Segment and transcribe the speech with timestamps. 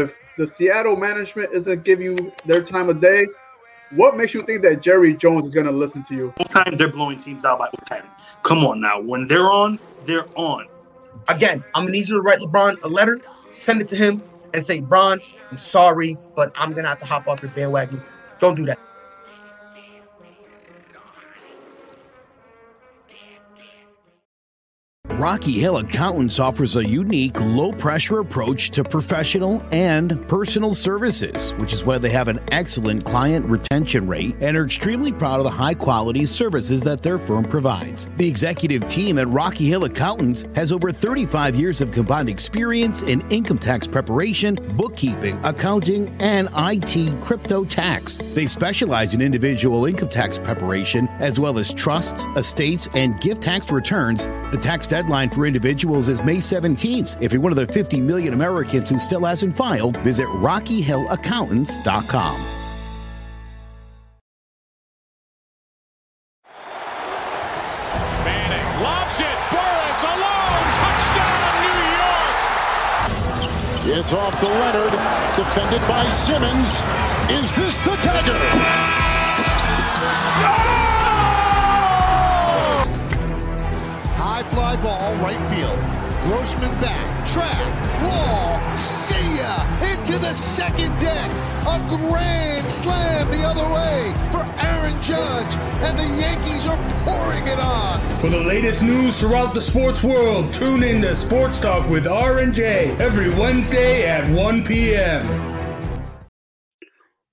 [0.00, 3.26] if the Seattle management isn't give you their time of day,
[3.90, 6.34] what makes you think that Jerry Jones is going to listen to you?
[6.48, 8.02] Times they're blowing teams out by 10.
[8.42, 9.00] Come on now.
[9.00, 10.66] When they're on, they're on.
[11.28, 13.20] Again, I'm going to need you to write LeBron a letter,
[13.52, 14.22] send it to him,
[14.54, 15.20] and say, Bron,
[15.50, 18.02] I'm sorry, but I'm going to have to hop off your bandwagon.
[18.38, 18.78] Don't do that.
[25.26, 31.72] Rocky Hill Accountants offers a unique, low pressure approach to professional and personal services, which
[31.72, 35.50] is why they have an excellent client retention rate and are extremely proud of the
[35.50, 38.06] high quality services that their firm provides.
[38.18, 43.28] The executive team at Rocky Hill Accountants has over 35 years of combined experience in
[43.28, 48.18] income tax preparation, bookkeeping, accounting, and IT crypto tax.
[48.34, 53.72] They specialize in individual income tax preparation as well as trusts, estates, and gift tax
[53.72, 54.22] returns.
[54.52, 57.16] The tax deadline for individuals is May 17th.
[57.22, 62.36] If you're one of the 50 million Americans who still hasn't filed, visit RockyHillAccountants.com.
[68.24, 69.38] Manning lobs it.
[69.50, 70.64] Burress alone.
[70.76, 72.36] Touchdown, New York.
[73.98, 74.92] It's off to Leonard,
[75.34, 76.68] defended by Simmons.
[77.30, 78.95] Is this the dagger?
[85.22, 85.78] Right field.
[86.26, 91.30] Grossman back, track, wall, see ya, into the second deck.
[91.66, 97.58] A grand slam the other way for Aaron Judge, and the Yankees are pouring it
[97.58, 98.00] on.
[98.18, 102.38] For the latest news throughout the sports world, tune in to Sports Talk with R
[102.38, 105.55] and J every Wednesday at 1 p.m.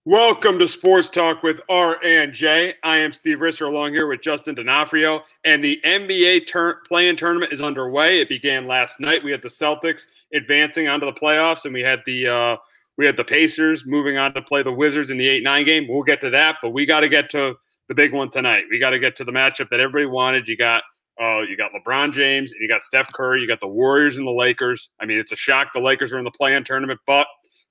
[0.05, 2.73] Welcome to Sports Talk with R and J.
[2.83, 7.53] I am Steve Risser along here with Justin D'Onofrio, and the NBA tur- play-in tournament
[7.53, 8.19] is underway.
[8.19, 9.23] It began last night.
[9.23, 12.57] We had the Celtics advancing onto the playoffs, and we had the uh,
[12.97, 15.87] we had the Pacers moving on to play the Wizards in the eight nine game.
[15.87, 17.55] We'll get to that, but we got to get to
[17.87, 18.65] the big one tonight.
[18.69, 20.49] We got to get to the matchup that everybody wanted.
[20.49, 20.83] You got
[21.17, 23.39] uh, you got LeBron James and you got Steph Curry.
[23.39, 24.89] You got the Warriors and the Lakers.
[24.99, 27.25] I mean, it's a shock the Lakers are in the play-in tournament, but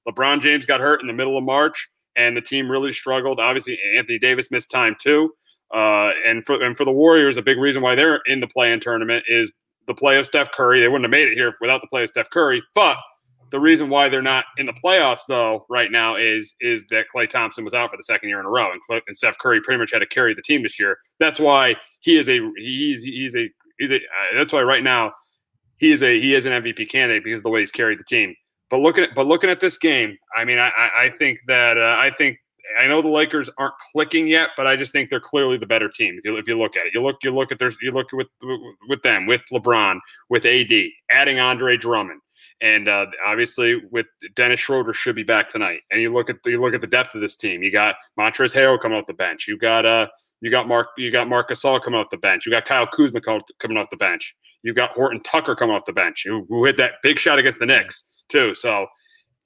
[0.08, 3.40] LeBron James got hurt in the middle of March and the team really struggled.
[3.40, 5.32] Obviously, Anthony Davis missed time too.
[5.74, 8.80] Uh, and for and for the Warriors, a big reason why they're in the play-in
[8.80, 9.50] tournament is
[9.86, 10.80] the play of Steph Curry.
[10.80, 12.62] They wouldn't have made it here without the play of Steph Curry.
[12.74, 12.98] But
[13.50, 17.28] the reason why they're not in the playoffs though right now is is that Klay
[17.28, 19.60] Thompson was out for the second year in a row, and, Klay, and Steph Curry
[19.62, 20.98] pretty much had to carry the team this year.
[21.20, 25.12] That's why he is a he's he's a he's a uh, that's why right now
[25.78, 28.04] he is a he is an MVP candidate because of the way he's carried the
[28.04, 28.34] team.
[28.72, 31.94] But looking at but looking at this game, I mean, I I think that uh,
[31.98, 32.38] I think
[32.80, 35.90] I know the Lakers aren't clicking yet, but I just think they're clearly the better
[35.90, 36.16] team.
[36.16, 38.06] If you, if you look at it, you look you look at their you look
[38.12, 38.28] with
[38.88, 39.98] with them with LeBron
[40.30, 40.72] with AD
[41.10, 42.22] adding Andre Drummond.
[42.62, 44.06] And uh, obviously, with
[44.36, 45.80] Dennis Schroeder should be back tonight.
[45.90, 47.62] And you look at you look at the depth of this team.
[47.62, 49.44] You got Montrezl Harrell coming off the bench.
[49.46, 50.06] You got uh
[50.42, 52.44] you got Mark you got Marc Gasol coming off the bench.
[52.44, 54.34] You got Kyle Kuzma coming off the bench.
[54.62, 57.60] You got Horton Tucker coming off the bench, who, who hit that big shot against
[57.60, 58.54] the Knicks too.
[58.54, 58.86] So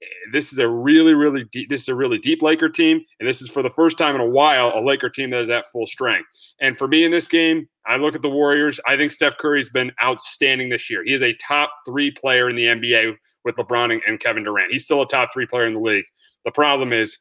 [0.01, 1.69] eh, this is a really, really deep.
[1.69, 4.21] This is a really deep Laker team, and this is for the first time in
[4.21, 6.27] a while a Laker team that is at full strength.
[6.59, 8.79] And for me in this game, I look at the Warriors.
[8.87, 11.03] I think Steph Curry's been outstanding this year.
[11.03, 13.15] He is a top three player in the NBA
[13.45, 14.71] with LeBron and Kevin Durant.
[14.71, 16.05] He's still a top three player in the league.
[16.43, 17.19] The problem is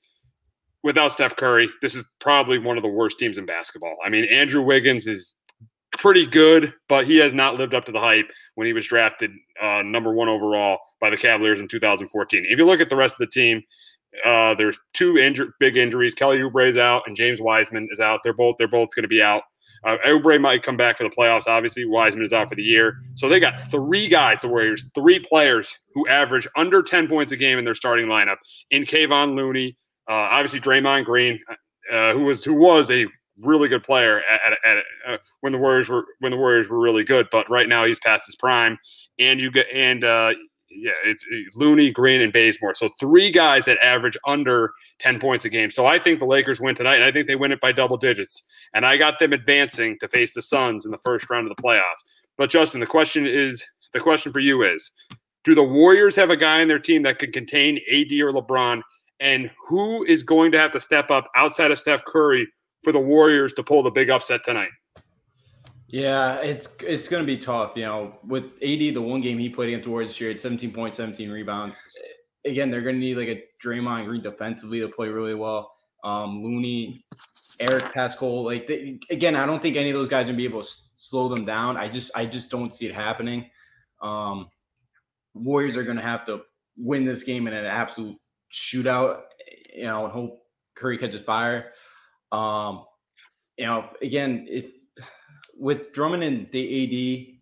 [0.86, 3.96] without Steph Curry, this is probably one of the worst teams in basketball.
[4.04, 5.34] I mean, Andrew Wiggins is
[5.98, 9.32] pretty good, but he has not lived up to the hype when he was drafted
[9.60, 12.46] uh, number one overall by the Cavaliers in 2014.
[12.48, 13.62] If you look at the rest of the team,
[14.24, 16.14] uh, there's two inju- big injuries.
[16.14, 18.20] Kelly Oubre is out, and James Wiseman is out.
[18.22, 19.42] They're both they're both going to be out.
[19.84, 21.48] Uh, Oubre might come back for the playoffs.
[21.48, 22.94] Obviously, Wiseman is out for the year.
[23.14, 27.36] So they got three guys, the Warriors, three players who average under 10 points a
[27.36, 28.36] game in their starting lineup.
[28.70, 29.76] In Kevon Looney,
[30.08, 31.40] uh, obviously Draymond Green,
[31.92, 33.06] uh, who was who was a
[33.42, 36.78] really good player at, at, at uh, when the Warriors were when the Warriors were
[36.78, 37.28] really good.
[37.30, 38.78] But right now he's past his prime,
[39.18, 40.32] and you get and uh,
[40.70, 42.74] yeah, it's uh, Looney, Green, and Bazemore.
[42.74, 45.70] So three guys that average under ten points a game.
[45.70, 47.96] So I think the Lakers win tonight, and I think they win it by double
[47.96, 48.42] digits.
[48.74, 51.62] And I got them advancing to face the Suns in the first round of the
[51.62, 52.02] playoffs.
[52.38, 54.90] But Justin, the question is the question for you is:
[55.44, 58.82] Do the Warriors have a guy in their team that can contain AD or LeBron?
[59.20, 62.46] And who is going to have to step up outside of Steph Curry
[62.82, 64.68] for the Warriors to pull the big upset tonight?
[65.88, 67.72] Yeah, it's it's going to be tough.
[67.76, 70.72] You know, with AD, the one game he played against the Warriors this year, 17
[70.72, 71.78] points, 17 rebounds.
[72.44, 75.72] Again, they're going to need like a Draymond Green defensively to play really well.
[76.04, 77.04] Um, Looney,
[77.60, 80.62] Eric Paschall, like they, again, I don't think any of those guys to be able
[80.62, 81.76] to slow them down.
[81.76, 83.48] I just I just don't see it happening.
[84.02, 84.48] Um,
[85.34, 86.42] Warriors are going to have to
[86.76, 88.16] win this game in an absolute
[88.52, 89.22] shootout.
[89.74, 90.42] You know, and hope
[90.76, 91.72] Curry catches fire.
[92.32, 92.84] Um,
[93.56, 94.66] you know, again, if
[95.58, 97.36] with Drummond and the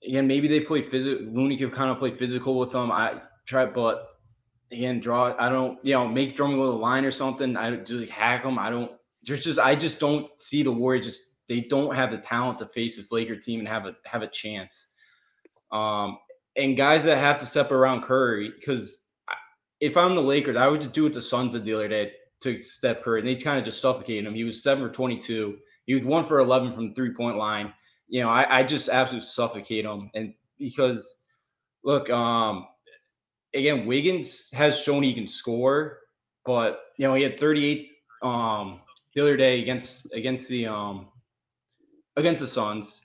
[0.00, 1.26] AD, again, maybe they play physical.
[1.26, 2.90] Looney could kind of play physical with them.
[2.90, 4.08] I try, but
[4.70, 5.34] again, draw.
[5.38, 7.56] I don't, you know, make Drummond go to the line or something.
[7.56, 8.58] I just like, hack them.
[8.58, 8.90] I don't.
[9.24, 11.06] There's just, I just don't see the Warriors.
[11.06, 14.22] Just they don't have the talent to face this Laker team and have a have
[14.22, 14.86] a chance.
[15.70, 16.18] Um,
[16.56, 19.01] and guys that have to step around Curry, because
[19.82, 22.12] if I'm the Lakers, I would just do what the Suns did the other day
[22.42, 24.34] to Steph Curry, and they kind of just suffocated him.
[24.34, 25.58] He was seven for 22.
[25.86, 27.74] He was one for 11 from the three point line.
[28.06, 31.16] You know, I, I just absolutely suffocate him, and because
[31.82, 32.68] look, um,
[33.54, 35.98] again, Wiggins has shown he can score,
[36.46, 37.88] but you know he had 38
[38.22, 38.80] um
[39.16, 41.08] the other day against against the um
[42.16, 43.04] against the Suns.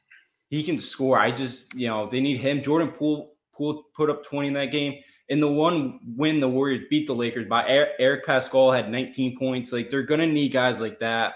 [0.49, 1.17] He can score.
[1.17, 2.61] I just you know they need him.
[2.61, 5.01] Jordan Poole Poole put up 20 in that game.
[5.29, 9.71] In the one win, the Warriors beat the Lakers by Eric Paschall had 19 points.
[9.71, 11.33] Like they're gonna need guys like that.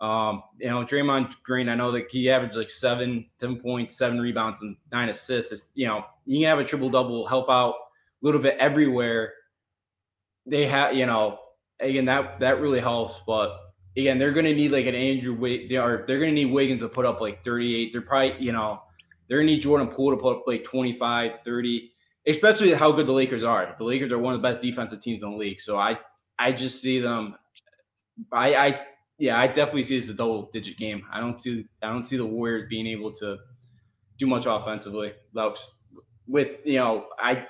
[0.00, 4.20] Um, you know, Draymond Green, I know that he averaged like seven, seven points, seven
[4.20, 5.52] rebounds, and nine assists.
[5.52, 7.74] If, you know, you can have a triple double, help out a
[8.22, 9.32] little bit everywhere.
[10.44, 11.38] They have, you know,
[11.80, 13.16] again that that really helps.
[13.26, 13.58] But
[13.96, 16.52] again, they're going to need like an Andrew Wig, they are they're going to need
[16.52, 17.92] Wiggins to put up like 38.
[17.92, 18.82] They're probably, you know,
[19.28, 21.92] they're going to need Jordan Poole to put up like 25, 30,
[22.26, 23.74] especially how good the Lakers are.
[23.78, 25.60] The Lakers are one of the best defensive teams in the league.
[25.60, 25.98] So I
[26.38, 27.36] I just see them.
[28.32, 28.80] I I
[29.18, 31.04] yeah, I definitely see this as a double digit game.
[31.12, 33.38] I don't see I don't see the Warriors being able to
[34.18, 35.58] do much offensively without
[36.26, 37.46] with you know I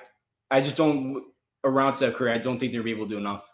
[0.51, 1.23] I just don't
[1.63, 2.31] around Steph Curry.
[2.31, 3.47] I don't think they'll be able to do enough.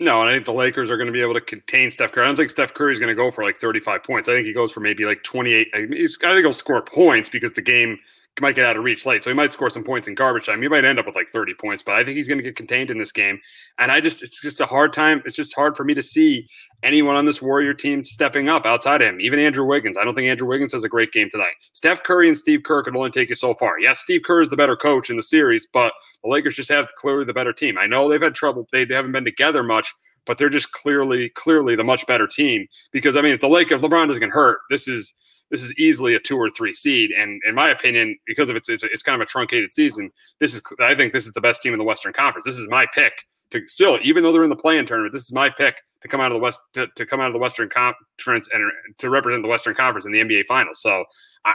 [0.00, 2.24] No, and I think the Lakers are going to be able to contain Steph Curry.
[2.24, 4.28] I don't think Steph Curry is going to go for like 35 points.
[4.28, 5.68] I think he goes for maybe like 28.
[5.72, 8.00] I think he'll score points because the game
[8.40, 9.22] might get out of reach late.
[9.22, 10.60] So he might score some points in garbage time.
[10.60, 12.56] He might end up with like 30 points, but I think he's going to get
[12.56, 13.40] contained in this game.
[13.78, 15.22] And I just, it's just a hard time.
[15.24, 16.48] It's just hard for me to see
[16.82, 19.20] anyone on this Warrior team stepping up outside of him.
[19.20, 19.96] Even Andrew Wiggins.
[19.96, 21.54] I don't think Andrew Wiggins has a great game tonight.
[21.72, 23.78] Steph Curry and Steve Kerr could only take you so far.
[23.78, 25.92] Yes, Steve Kerr is the better coach in the series, but
[26.24, 27.78] the Lakers just have clearly the better team.
[27.78, 28.68] I know they've had trouble.
[28.72, 29.94] They, they haven't been together much,
[30.26, 32.66] but they're just clearly, clearly the much better team.
[32.90, 35.14] Because I mean, if the Lakers, LeBron doesn't get hurt, this is
[35.50, 37.10] this is easily a two or three seed.
[37.10, 40.10] And in my opinion, because of its, it's, it's kind of a truncated season,
[40.40, 42.44] this is I think this is the best team in the Western Conference.
[42.44, 43.12] This is my pick
[43.50, 46.20] to still, even though they're in the play-in tournament, this is my pick to come
[46.20, 49.42] out of the West to, to come out of the Western Conference and to represent
[49.42, 50.80] the Western Conference in the NBA Finals.
[50.80, 51.04] So
[51.44, 51.54] I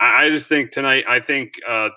[0.00, 1.88] I just think tonight, I think uh,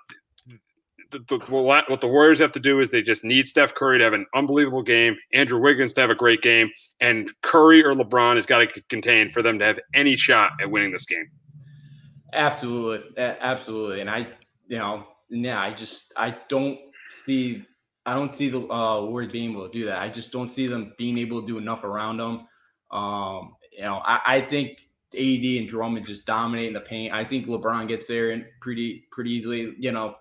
[1.11, 4.13] the, what the Warriors have to do is they just need Steph Curry to have
[4.13, 6.69] an unbelievable game, Andrew Wiggins to have a great game,
[6.99, 10.69] and Curry or LeBron has got to contain for them to have any shot at
[10.69, 11.29] winning this game.
[12.33, 14.27] Absolutely, absolutely, and I,
[14.67, 16.79] you know, yeah, I just I don't
[17.25, 17.65] see
[18.05, 20.01] I don't see the uh, Warriors being able to do that.
[20.01, 22.47] I just don't see them being able to do enough around them.
[22.89, 24.79] Um, you know, I, I think
[25.13, 27.13] AD and Drummond just dominating the paint.
[27.13, 29.75] I think LeBron gets there and pretty pretty easily.
[29.77, 30.15] You know,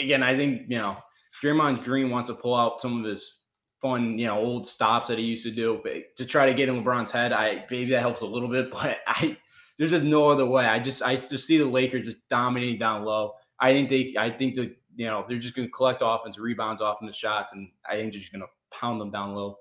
[0.00, 0.96] again, I think you know
[1.42, 3.38] Draymond Green wants to pull out some of his
[3.80, 6.70] fun, you know, old stops that he used to do, but to try to get
[6.70, 9.36] in LeBron's head, I maybe that helps a little bit, but I
[9.78, 10.66] there's just no other way.
[10.66, 13.34] I just I just see the Lakers just dominating down low.
[13.60, 16.80] I think they I think that you know they're just going to collect offense, rebounds
[16.80, 19.58] off in the shots, and I think they're just going to pound them down low.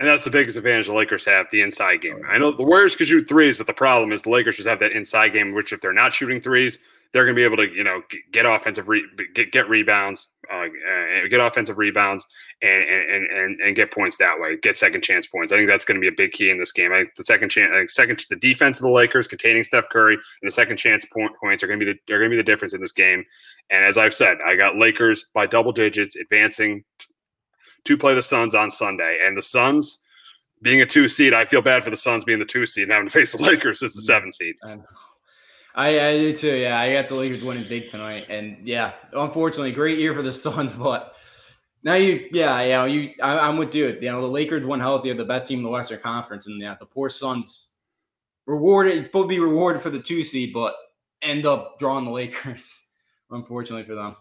[0.00, 2.22] And that's the biggest advantage the Lakers have, the inside game.
[2.24, 4.68] Oh, I know the Warriors can shoot threes, but the problem is the Lakers just
[4.68, 6.78] have that inside game, which if they're not shooting threes,
[7.12, 10.68] they're going to be able to, you know, get offensive, re- get get rebounds, uh,
[11.30, 12.26] get offensive rebounds,
[12.60, 14.58] and, and and and get points that way.
[14.58, 15.52] Get second chance points.
[15.52, 16.92] I think that's going to be a big key in this game.
[16.92, 19.88] I think the second chance, I think second, the defense of the Lakers containing Steph
[19.88, 22.34] Curry and the second chance point, points are going to be the they're going to
[22.34, 23.24] be the difference in this game.
[23.70, 26.84] And as I've said, I got Lakers by double digits advancing
[27.84, 30.02] to play the Suns on Sunday, and the Suns
[30.60, 32.92] being a two seed, I feel bad for the Suns being the two seed and
[32.92, 34.56] having to face the Lakers as the seven seed.
[35.78, 36.56] I, I too.
[36.56, 40.32] Yeah, I got the Lakers winning big tonight, and yeah, unfortunately, great year for the
[40.44, 40.72] Suns.
[40.72, 41.14] But
[41.84, 43.96] now you, yeah, yeah, you, I, am with you.
[44.00, 46.60] You know, the Lakers won healthy, are the best team in the Western Conference, and
[46.60, 47.74] yeah, the poor Suns
[48.46, 50.74] rewarded, to be rewarded for the two seed, but
[51.22, 52.76] end up drawing the Lakers.
[53.30, 54.16] Unfortunately for them.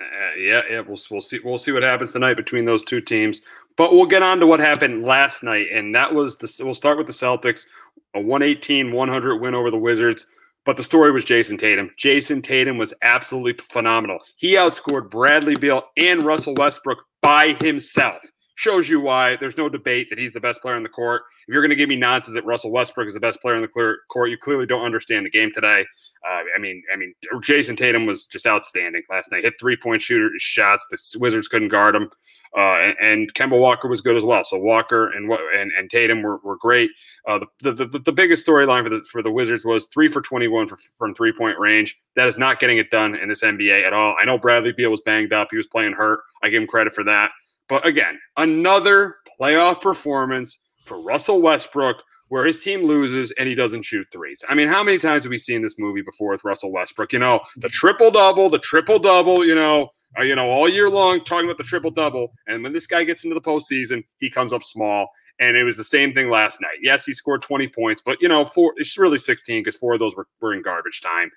[0.00, 3.42] Uh, yeah, yeah, we'll we'll see we'll see what happens tonight between those two teams.
[3.76, 6.64] But we'll get on to what happened last night, and that was the.
[6.64, 7.66] We'll start with the Celtics,
[8.14, 10.26] a 118-100 win over the Wizards.
[10.64, 11.90] But the story was Jayson Tatum.
[11.98, 14.18] Jayson Tatum was absolutely phenomenal.
[14.36, 18.22] He outscored Bradley Beal and Russell Westbrook by himself,
[18.54, 21.22] shows you why there's no debate that he's the best player on the court.
[21.48, 23.62] If you're going to give me nonsense that Russell Westbrook is the best player on
[23.62, 25.84] the court, you clearly don't understand the game today.
[26.28, 29.42] Uh, I mean, I mean, Jayson Tatum was just outstanding last night.
[29.42, 30.86] Hit three point shooter shots.
[30.88, 32.10] The Wizards couldn't guard him.
[32.56, 34.44] Uh, and, and Kemba Walker was good as well.
[34.44, 36.90] So Walker and and, and Tatum were, were great.
[37.26, 40.20] Uh, the, the, the, the biggest storyline for the for the Wizards was three for
[40.20, 40.68] 21
[40.98, 41.98] from three point range.
[42.14, 44.14] That is not getting it done in this NBA at all.
[44.20, 45.48] I know Bradley Beal was banged up.
[45.50, 46.20] He was playing hurt.
[46.42, 47.30] I give him credit for that.
[47.68, 53.82] But again, another playoff performance for Russell Westbrook where his team loses and he doesn't
[53.82, 54.42] shoot threes.
[54.48, 57.12] I mean, how many times have we seen this movie before with Russell Westbrook?
[57.12, 60.90] You know, the triple double, the triple double, you know, uh, you know, all year
[60.90, 62.32] long talking about the triple double.
[62.46, 65.10] And when this guy gets into the postseason, he comes up small.
[65.40, 66.78] And it was the same thing last night.
[66.82, 69.98] Yes, he scored 20 points, but you know, four it's really 16 because four of
[69.98, 71.30] those were, were in garbage time.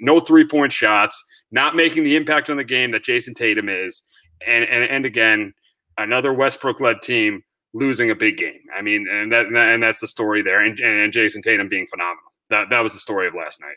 [0.00, 4.02] No three-point shots, not making the impact on the game that Jayson Tatum is.
[4.46, 5.52] And and and again,
[5.98, 8.60] another Westbrook-led team losing a big game.
[8.76, 10.64] I mean, and that and that's the story there.
[10.64, 12.32] And, and Jayson Tatum being phenomenal.
[12.50, 13.76] That that was the story of last night.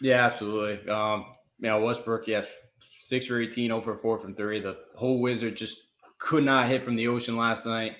[0.00, 0.88] Yeah, absolutely.
[0.90, 1.26] Um,
[1.58, 2.46] you know, Westbrook, yes,
[3.08, 4.60] six for 18, over 4 from three.
[4.60, 5.80] The whole Wizard just
[6.18, 7.92] could not hit from the ocean last night.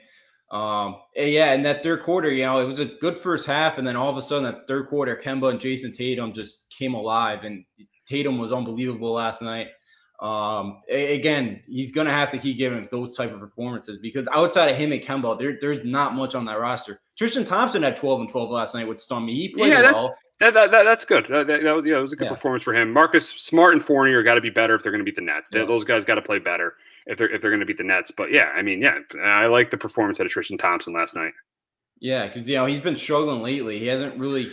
[0.51, 3.79] Um, and yeah, in that third quarter, you know, it was a good first half,
[3.79, 6.95] and then all of a sudden, that third quarter, Kemba and Jayson Tatum just came
[6.95, 7.65] alive, and
[8.07, 9.69] Tatum was unbelievable last night.
[10.21, 14.77] Um, again, he's gonna have to keep giving those type of performances because outside of
[14.77, 17.01] him and Kemba, there, there's not much on that roster.
[17.17, 19.35] Tristan Thompson had 12 and 12 last night with me.
[19.35, 20.17] He played yeah, well.
[20.41, 21.27] That, that, that, that's good.
[21.29, 22.31] That, that, was, yeah, it was a good yeah.
[22.31, 22.93] performance for him.
[22.93, 25.49] Marcus Smart and Fournier got to be better if they're going to beat the Nets.
[25.53, 25.65] Yeah.
[25.65, 26.75] Those guys got to play better
[27.07, 28.13] if they're if they're going to beat the Nets.
[28.13, 31.33] But yeah, I mean, yeah, I like the performance out of Tristan Thompson last night.
[32.01, 33.79] Yeah, because you know he's been struggling lately.
[33.81, 34.49] He hasn't really.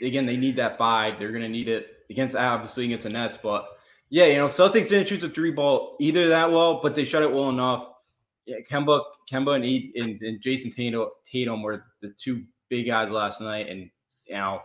[0.00, 1.18] Again, they need that five.
[1.18, 3.36] They're going to need it against obviously against the Nets.
[3.42, 3.66] But
[4.10, 7.22] yeah, you know, Celtics didn't shoot the three ball either that well, but they shot
[7.22, 7.88] it well enough.
[8.46, 9.64] Yeah, Kemba, Kemba, and,
[10.04, 13.90] and, and Jayson Tatum, Tatum were the two big guys last night, and
[14.26, 14.60] you know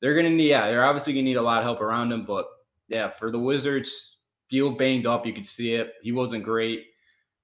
[0.00, 2.24] they're gonna need yeah, they're obviously gonna need a lot of help around him.
[2.24, 2.46] But
[2.88, 4.18] yeah, for the Wizards,
[4.50, 5.94] Beal banged up, you could see it.
[6.02, 6.86] He wasn't great.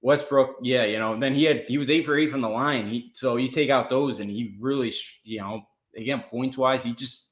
[0.02, 2.88] Westbrook, yeah, you know, then he had he was eight for eight from the line.
[2.88, 4.92] He so you take out those and he really,
[5.22, 5.62] you know,
[5.96, 7.30] again points wise, he just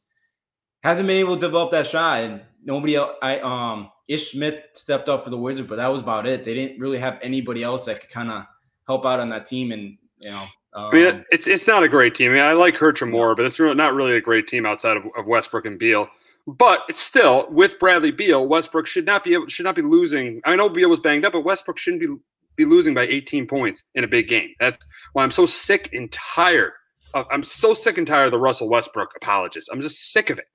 [0.83, 2.21] hasn't been able to develop that shot.
[2.21, 6.03] And nobody else, I um Ish Smith stepped up for the Wizards, but that was
[6.03, 6.45] about it.
[6.45, 8.45] They didn't really have anybody else that could kind of
[8.87, 9.73] help out on that team.
[9.73, 12.31] And you know, um, I mean, it's it's not a great team.
[12.33, 14.97] I, mean, I like Hertram more, but it's really not really a great team outside
[14.97, 16.09] of, of Westbrook and Beal.
[16.47, 20.41] But still with Bradley Beal, Westbrook should not be able, should not be losing.
[20.45, 22.09] I know Beal was banged up, but Westbrook shouldn't be
[22.57, 24.50] be losing by 18 points in a big game.
[24.61, 26.73] That's why I'm so sick and tired.
[27.15, 29.71] Of, I'm so sick and tired of the Russell Westbrook apologists.
[29.73, 30.47] I'm just sick of it.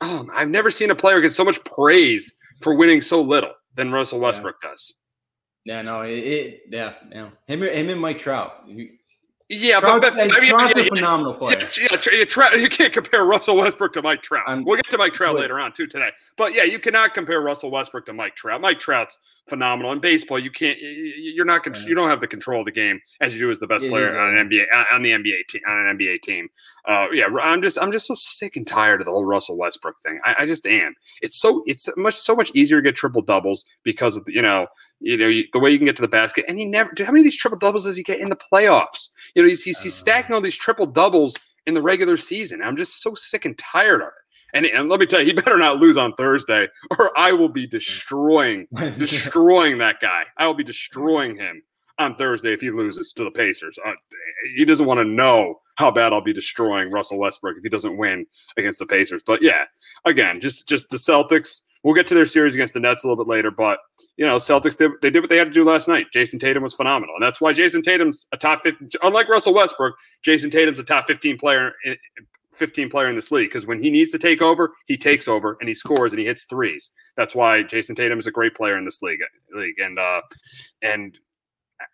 [0.00, 3.92] Um, I've never seen a player get so much praise for winning so little than
[3.92, 4.70] Russell Westbrook yeah.
[4.70, 4.94] does.
[5.64, 7.30] Yeah, no, it, it, yeah, yeah.
[7.46, 8.68] Him, him and Mike Trout.
[9.54, 11.68] Yeah, Trout, but, but I mean, Trout's yeah, a phenomenal player.
[11.78, 14.44] Yeah, yeah, Trout, you can't compare Russell Westbrook to Mike Trout.
[14.46, 16.10] I'm, we'll get to Mike Trout later on too today.
[16.36, 18.60] But yeah, you cannot compare Russell Westbrook to Mike Trout.
[18.60, 19.18] Mike Trout's
[19.48, 20.38] phenomenal in baseball.
[20.38, 23.50] You can't, you're not, you don't have the control of the game as you do
[23.50, 26.48] as the best player on an NBA on the NBA team on an NBA team.
[26.86, 29.96] Uh, yeah, I'm just, I'm just so sick and tired of the whole Russell Westbrook
[30.02, 30.20] thing.
[30.24, 30.94] I, I just am.
[31.22, 34.42] It's so, it's much, so much easier to get triple doubles because of the, you
[34.42, 34.66] know
[35.04, 36.46] you know, the way you can get to the basket.
[36.48, 39.10] And he never, how many of these triple doubles does he get in the playoffs?
[39.34, 42.62] You know, he's, he's, he's stacking all these triple doubles in the regular season.
[42.62, 44.14] I'm just so sick and tired of it.
[44.54, 46.68] And, and let me tell you, he better not lose on Thursday,
[46.98, 48.66] or I will be destroying,
[48.98, 50.24] destroying that guy.
[50.38, 51.62] I will be destroying him
[51.98, 53.78] on Thursday if he loses to the Pacers.
[53.84, 53.92] Uh,
[54.56, 57.96] he doesn't want to know how bad I'll be destroying Russell Westbrook if he doesn't
[57.96, 59.22] win against the Pacers.
[59.26, 59.64] But yeah,
[60.04, 61.62] again, just just the Celtics.
[61.84, 63.78] We'll get to their series against the Nets a little bit later, but
[64.16, 66.06] you know, Celtics did they did what they had to do last night.
[66.12, 68.90] Jayson Tatum was phenomenal, and that's why Jayson Tatum's a top 15.
[69.02, 71.72] Unlike Russell Westbrook, Jayson Tatum's a top 15 player,
[72.52, 75.56] 15 player in this league because when he needs to take over, he takes over
[75.60, 76.90] and he scores and he hits threes.
[77.16, 79.20] That's why Jayson Tatum is a great player in this league.
[79.54, 80.22] League and uh,
[80.82, 81.18] and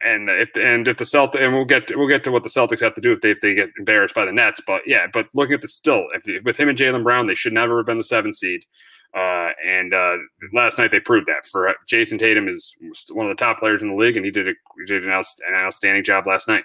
[0.02, 2.48] and if and if the Celtics and we'll get to, we'll get to what the
[2.48, 4.60] Celtics have to do if they if they get embarrassed by the Nets.
[4.66, 7.52] But yeah, but looking at the still if, with him and Jaylen Brown, they should
[7.52, 8.64] never have been the seven seed.
[9.14, 10.16] Uh, and uh,
[10.52, 11.44] last night they proved that.
[11.46, 12.74] For uh, Jayson Tatum is
[13.12, 14.52] one of the top players in the league, and he did a
[14.86, 16.62] did an, outst- an outstanding job last night.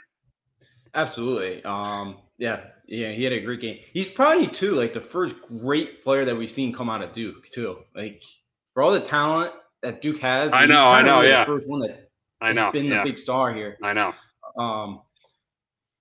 [0.93, 1.63] Absolutely.
[1.65, 3.79] Um, yeah, yeah, he had a great game.
[3.93, 7.49] He's probably too like the first great player that we've seen come out of Duke
[7.49, 7.79] too.
[7.95, 8.21] Like
[8.73, 11.45] for all the talent that Duke has, I know, I know, yeah.
[11.45, 12.09] first one that
[12.41, 13.03] I know been yeah.
[13.03, 13.77] the big star here.
[13.81, 14.13] I know.
[14.57, 15.01] Um,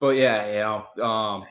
[0.00, 1.44] but yeah, you know, um,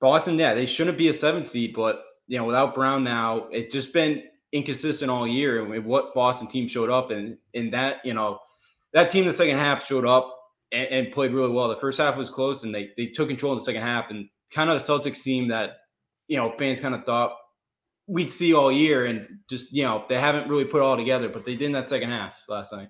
[0.00, 3.72] Boston, yeah, they shouldn't be a seven seed, but you know, without Brown now, it's
[3.72, 4.24] just been
[4.54, 8.38] inconsistent all year and what Boston team showed up and in that, you know,
[8.92, 10.34] that team the second half showed up
[10.72, 11.68] and, and played really well.
[11.68, 14.28] The first half was close, and they they took control in the second half, and
[14.52, 15.78] kind of the Celtics team that
[16.28, 17.36] you know fans kind of thought
[18.06, 21.44] we'd see all year, and just you know they haven't really put all together, but
[21.44, 22.88] they did in that second half last night.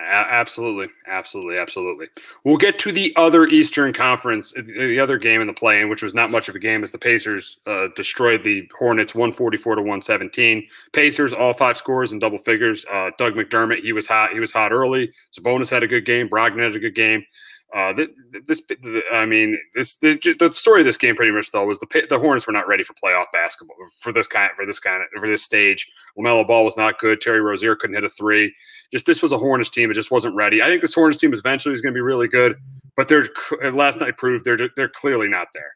[0.00, 2.06] Absolutely, absolutely, absolutely.
[2.44, 6.04] We'll get to the other Eastern Conference, uh, the other game in the play-in, which
[6.04, 9.74] was not much of a game, as the Pacers uh, destroyed the Hornets, one forty-four
[9.74, 10.66] to one seventeen.
[10.92, 12.86] Pacers all five scores in double figures.
[12.88, 14.32] Uh, Doug McDermott, he was hot.
[14.32, 15.12] He was hot early.
[15.36, 16.28] Sabonis had a good game.
[16.28, 17.24] Brogdon had a good game.
[17.74, 18.10] Uh, th-
[18.46, 18.62] this,
[19.12, 22.18] I mean, this, this the story of this game pretty much though was the the
[22.18, 25.28] Hornets were not ready for playoff basketball for this kind for this kind of for
[25.28, 25.86] this stage.
[26.16, 27.20] LaMelo Ball was not good.
[27.20, 28.54] Terry Rozier couldn't hit a three.
[28.92, 29.90] Just this was a Hornets team.
[29.90, 30.62] It just wasn't ready.
[30.62, 32.56] I think this Hornets team eventually is going to be really good,
[32.96, 33.28] but they're
[33.72, 35.74] last night proved they're they're clearly not there.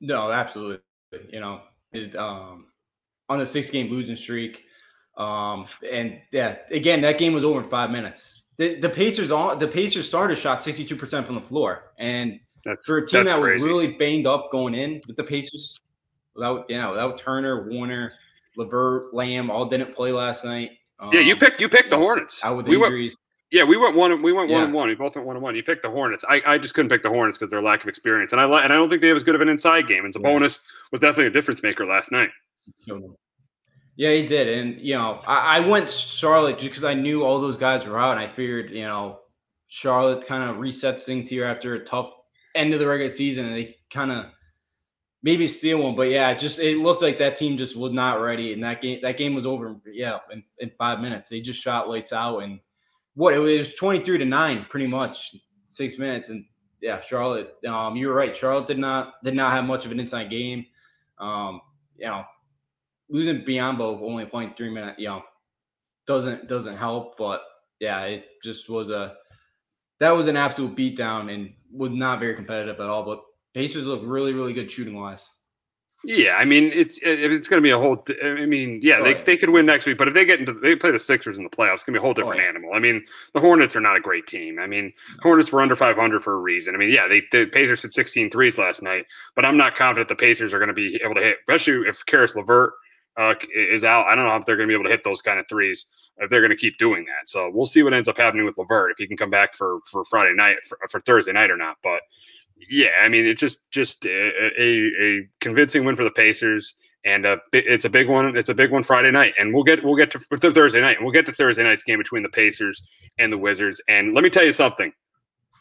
[0.00, 0.80] No, absolutely.
[1.30, 1.62] You know,
[1.92, 2.66] it, um,
[3.28, 4.64] on the six game losing streak.
[5.16, 8.42] Um, and yeah, again, that game was over in five minutes.
[8.58, 11.92] The, the Pacers on the Pacers started shot 62% from the floor.
[11.98, 13.54] And That's for a team that's that crazy.
[13.54, 15.80] was really banged up going in with the Pacers,
[16.34, 18.10] without you know, without Turner, Warren,
[18.56, 20.70] LeVert, Lamb, all didn't play last night.
[20.98, 22.42] Um, yeah, you picked you picked the Hornets.
[22.44, 23.16] out with We went, injuries.
[23.52, 24.22] yeah, we went one.
[24.22, 24.64] We went one Yeah.
[24.64, 24.88] and one.
[24.88, 25.54] We both went one and one.
[25.54, 26.24] You picked the Hornets.
[26.28, 28.72] I, I just couldn't pick the Hornets because their lack of experience, and I and
[28.72, 30.04] I don't think they have as good of an inside game.
[30.04, 30.60] And Sabonis
[30.90, 32.30] was definitely a difference maker last night.
[33.98, 37.40] Yeah, he did, and you know, I, I went Charlotte just because I knew all
[37.40, 39.20] those guys were out, and I figured, you know,
[39.68, 42.10] Charlotte kind of resets things here after a tough
[42.54, 44.26] end of the regular season, and they kind of
[45.26, 45.96] maybe steal one.
[45.96, 49.00] But yeah, just it looked like that team just was not ready, and that game
[49.02, 49.76] that game was over.
[49.84, 52.60] Yeah, in, in five minutes, they just shot lights out, and
[53.14, 55.34] what it was twenty three to nine, pretty much
[55.66, 56.46] six minutes, and
[56.80, 57.56] yeah, Charlotte.
[57.66, 58.36] Um, you were right.
[58.36, 60.64] Charlotte did not did not have much of an inside game.
[61.18, 61.60] Um,
[61.98, 62.24] you know,
[63.08, 65.22] losing Biyombo only three minutes, you know,
[66.06, 67.16] doesn't doesn't help.
[67.18, 67.42] But
[67.80, 69.16] yeah, it just was a
[69.98, 73.04] that was an absolute beatdown and was not very competitive at all.
[73.04, 73.22] But
[73.56, 75.30] Pacers look really really good shooting wise.
[76.04, 78.04] Yeah, I mean it's it's going to be a whole.
[78.22, 79.22] I mean, yeah, Oh, they, yeah.
[79.24, 81.42] they could win next week, but if they get into they play the Sixers in
[81.42, 82.48] the playoffs, it's going to be a whole different Oh, yeah.
[82.50, 82.70] animal.
[82.74, 83.02] I mean,
[83.34, 84.58] the Hornets are not a great team.
[84.60, 84.92] I mean,
[85.22, 86.74] Hornets were under 500 for a reason.
[86.74, 90.08] I mean, yeah, they the Pacers hit 16 threes last night, but I'm not confident
[90.08, 92.74] the Pacers are going to be able to hit, especially if Caris LeVert
[93.16, 94.06] uh, is out.
[94.06, 95.86] I don't know if they're going to be able to hit those kind of threes
[96.18, 97.26] if they're going to keep doing that.
[97.28, 99.80] So we'll see what ends up happening with LeVert if he can come back for
[99.90, 101.78] for Friday night for, for Thursday night or not.
[101.82, 102.02] But
[102.68, 106.74] yeah, I mean, it's just just uh, a, a, a convincing win for the Pacers,
[107.04, 108.36] and a, it's a big one.
[108.36, 111.04] It's a big one Friday night, and we'll get we'll get to Thursday night, and
[111.04, 112.82] we'll get to Thursday night's game between the Pacers
[113.18, 113.80] and the Wizards.
[113.88, 114.92] And let me tell you something,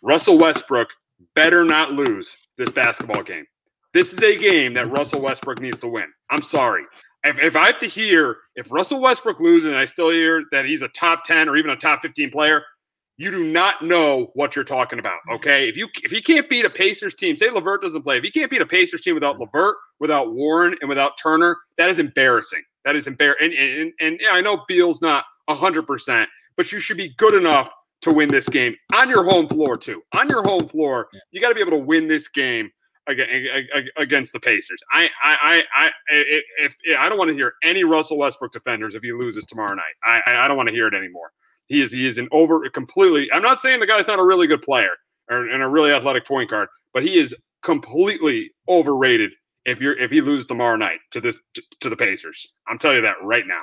[0.01, 0.89] Russell Westbrook
[1.35, 3.45] better not lose this basketball game.
[3.93, 6.07] This is a game that Russell Westbrook needs to win.
[6.29, 6.83] I'm sorry.
[7.23, 10.65] If, if I have to hear if Russell Westbrook loses and I still hear that
[10.65, 12.63] he's a top 10 or even a top 15 player,
[13.17, 15.19] you do not know what you're talking about.
[15.27, 15.35] Mm-hmm.
[15.35, 15.69] Okay.
[15.69, 18.31] If you if he can't beat a Pacers team, say LeVert doesn't play, if he
[18.31, 22.61] can't beat a Pacers team without LeVert, without Warren, and without Turner, that is embarrassing.
[22.83, 23.53] That is embarrassing.
[23.57, 27.71] And, and, and, I know Beal's not hundred percent, but you should be good enough
[28.01, 30.01] to win this game on your home floor too.
[30.13, 32.69] On your home floor, you got to be able to win this game
[33.07, 34.79] aga- aga- against the Pacers.
[34.91, 38.93] I, I, I, I if, if I don't want to hear any Russell Westbrook defenders
[38.93, 39.93] if he loses tomorrow night.
[40.03, 41.31] I, I I don't want to hear it anymore.
[41.67, 43.31] He is, he is an over completely.
[43.31, 44.91] I'm not saying the guy's not a really good player
[45.29, 49.31] or and a really athletic point guard, but he is completely overrated.
[49.65, 52.97] If you're if he loses tomorrow night to this to, to the Pacers, I'm telling
[52.97, 53.61] you that right now.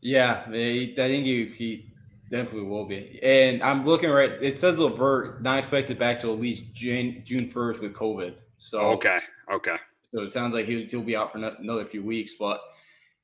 [0.00, 0.52] Yeah, I
[0.94, 1.92] think he, he
[2.30, 3.18] definitely will be.
[3.22, 4.30] And I'm looking right.
[4.40, 8.34] It says LeVert not expected back till at least June June first with COVID.
[8.58, 9.18] So Okay,
[9.52, 9.76] okay.
[10.14, 12.32] So it sounds like he'll, he'll be out for another few weeks.
[12.38, 12.60] But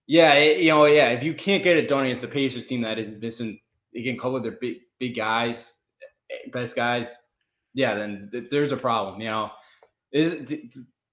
[0.06, 2.82] yeah, it- you know, yeah, if you can't get it done against a Pacers team
[2.82, 3.58] that is missing,
[3.94, 5.74] they can cover their big big guys,
[6.30, 7.08] eh, best guys.
[7.74, 9.20] Yeah, then th- there's a problem.
[9.20, 9.50] You know,
[10.12, 10.52] is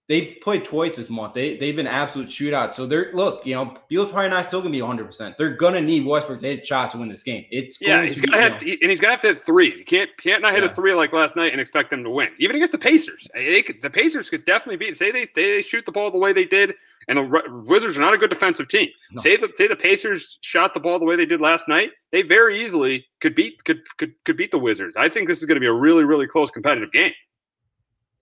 [0.07, 1.33] they've played twice this month.
[1.33, 2.73] They they've been absolute shootout.
[2.75, 5.05] So they're look, you know, Beal's probably not still gonna be 100.
[5.05, 7.45] percent They're gonna need Westbrook to hit shots to win this game.
[7.49, 9.79] It's Yeah, going he's to gonna have to, and he's gonna have to hit threes.
[9.79, 12.29] You can't can't not hit a three like last night and expect them to win.
[12.39, 14.97] Even against the Pacers, they could, the Pacers could definitely beat.
[14.97, 16.73] Say they they shoot the ball the way they did,
[17.07, 18.89] and the Wizards are not a good defensive team.
[19.11, 19.21] No.
[19.21, 22.21] Say the say the Pacers shot the ball the way they did last night, they
[22.21, 24.97] very easily could beat could could could beat the Wizards.
[24.97, 27.13] I think this is going to be a really really close competitive game.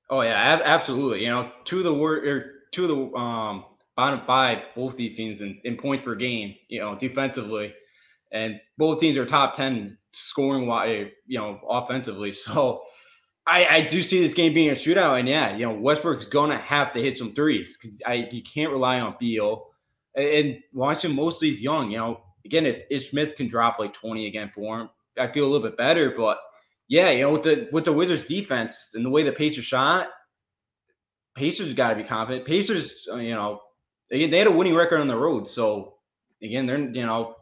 [0.10, 1.22] Oh yeah, ab- absolutely.
[1.22, 3.66] You know, two of the word or two of the um
[3.96, 6.56] bottom five, both these teams in, in points per game.
[6.68, 7.74] You know, defensively,
[8.32, 11.08] and both teams are top ten scoring wise.
[11.28, 12.34] You know, offensively.
[12.50, 12.82] So
[13.50, 16.58] I I do see this game being a shootout, and yeah, you know, Westbrook's gonna
[16.58, 19.68] have to hit some threes because I you can't rely on Beal.
[20.16, 21.92] And, and watching mostly he's young.
[21.92, 25.50] You know, again, if, Smith can drop like 20 again for him, I feel a
[25.50, 26.14] little bit better.
[26.16, 26.40] But
[26.88, 30.10] yeah, you know, with the with the Wizards defense and the way the Pacers shot,
[31.36, 32.46] Pacers got to be confident.
[32.46, 33.62] Pacers, uh, you know,
[34.10, 35.96] they, they had a winning record on the road, so
[36.44, 37.36] again, they're you know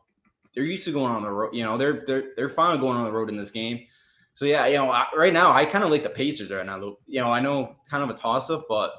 [0.53, 1.53] they're used to going on the road.
[1.53, 3.85] You know, they're they're they're fine going on the road in this game.
[4.37, 6.95] So yeah, you know, I, right now I kind of like the Pacers right now.
[7.07, 8.91] You know, I know kind of a toss up, but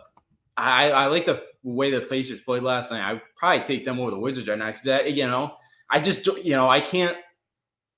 [0.56, 3.08] I I like the way the Pacers played last night.
[3.08, 5.54] I probably take them over the Wizards right now because that you know
[5.92, 7.16] I just you know I can't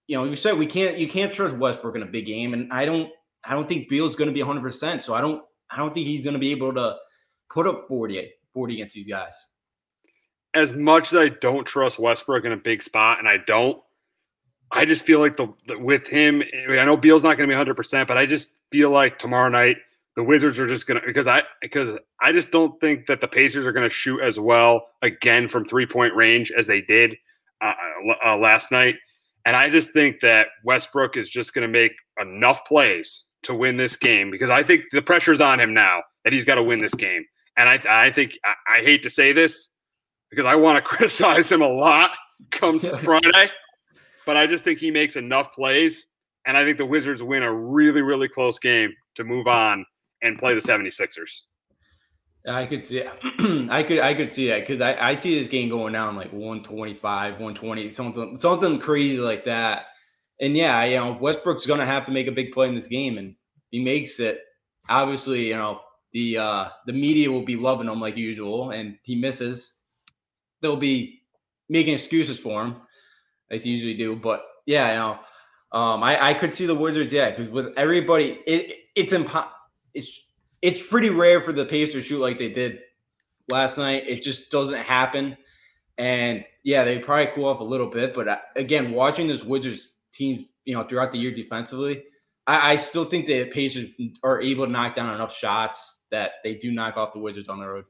[0.06, 2.70] you know you said we can't you can't trust Westbrook in a big game, and
[2.70, 3.10] I don't
[3.42, 4.60] I don't think Beal's going to be 100.
[4.60, 6.96] percent So I don't I don't think he's going to be able to
[7.50, 9.32] put up 40 40 against these guys
[10.54, 13.80] as much as I don't trust Westbrook in a big spot, and I don't,
[14.72, 17.56] I just feel like the, the with him, I know Beal's not going to be
[17.56, 19.78] 100, percent but I just feel like tomorrow night
[20.16, 23.28] the Wizards are just going to because I because I just don't think that the
[23.28, 27.16] Pacers are going to shoot as well again from three point range as they did
[27.60, 27.74] uh,
[28.24, 28.96] uh, last night,
[29.44, 33.76] and I just think that Westbrook is just going to make enough plays to win
[33.76, 36.80] this game because I think the pressure's on him now that he's got to win
[36.80, 37.24] this game,
[37.56, 39.68] and I I think I, I hate to say this
[40.30, 42.10] because I want to criticize him a lot
[42.50, 43.50] come Friday,
[44.26, 46.06] but I just think he makes enough plays.
[46.46, 49.84] And I think the Wizards win a really, really close game to move on
[50.22, 51.42] and play the 76ers.
[52.48, 53.02] I could see
[53.70, 56.32] I could I could see that because I, I see this game going down like
[56.32, 59.84] 125, 120, something something crazy like that.
[60.40, 63.18] And yeah, you know, Westbrook's gonna have to make a big play in this game,
[63.18, 63.34] and
[63.70, 64.40] he makes it.
[64.88, 65.80] Obviously, you know,
[66.14, 69.76] the uh the media will be loving him like usual, and he misses
[70.62, 71.20] they'll be
[71.68, 72.76] making excuses for him,
[73.50, 74.16] like they usually do.
[74.16, 78.40] But yeah, you know, um, I, I could see the Wizards, yeah, because with everybody,
[78.46, 79.48] it it's impo-
[79.94, 80.20] it's
[80.62, 82.80] it's pretty rare for the Pacers to shoot like they did
[83.48, 84.04] last night.
[84.06, 85.36] It just doesn't happen.
[85.98, 89.96] And yeah, they probably cool off a little bit, but uh, again, watching this Wizards
[90.12, 92.04] team, you know, throughout the year defensively,
[92.46, 93.90] I, I still think the Pacers
[94.22, 97.60] are able to knock down enough shots that they do knock off the Wizards on
[97.60, 97.84] the road.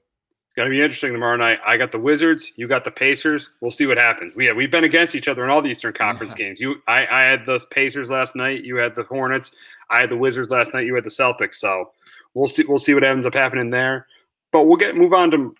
[0.60, 1.58] Going to be interesting tomorrow night.
[1.66, 2.52] I got the Wizards.
[2.56, 3.48] You got the Pacers.
[3.62, 4.34] We'll see what happens.
[4.36, 6.48] We we've been against each other in all the Eastern Conference yeah.
[6.48, 6.60] games.
[6.60, 8.62] You, I, I had the Pacers last night.
[8.62, 9.52] You had the Hornets.
[9.88, 10.84] I had the Wizards last night.
[10.84, 11.54] You had the Celtics.
[11.54, 11.92] So
[12.34, 12.64] we'll see.
[12.68, 14.06] We'll see what ends up happening there.
[14.52, 15.54] But we'll get move on to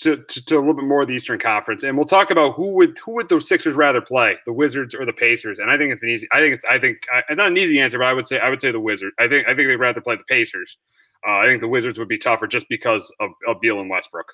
[0.00, 2.54] to, to, to a little bit more of the Eastern Conference, and we'll talk about
[2.54, 5.58] who would who would the Sixers rather play, the Wizards or the Pacers.
[5.58, 6.26] And I think it's an easy.
[6.32, 6.64] I think it's.
[6.64, 8.80] I think it's not an easy answer, but I would say I would say the
[8.80, 9.14] Wizards.
[9.18, 10.78] I think I think they'd rather play the Pacers.
[11.26, 14.26] Uh, I think the Wizards would be tougher just because of, of Beal and Westbrook.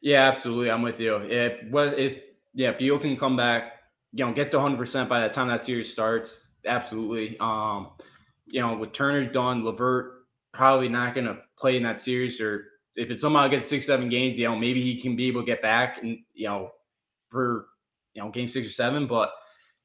[0.00, 0.70] Yeah, absolutely.
[0.70, 1.16] I'm with you.
[1.16, 2.22] If if
[2.54, 3.72] yeah, Beal can come back,
[4.12, 6.50] you know, get to 100 percent by the time that series starts.
[6.66, 7.36] Absolutely.
[7.40, 7.90] Um,
[8.46, 12.66] you know, with Turner done, LeVert probably not going to play in that series, or
[12.96, 15.46] if it somehow gets six, seven games, you know, maybe he can be able to
[15.46, 16.70] get back and you know,
[17.30, 17.66] for
[18.14, 19.06] you know, game six or seven.
[19.06, 19.32] But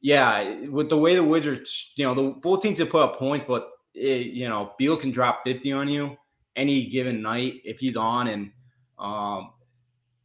[0.01, 3.45] yeah, with the way the Wizards, you know, the both teams have put up points,
[3.47, 6.17] but it, you know, Beal can drop 50 on you
[6.55, 8.51] any given night if he's on, and
[8.99, 9.51] um,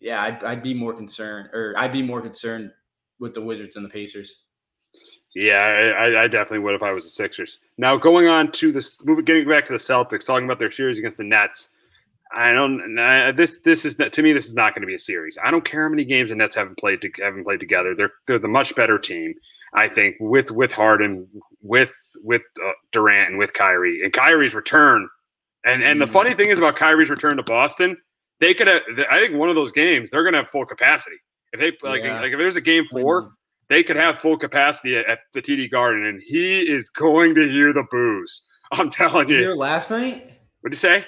[0.00, 2.70] yeah, I'd, I'd be more concerned, or I'd be more concerned
[3.18, 4.42] with the Wizards and the Pacers.
[5.34, 7.58] Yeah, I, I, definitely would if I was the Sixers.
[7.76, 10.98] Now going on to this, moving, getting back to the Celtics, talking about their series
[10.98, 11.68] against the Nets.
[12.34, 12.94] I don't.
[13.36, 14.32] This this is to me.
[14.32, 15.38] This is not going to be a series.
[15.42, 17.94] I don't care how many games the Nets haven't played to, haven't played together.
[17.94, 19.34] They're they're the much better team.
[19.72, 21.28] I think with with Harden,
[21.62, 25.08] with with uh, Durant, and with Kyrie, and Kyrie's return.
[25.64, 26.10] And and the mm.
[26.10, 27.96] funny thing is about Kyrie's return to Boston
[28.40, 28.82] they could have.
[29.10, 31.16] I think one of those games they're going to have full capacity.
[31.52, 32.20] If they like, yeah.
[32.20, 33.32] like if there's a game four,
[33.68, 37.48] they could have full capacity at, at, the TD Garden, and he is going to
[37.48, 38.42] hear the boos.
[38.72, 39.48] I'm telling Did you.
[39.50, 40.30] you last night?
[40.60, 41.06] What'd you say?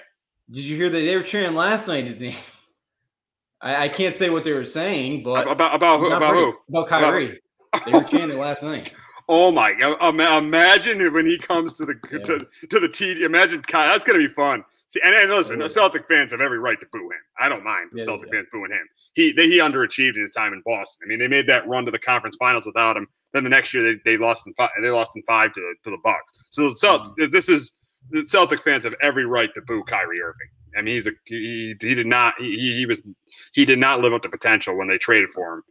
[0.51, 2.03] Did you hear that they were cheering last night?
[2.03, 2.37] Did they?
[3.63, 6.11] I, I can't say what they were saying, but about about who?
[6.11, 6.55] About who?
[6.71, 7.41] About Kyrie.
[7.73, 7.85] About...
[7.85, 8.93] they were chanting last night.
[9.33, 9.75] Oh my!
[9.75, 10.43] god!
[10.43, 12.19] Imagine when he comes to the yeah.
[12.19, 12.39] to,
[12.69, 13.21] to the TD.
[13.21, 14.65] Imagine that's going to be fun.
[14.89, 17.21] See, and, and listen, the Celtic fans have every right to boo him.
[17.39, 18.41] I don't mind yeah, Celtic yeah.
[18.41, 18.89] fans booing him.
[19.15, 21.07] He they, he underachieved in his time in Boston.
[21.07, 23.07] I mean, they made that run to the conference finals without him.
[23.33, 24.71] Then the next year they, they lost in five.
[24.83, 26.33] They lost in five to to the Bucks.
[26.51, 27.31] So, so mm-hmm.
[27.31, 27.71] this is
[28.11, 30.49] the Celtic fans have every right to boo Kyrie Irving.
[30.77, 33.07] I mean, he's a he, he did not he, he was
[33.53, 35.63] he did not live up to potential when they traded for him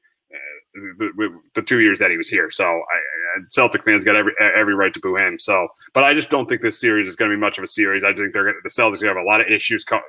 [0.74, 2.52] the, the, two years that he was here.
[2.52, 5.39] So I, Celtic fans got every every right to boo him.
[5.39, 7.68] So, but I just don't think this series is going to be much of a
[7.68, 8.04] series.
[8.04, 9.86] I think they're the Celtics have a lot of issues.
[9.92, 10.00] I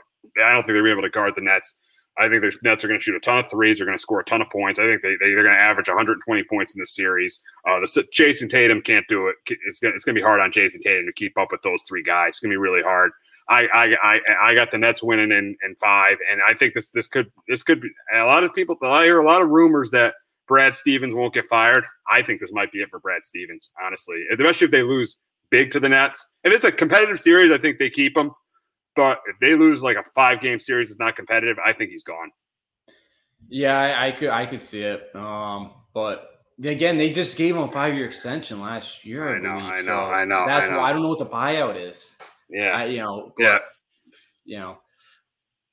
[0.53, 1.77] don't think they're going to be able to guard the Nets.
[2.19, 3.79] I think the Nets are going to shoot a ton of threes.
[3.79, 4.79] They're going to score a ton of points.
[4.79, 7.41] I think they, they are going to average 120 points in this series.
[7.67, 9.37] Uh, the Jayson Tatum can't do it.
[9.47, 11.63] It's going, to, it's going to be hard on Jayson Tatum to keep up with
[11.63, 12.31] those three guys.
[12.31, 13.13] It's going to be really hard.
[13.51, 16.91] I, I I I got the Nets winning in, in five, and I think this
[16.93, 18.77] this could this could be a lot of people.
[18.83, 20.15] I hear a lot of rumors that
[20.47, 21.85] Brad Stevens won't get fired.
[22.09, 25.17] I think this might be it for Brad Stevens, honestly, especially if they lose
[25.51, 26.25] big to the Nets.
[26.45, 28.31] If it's a competitive series, I think they keep him.
[28.95, 31.59] But if they lose like a five game series, it's not competitive.
[31.65, 32.31] I think he's gone.
[33.49, 35.15] Yeah, I, I could I could see it.
[35.15, 36.31] Um, but
[36.63, 39.37] again, they just gave him a five year extension last year.
[39.37, 40.79] I know, believe, I know, so I know, That's I know.
[40.79, 42.17] why I don't know what the buyout is.
[42.51, 43.59] Yeah, I, you know, but, yeah.
[44.45, 44.79] you know,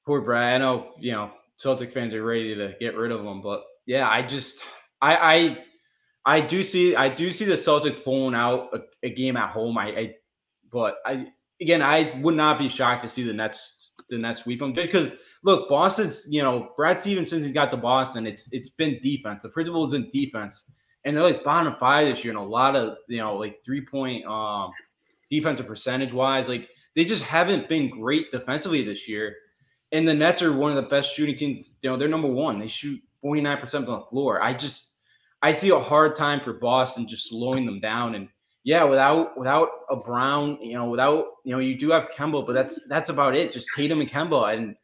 [0.05, 0.55] poor Brad.
[0.55, 4.07] I know, you know, Celtic fans are ready to get rid of him, but yeah,
[4.07, 4.61] I just,
[5.01, 9.37] I, I, I do see, I do see the Celtics pulling out a, a game
[9.37, 9.77] at home.
[9.77, 10.15] I, I,
[10.71, 11.27] but I,
[11.61, 15.11] again, I would not be shocked to see the Nets, the Nets sweep them because
[15.43, 19.43] look, Boston's, you know, Brad Stevens since he got to Boston, it's, it's been defense.
[19.43, 20.69] The principle has been defense,
[21.05, 23.85] and they're like bottom five this year, and a lot of, you know, like three
[23.85, 24.71] point, um,
[25.29, 26.47] defensive percentage wise.
[26.47, 29.35] Like they just haven't been great defensively this year.
[29.91, 31.75] And the Nets are one of the best shooting teams.
[31.81, 32.59] You know, they're number one.
[32.59, 34.41] They shoot 49% on the floor.
[34.41, 34.91] I just
[35.41, 38.15] I see a hard time for Boston just slowing them down.
[38.15, 38.27] And
[38.63, 42.53] yeah, without without a Brown, you know, without you know, you do have Kemba, but
[42.53, 43.51] that's that's about it.
[43.53, 44.53] Just Tatum and Kemba.
[44.57, 44.75] And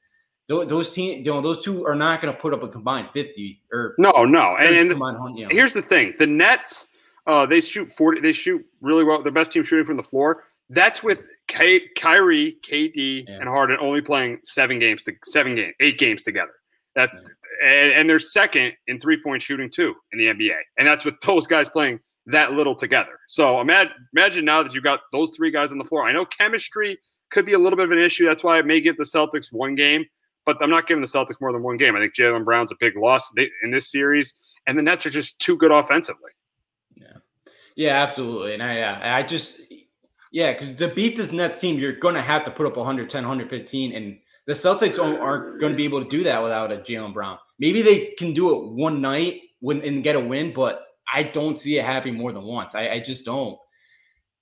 [0.48, 3.10] those, those team, you know, those two are not going to put up a combined
[3.14, 4.56] 50 or No, no.
[4.58, 5.50] And, and the- you know.
[5.50, 6.88] here's the thing: the Nets,
[7.28, 8.22] uh, they shoot forty.
[8.22, 9.22] They shoot really well.
[9.22, 10.44] The best team shooting from the floor.
[10.70, 13.40] That's with Ky- Kyrie, KD, Yeah.
[13.42, 16.54] and Harden only playing seven games to seven game, eight games together.
[16.96, 17.12] That
[17.64, 21.20] and, and they're second in three point shooting too in the NBA, and that's with
[21.22, 23.20] those guys playing that little together.
[23.28, 26.08] So imagine, imagine now that you've got those three guys on the floor.
[26.08, 26.98] I know chemistry
[27.32, 28.26] could be a little bit of an issue.
[28.26, 30.06] That's why I may give the Celtics one game,
[30.46, 31.96] but I'm not giving the Celtics more than one game.
[31.96, 33.30] I think Jaylen Brown's a big loss
[33.64, 34.36] in this series,
[34.68, 36.32] and the Nets are just too good offensively.
[37.76, 38.54] Yeah, absolutely.
[38.54, 39.62] And I, yeah, I just,
[40.32, 43.24] yeah, because to beat this Nets team, you're going to have to put up 110,
[43.24, 43.94] 115.
[43.96, 47.38] And the Celtics aren't, going to be able to do that without a Jaylen Brown.
[47.60, 51.58] Maybe they can do it one night when, and get a win, but I don't
[51.58, 52.76] see it happening more than once.
[52.76, 53.58] I, I just don't.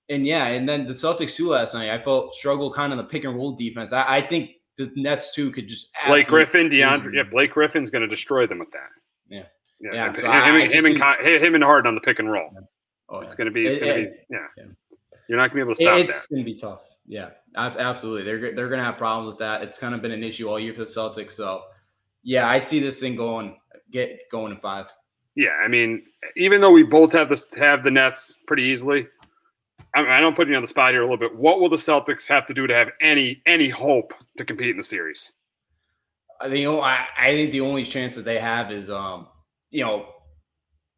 [0.08, 3.04] And yeah, and then the Celtics too last night, I felt struggle kind of the
[3.04, 3.92] pick and roll defense.
[3.92, 8.02] I, I think the Nets too could just Blake Griffin, DeAndre, yeah, Blake Griffin's going
[8.02, 8.88] to destroy them with that.
[9.28, 9.44] Yeah.
[9.80, 9.92] yeah.
[9.94, 10.98] Yeah, him, so him, I- I and- him and
[11.44, 12.50] him and Harden on the pick and roll.
[13.12, 13.38] Oh, It's yeah.
[13.38, 13.66] going to be.
[13.66, 14.16] It's It- going to be.
[14.30, 14.38] Yeah.
[14.56, 14.64] yeah.
[15.28, 16.16] You're not going to be able to stop It- that.
[16.16, 16.82] It's going to be tough.
[17.06, 18.22] Yeah, absolutely.
[18.24, 19.62] They're they're going to have problems with that.
[19.62, 21.32] It's kind of been an issue all year for the Celtics.
[21.32, 21.62] So,
[22.22, 23.56] yeah, I see this thing going
[23.90, 24.86] get going in five.
[25.34, 26.04] Yeah, I mean,
[26.36, 29.08] even though we both have this have the Nets pretty easily,
[29.94, 31.34] I, I don't put you on the spot here a little bit.
[31.34, 34.76] What will the Celtics have to do to have any any hope to compete in
[34.76, 35.32] the series?
[36.40, 39.26] I think I, I think the only chance that they have is um
[39.70, 40.06] you know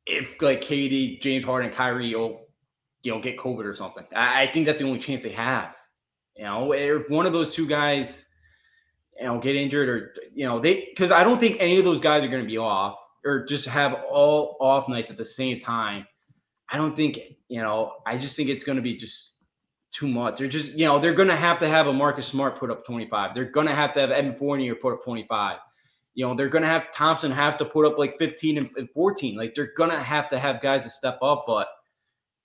[0.07, 2.47] if like KD, James Harden, Kyrie will
[3.03, 4.05] you know get COVID or something.
[4.15, 5.75] I, I think that's the only chance they have.
[6.37, 8.25] You know, if one of those two guys
[9.19, 12.01] you know get injured or you know they because I don't think any of those
[12.01, 15.61] guys are going to be off or just have all off nights at the same
[15.61, 16.07] time.
[16.69, 17.93] I don't think you know.
[18.07, 19.35] I just think it's going to be just
[19.95, 20.39] too much.
[20.39, 22.85] They're just, you know, they're going to have to have a Marcus Smart put up
[22.85, 23.35] 25.
[23.35, 25.59] They're going to have to have Evan Fournier put up 25.
[26.15, 28.89] You know, they're going to have Thompson have to put up like 15 and and
[28.91, 29.37] 14.
[29.37, 31.45] Like they're going to have to have guys to step up.
[31.47, 31.69] But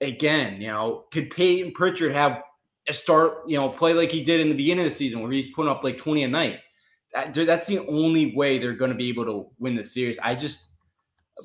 [0.02, 2.44] again, you know, could Payton Pritchard have
[2.88, 5.32] a start, you know, play like he did in the beginning of the season where
[5.32, 6.60] he's putting up like 20 a night?
[7.14, 10.20] That, that's the only way they're going to be able to win the series.
[10.20, 10.70] I just,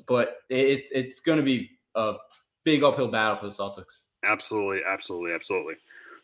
[0.07, 2.13] but it's it's going to be a
[2.63, 4.01] big uphill battle for the Celtics.
[4.23, 5.75] Absolutely, absolutely, absolutely.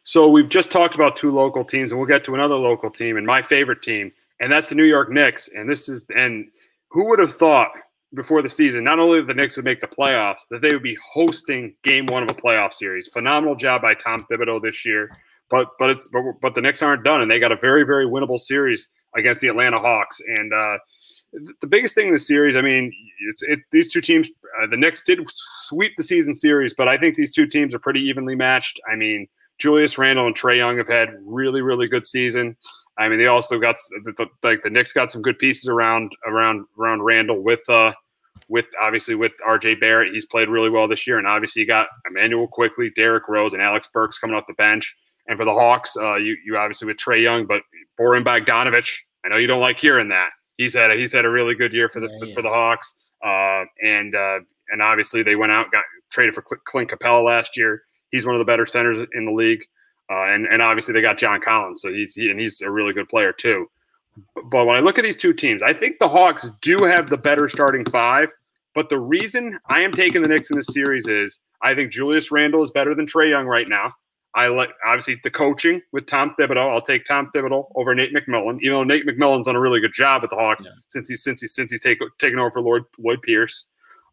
[0.03, 3.17] So we've just talked about two local teams, and we'll get to another local team
[3.17, 4.11] and my favorite team,
[4.41, 5.49] and that's the New York Knicks.
[5.55, 6.47] And this is and
[6.89, 7.71] who would have thought
[8.13, 10.97] before the season, not only the Knicks would make the playoffs, that they would be
[11.13, 13.07] hosting Game One of a playoff series.
[13.07, 15.11] Phenomenal job by Tom Thibodeau this year,
[15.49, 18.05] but but it's but, but the Knicks aren't done, and they got a very very
[18.05, 20.19] winnable series against the Atlanta Hawks.
[20.27, 20.77] And uh,
[21.61, 22.91] the biggest thing in the series, I mean,
[23.29, 23.59] it's it.
[23.71, 24.27] These two teams,
[24.61, 25.19] uh, the Knicks did
[25.67, 28.81] sweep the season series, but I think these two teams are pretty evenly matched.
[28.91, 29.27] I mean,
[29.59, 32.57] Julius Randle and Trae Young have had really, really good season.
[32.97, 36.11] I mean, they also got the, the, like the Knicks got some good pieces around
[36.27, 37.93] around around Randle with uh
[38.47, 40.13] with obviously with RJ Barrett.
[40.13, 43.61] He's played really well this year, and obviously you got Immanuel Quickley, Derrick Rose, and
[43.61, 44.95] Alex Burks coming off the bench.
[45.27, 47.61] And for the Hawks, uh, you you obviously with Trae Young, but
[47.99, 48.91] Boran Bogdanovich.
[49.23, 50.31] I know you don't like hearing that.
[50.57, 52.33] He's had a, he's had a really good year for the Yeah, yeah.
[52.33, 52.95] for the Hawks.
[53.23, 57.83] Uh, and uh, and obviously they went out got traded for Clint Capela last year.
[58.09, 59.63] He's one of the better centers in the league.
[60.11, 62.91] Uh, and and obviously they got John Collins, so he's he, and he's a really
[62.93, 63.67] good player too.
[64.51, 67.17] But when I look at these two teams, I think the Hawks do have the
[67.17, 68.29] better starting five.
[68.73, 72.31] But the reason I am taking the Knicks in this series is I think Julius
[72.31, 73.89] Randle is better than Trae Young right now.
[74.33, 76.69] I like obviously the coaching with Tom Thibodeau.
[76.69, 79.93] I'll take Tom Thibodeau over Nate McMillan, even though Nate McMillan's done a really good
[79.93, 80.71] job at the Hawks Yeah.
[80.87, 83.67] since he's since he's since he's take, taken over for Lloyd Lloyd Pierce.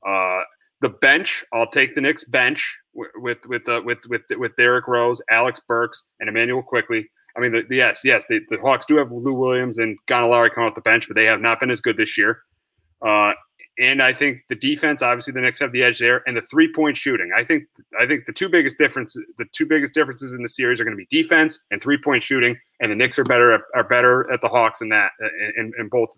[0.06, 0.40] Uh,
[0.80, 4.88] the bench, I'll take the Knicks bench with with with uh, with, with with Derrick
[4.88, 7.08] Rose, Alex Burks, and Immanuel Quickley.
[7.36, 10.52] I mean, the, the, yes, yes, the, the Hawks do have Lou Williams and Gallinari
[10.52, 12.42] come off the bench, but they have not been as good this year.
[13.00, 13.34] Uh,
[13.78, 16.72] and I think the defense, obviously, the Knicks have the edge there, and the three
[16.72, 17.30] point shooting.
[17.36, 17.64] I think
[17.98, 20.96] I think the two biggest differences, the two biggest differences in the series are going
[20.96, 22.56] to be defense and three point shooting.
[22.80, 25.12] And the Knicks are better at, are better at the Hawks in that.
[25.56, 26.08] In both,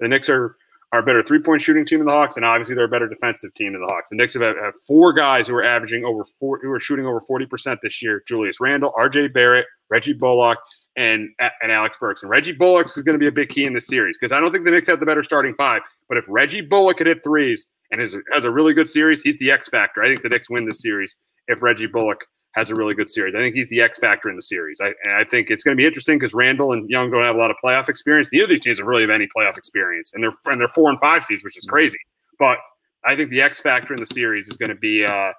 [0.00, 0.56] the Knicks are
[0.92, 3.08] are a better three point shooting team than the Hawks, and obviously they're a better
[3.08, 4.10] defensive team than the Hawks.
[4.10, 7.20] The Knicks have, have four guys who are averaging over four, who are shooting over
[7.20, 9.28] forty percent this year: Julius Randle, R.J.
[9.28, 10.58] Barrett, Reggie Bullock,
[10.96, 12.22] and and Alex Burks.
[12.22, 14.40] And Reggie Bullock is going to be a big key in this series because I
[14.40, 15.82] don't think the Knicks have the better starting five.
[16.08, 19.50] But if Reggie Bullock could hit threes and has a really good series, he's the
[19.50, 20.02] X factor.
[20.02, 21.16] I think the Knicks win this series
[21.48, 23.34] if Reggie Bullock has a really good series.
[23.34, 24.80] I think he's the X factor in the series.
[24.80, 27.38] I, I think it's going to be interesting because Randle and Young don't have a
[27.38, 28.30] lot of playoff experience.
[28.32, 30.90] Neither of these teams have really have any playoff experience, and they're and they're four
[30.90, 31.98] and five seeds, which is crazy.
[32.38, 32.58] But
[33.04, 35.32] I think the X factor in the series is going to be uh,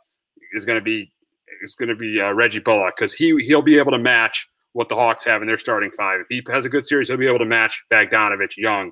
[0.53, 1.11] is going to be
[1.61, 4.87] is going to be uh, Reggie Bullock because he he'll be able to match what
[4.87, 6.21] the Hawks have in their starting five.
[6.21, 8.91] If he has a good series, he'll be able to match Bogdanovich, Young,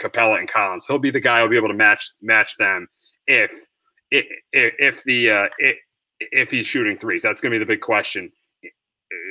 [0.00, 0.84] Capela, and Collins.
[0.86, 2.88] He'll be the guy who'll be able to match match them
[3.26, 3.52] if
[4.10, 5.46] if, if the uh,
[6.20, 7.22] if, he's shooting threes.
[7.22, 8.30] That's going to be the big question.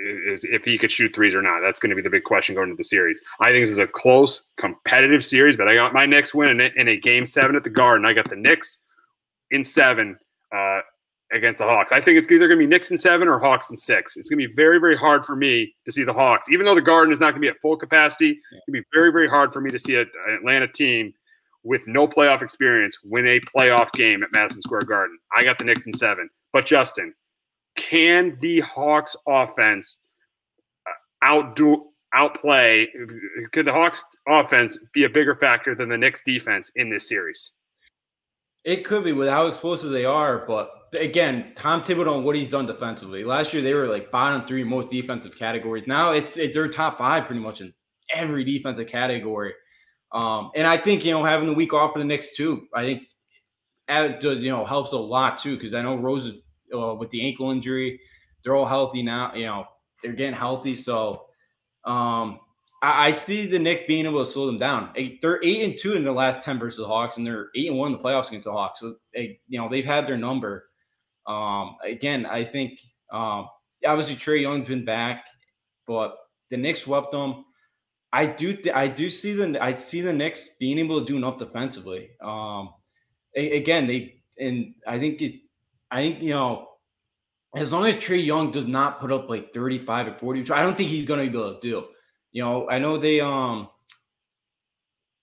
[0.08, 1.60] Is if he could shoot threes or not.
[1.62, 3.20] That's going to be the big question going into the series.
[3.42, 6.72] I think this is a close, competitive series, but I got my Knicks win in,
[6.76, 8.06] in a game seven at the Garden.
[8.06, 8.78] I got the Knicks
[9.52, 10.18] in seven.
[10.52, 10.82] Uh,
[11.32, 11.92] against the Hawks.
[11.92, 14.16] I think it's either going to be Knicks in seven or Hawks in six.
[14.18, 16.76] It's going to be very, very hard for me to see the Hawks, even though
[16.76, 18.32] the Garden is not going to be at full capacity.
[18.32, 21.14] It's going to be very, very hard for me to see an Atlanta team
[21.64, 25.18] with no playoff experience win a playoff game at Madison Square Garden.
[25.36, 26.30] I got the Knicks in seven.
[26.56, 27.14] But Justin,
[27.76, 29.98] can the Hawks offense
[30.90, 32.88] uh, outdo outplay?
[33.52, 37.52] Could the Hawks offense be a bigger factor than the Knicks defense in this series?
[38.64, 42.52] It could be with how explosive they are, but again, Tom Thibodeau and what he's
[42.52, 43.26] done defensively.
[43.26, 45.84] Last year they were like bottom three most defensive categories.
[45.88, 47.74] Now it's it, they're top five pretty much in
[48.14, 49.52] every defensive category.
[50.14, 52.84] Um, and I think you know having the week off for the Knicks too, I
[52.84, 53.08] think
[53.90, 56.32] add, you know helps a lot too because I know Rose
[56.74, 58.00] uh, with the ankle injury,
[58.44, 59.34] they're all healthy now.
[59.36, 59.66] You know
[60.04, 61.26] they're getting healthy, so
[61.86, 62.40] um,
[62.82, 64.92] I, I, see the Knicks being able to slow them down.
[65.22, 67.78] They're eight and two in the last ten versus the Hawks, and they're eight and
[67.78, 68.80] one in the playoffs against the Hawks.
[68.82, 70.70] So they, you know they've had their number.
[71.28, 72.80] Um, again, I think
[73.12, 73.48] um,
[73.86, 75.26] obviously Trae Young's been back,
[75.88, 76.18] but
[76.52, 77.46] the Knicks swept them.
[78.14, 81.18] I do th- I do see the I see the Knicks being able to do
[81.18, 82.12] enough defensively.
[82.24, 82.70] Um,
[83.36, 85.42] a- again, they and I think it,
[85.96, 86.68] I think you know
[87.56, 90.76] as long as Trae Young does not put up like 35 or 40, I don't
[90.76, 91.86] think he's going to be able to do.
[92.34, 93.70] You know, I know they um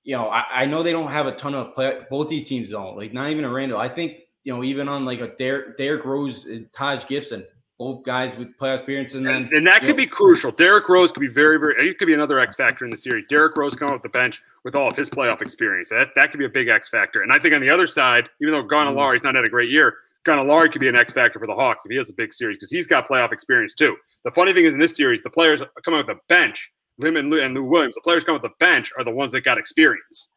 [0.04, 2.70] you know, I, I know they don't have a ton of play both these teams
[2.70, 2.96] don't.
[2.96, 3.78] Like not even a Randle.
[3.78, 7.44] I think you know, even on like a Derrick Rose and Taj Gibson,
[7.78, 10.50] both guys with playoff experience, and then and, and that could know, be crucial.
[10.50, 11.88] Derrick Rose could be very, very.
[11.88, 13.26] It could be another X factor in the series.
[13.28, 15.90] Derrick Rose coming off the bench with all of his playoff experience.
[15.90, 17.22] That that could be a big X factor.
[17.22, 19.26] And I think on the other side, even though Gallinari's mm-hmm.
[19.26, 21.90] not had a great year, Gallinari could be an X factor for the Hawks if
[21.90, 23.96] he has a big series because he's got playoff experience too.
[24.24, 27.30] The funny thing is in this series, the players coming off the bench, Lim and
[27.30, 29.58] Lou, and Lou Williams, the players coming off the bench are the ones that got
[29.58, 30.28] experience.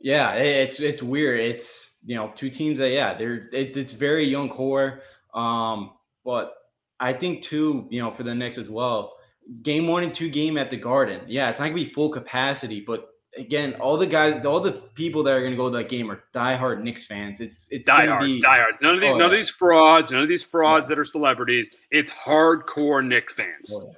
[0.00, 1.40] Yeah, it's it's weird.
[1.40, 5.02] It's you know, two teams that yeah, they're it, it's very young core.
[5.34, 5.92] Um,
[6.24, 6.54] but
[7.00, 9.14] I think too, you know, for the Knicks as well,
[9.62, 11.22] game one and two game at the Garden.
[11.26, 15.22] Yeah, it's not gonna be full capacity, but again, all the guys, all the people
[15.24, 17.40] that are gonna go to that game are diehard Knicks fans.
[17.40, 18.78] It's it's diehards, be, diehards.
[18.82, 20.94] None of these, oh, none of these frauds, none of these frauds yeah.
[20.94, 21.70] that are celebrities.
[21.90, 23.72] It's hardcore Knick fans.
[23.72, 23.92] Oh, yeah.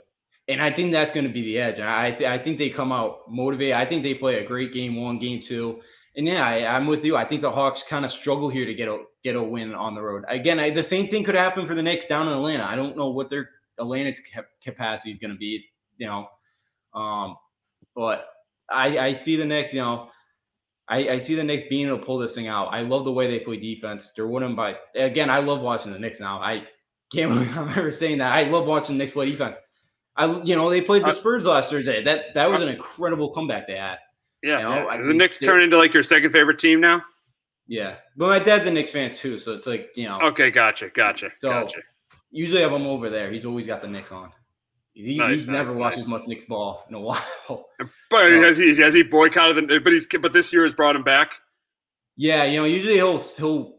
[0.46, 1.80] And I think that's going to be the edge.
[1.80, 3.74] I I think they come out motivated.
[3.74, 5.80] I think they play a great game one, game two
[6.16, 7.16] and yeah, I, am with you.
[7.16, 9.94] I think the Hawks kind of struggle here to get a get a win on
[9.94, 10.24] the road.
[10.28, 12.64] Again, I, the same thing could happen for the Knicks down in Atlanta.
[12.64, 14.20] I don't know what their Atlanta's
[14.62, 15.64] capacity is going to be,
[15.96, 16.28] you know,
[16.94, 17.36] um,
[17.96, 18.26] but
[18.70, 20.10] I, I see the Knicks, you know,
[20.88, 22.66] I, I see the Knicks being able to pull this thing out.
[22.66, 24.12] I love the way they play defense.
[24.14, 25.30] They're winning by again.
[25.30, 26.40] I love watching the Knicks now.
[26.40, 26.64] I
[27.12, 28.32] can't believe I'm ever saying that.
[28.32, 29.56] I love watching the Knicks play defense.
[30.16, 32.04] I you know they played the uh, Spurs last Thursday.
[32.04, 33.98] That that was uh, an incredible comeback they had.
[34.42, 35.02] Yeah, you know, yeah.
[35.02, 37.02] the Knicks turn into like your second favorite team now.
[37.66, 40.20] Yeah, but my dad's a Knicks fan too, so it's like you know.
[40.20, 41.78] Okay, gotcha, gotcha, so gotcha.
[42.30, 43.32] Usually, have him over there.
[43.32, 44.30] He's always got the Knicks on.
[44.94, 45.80] He, nice, he's nice, never nice.
[45.80, 47.22] watched as much Knicks ball in a while.
[48.10, 49.82] But so, has he has he boycotted them?
[49.82, 51.32] But he's but this year has brought him back.
[52.16, 53.74] Yeah, you know, usually he'll he'll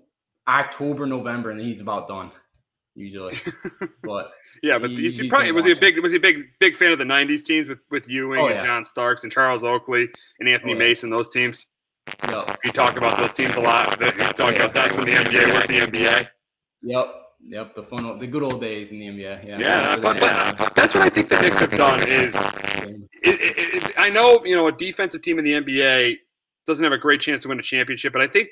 [0.47, 2.31] October, November, and he's about done.
[2.95, 3.33] Usually,
[4.03, 6.75] but yeah, but he, he probably was he a big was he a big big
[6.75, 8.65] fan of the '90s teams with with Ewing oh, and yeah.
[8.65, 10.09] John Starks and Charles Oakley
[10.39, 10.79] and Anthony oh, yeah.
[10.79, 11.67] Mason those teams.
[12.29, 12.59] Yep.
[12.63, 13.99] We talk about those teams a lot.
[13.99, 16.27] We talk oh, about that's when the NBA was the NBA.
[16.83, 17.24] Yep.
[17.47, 17.75] Yep.
[17.75, 19.47] The fun, old- the good old days in the NBA.
[19.47, 19.57] Yeah.
[19.59, 22.35] Yeah, but, but that's what I think the Knicks have done is.
[23.23, 26.15] It, it, it, I know you know a defensive team in the NBA
[26.65, 28.49] doesn't have a great chance to win a championship, but I think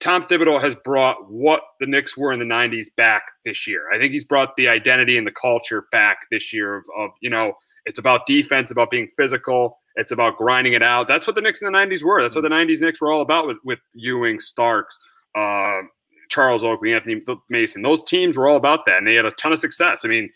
[0.00, 3.90] Tom Thibodeau has brought what the Knicks were in the '90s back this year.
[3.92, 7.30] I think he's brought the identity and the culture back this year of, of you
[7.30, 7.54] know
[7.86, 11.08] it's about defense, about being physical, it's about grinding it out.
[11.08, 12.22] That's what the Knicks in the '90s were.
[12.22, 14.98] That's what the '90s Knicks were all about with with Ewing, Starks.
[15.36, 15.82] Uh,
[16.28, 17.82] Charles Oakley, Anthony Mason.
[17.82, 20.04] Those teams were all about that, and they had a ton of success.
[20.04, 20.30] I mean,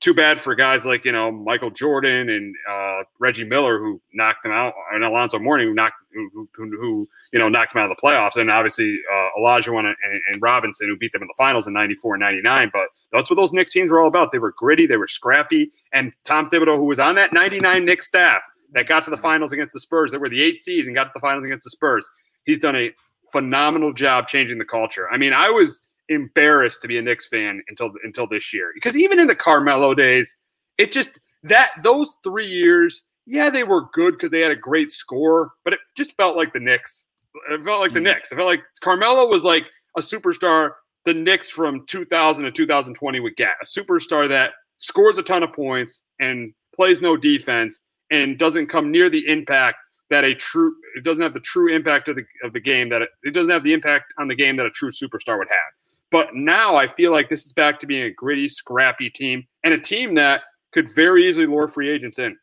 [0.00, 4.42] too bad for guys like you know Michael Jordan and uh, Reggie Miller who knocked
[4.42, 7.90] them out, and Alonzo Mourning who knocked who, who, who you know knocked them out
[7.90, 11.34] of the playoffs, and obviously uh, Olajuwon and, and Robinson who beat them in the
[11.36, 12.70] finals in '94 and '99.
[12.72, 14.32] But that's what those Knicks teams were all about.
[14.32, 18.06] They were gritty, they were scrappy, and Tom Thibodeau, who was on that '99 Knicks
[18.06, 20.94] staff that got to the finals against the Spurs, that were the eight seed and
[20.94, 22.08] got to the finals against the Spurs,
[22.44, 22.90] he's done a
[23.36, 25.10] phenomenal job changing the culture.
[25.10, 28.96] I mean, I was embarrassed to be a Knicks fan until until this year because
[28.96, 30.34] even in the Carmelo days,
[30.78, 34.90] it just that those three years, yeah, they were good because they had a great
[34.90, 37.08] score, but it just felt like the Knicks.
[37.50, 38.04] It felt like the mm-hmm.
[38.04, 38.32] Knicks.
[38.32, 39.66] It felt like Carmelo was like
[39.98, 40.70] a superstar.
[41.04, 45.52] The Knicks from 2000 to 2020 would get a superstar that scores a ton of
[45.52, 47.80] points and plays no defense
[48.10, 49.76] and doesn't come near the impact
[50.10, 53.02] that a true it doesn't have the true impact of the of the game that
[53.02, 55.72] it, it doesn't have the impact on the game that a true superstar would have.
[56.10, 59.74] But now I feel like this is back to being a gritty, scrappy team and
[59.74, 60.42] a team that
[60.72, 62.36] could very easily lure free agents in.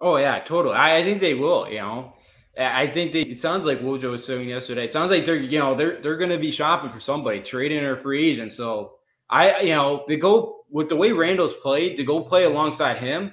[0.00, 0.74] Oh yeah, totally.
[0.74, 1.68] I, I think they will.
[1.68, 2.12] You know,
[2.58, 3.22] I think they.
[3.22, 4.84] It sounds like Wojo was saying yesterday.
[4.84, 7.84] It sounds like they're you know they're they're going to be shopping for somebody, trading
[7.84, 8.52] or free agent.
[8.52, 8.92] So
[9.28, 13.32] I you know they go with the way Randle's played to go play alongside him.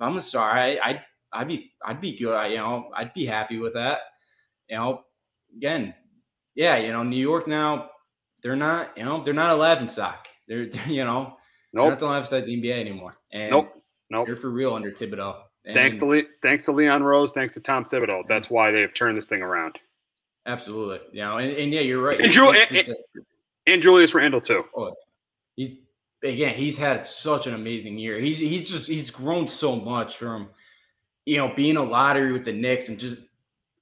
[0.00, 0.50] I'm star.
[0.50, 1.02] I I
[1.32, 2.34] I'd be I'd be good.
[2.34, 4.00] I, you know I'd be happy with that.
[4.68, 5.00] You know,
[5.56, 5.94] again,
[6.54, 6.76] yeah.
[6.76, 7.90] You know, New York now
[8.42, 10.26] they're not you know they're not a laughing stock.
[10.48, 11.36] They're, they're you know
[11.72, 11.90] they're Nope.
[11.90, 13.16] not the laughing stock of the NBA anymore.
[13.32, 13.82] And Nope.
[14.10, 14.26] Nope.
[14.26, 15.36] They're for real under Thibodeau.
[15.72, 18.22] Thanks to Le- thanks to Leon Rose, thanks to Tom Thibodeau.
[18.28, 19.78] That's why they have turned this thing around.
[20.44, 21.00] Absolutely.
[21.12, 22.20] You know, and, and yeah, you're right.
[22.20, 22.94] And Ju- and-
[23.66, 24.64] And Julius Randle too.
[24.76, 24.92] oh,
[25.54, 25.80] he
[26.24, 28.18] again, he's had such an amazing year.
[28.18, 30.48] He's he's just he's grown so much from
[31.26, 33.18] you know being a lottery with the Knicks and just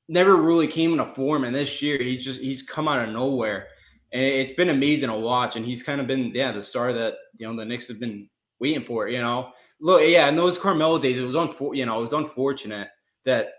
[0.08, 1.44] never really came into form.
[1.44, 3.68] And this year, he's just he's come out of nowhere,
[4.12, 5.56] and it's been amazing to watch.
[5.56, 8.28] And he's kind of been yeah the star that you know the Knicks have been
[8.58, 9.08] waiting for.
[9.08, 12.12] You know, look yeah, in those Carmelo days, it was unfor- you know it was
[12.12, 12.88] unfortunate
[13.24, 13.50] that.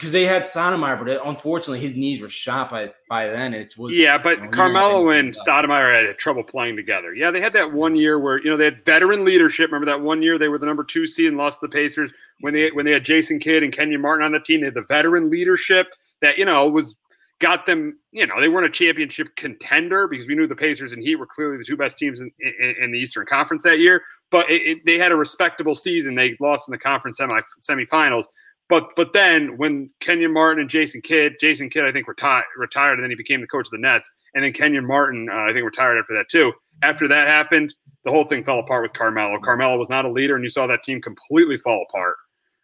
[0.00, 3.52] Because they had Stoudemire, but uh, unfortunately his knees were shot by by then.
[3.52, 7.14] It was Yeah, but you know, Carmelo and Stoudemire had trouble playing together.
[7.14, 9.70] Yeah, they had that one year where you know they had veteran leadership.
[9.70, 12.14] Remember that one year they were the number two seed and lost to the Pacers
[12.40, 14.60] when they when they had Jason Kidd and Kenyon Martin on the team.
[14.60, 15.88] They had the veteran leadership
[16.22, 16.96] that you know was
[17.38, 17.98] got them.
[18.10, 21.26] You know they weren't a championship contender because we knew the Pacers and Heat were
[21.26, 24.00] clearly the two best teams in, in, in the Eastern Conference that year.
[24.30, 26.14] But it, it, they had a respectable season.
[26.14, 28.24] They lost in the conference semi semifinals.
[28.70, 32.94] But but then when Kenyon Martin and Jason Kidd, Jason Kidd I think retired retired
[32.94, 35.52] and then he became the coach of the Nets, and then Kenyon Martin uh, I
[35.52, 36.52] think retired after that too.
[36.82, 39.38] After that happened, the whole thing fell apart with Carmelo.
[39.44, 42.16] Carmelo was not a leader, and you saw that team completely fall apart.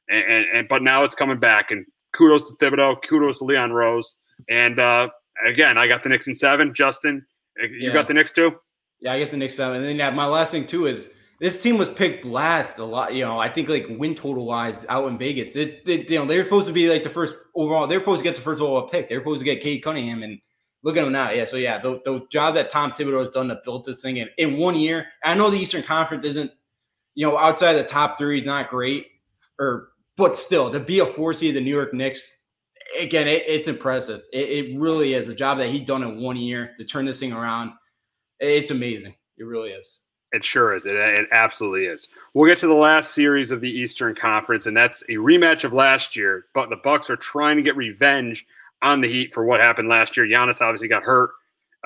[0.09, 3.73] And, and, and but now it's coming back, and kudos to Thibodeau, kudos to Leon
[3.73, 4.17] Rose,
[4.49, 5.09] and uh,
[5.45, 6.73] again I got the Knicks in seven.
[6.73, 7.27] Justin,
[7.59, 7.93] you Yeah.
[7.93, 8.55] got the Knicks too.
[9.01, 9.79] Yeah, I get the Knicks seven.
[9.79, 13.15] And then yeah, my last thing too is this team was picked last a lot.
[13.15, 15.53] You know, I think like win total wise out in Vegas.
[15.53, 17.87] They, they, you know, they were supposed to be like the first overall.
[17.87, 19.09] They're supposed to get the first overall pick.
[19.09, 20.41] They're supposed to get Cade Cunningham, and
[20.83, 21.31] look at them now.
[21.31, 24.19] Yeah, so yeah, the, the job that Tom Thibodeau has done to build this thing
[24.19, 25.07] in, in one year.
[25.25, 26.51] I know the Eastern Conference isn't,
[27.15, 29.07] you know, outside the top three is not great,
[29.59, 32.45] or but still to be a four seed, the New York Knicks.
[32.99, 34.23] Again, it, it's impressive.
[34.33, 37.21] It, it really is a job that he's done in one year to turn this
[37.21, 37.73] thing around.
[38.39, 39.15] It's amazing.
[39.39, 40.01] It really is.
[40.33, 40.85] It sure is.
[40.85, 42.09] It, it absolutely is.
[42.35, 45.73] We'll get to the last series of the Eastern Conference, and that's a rematch of
[45.73, 46.47] last year.
[46.55, 48.45] But the Bucks are trying to get revenge
[48.83, 50.27] on the Heat for what happened last year.
[50.27, 51.31] Giannis obviously got hurt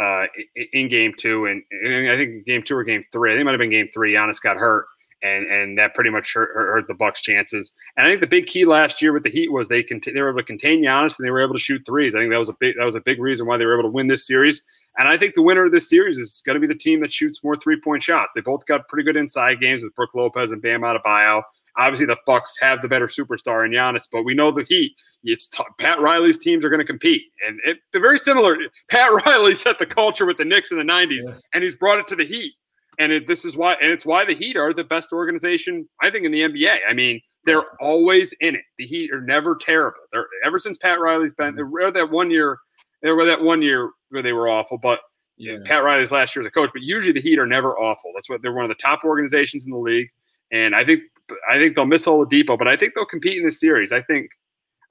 [0.00, 0.26] uh,
[0.72, 3.30] in, Game Two, and, and I think Game Two or Game Three.
[3.30, 4.14] I think it might have been Game Three.
[4.14, 4.86] Giannis got hurt,
[5.22, 7.72] and and that pretty much hurt, hurt, the Bucks' chances.
[7.96, 10.20] And I think the big key last year with the Heat was they cont- they
[10.20, 12.14] were able to contain Giannis and they were able to shoot threes.
[12.14, 13.88] I think that was a big that was a big reason why they were able
[13.88, 14.62] to win this series.
[14.98, 17.12] And I think the winner of this series is going to be the team that
[17.12, 18.32] shoots more three point shots.
[18.34, 21.42] They both got pretty good inside games with Brook Lopez and Bam Adebayo.
[21.76, 24.92] Obviously, the Bucks have the better superstar in Giannis, but we know the Heat.
[25.22, 28.56] It's t- Pat Riley's teams are going to compete, and it, they're very similar.
[28.90, 32.08] Pat Riley set the culture with the Knicks in the '90s, and he's brought it
[32.08, 32.54] to the Heat.
[32.98, 36.10] And it, this is why, and it's why the Heat are the best organization, I
[36.10, 36.78] think, in the NBA.
[36.88, 38.62] I mean, They're always in it.
[38.78, 40.00] The Heat are never terrible.
[40.12, 41.74] They're ever since Pat Riley's been mm-hmm.
[41.78, 41.90] there.
[41.90, 42.58] That one year,
[43.02, 45.00] there were that one year where they were awful, but
[45.38, 45.56] Yeah.
[45.64, 46.70] Pat Riley's last year as a coach.
[46.72, 48.12] But usually the Heat are never awful.
[48.14, 50.08] That's what they're one of the top organizations in the league,
[50.52, 51.00] and I think
[51.48, 53.92] I think they'll miss Oladipo, but I think they'll compete in this series.
[53.92, 54.30] I think,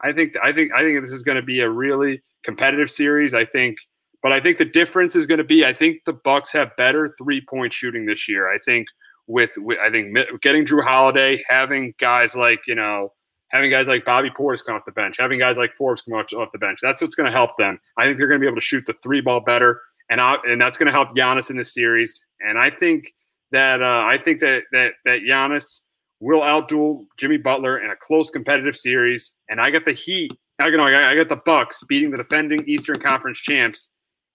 [0.02, 3.34] I think, I think, I think this is going to be a really competitive series.
[3.34, 3.78] I think,
[4.22, 7.14] but I think the difference is going to be I think the Bucks have better
[7.18, 8.52] three point shooting this year.
[8.52, 8.88] I think
[9.28, 13.14] with, with I think getting Jrue Holiday, having guys like you know
[13.50, 16.52] having guys like Bobby Portis come off the bench, having guys like Forbes come off
[16.52, 16.80] the bench.
[16.82, 17.80] That's what's going to help them.
[17.98, 20.38] I think they're going to be able to shoot the three ball better, and I,
[20.48, 22.24] and that's going to help Giannis in this series.
[22.42, 23.14] And I think
[23.52, 25.82] that uh, I think that that that Giannis
[26.20, 29.32] will outduel Jimmy Butler in a close competitive series.
[29.50, 30.34] And I got the Heat.
[30.60, 33.90] I got I got the Bucks beating the defending Eastern Conference champs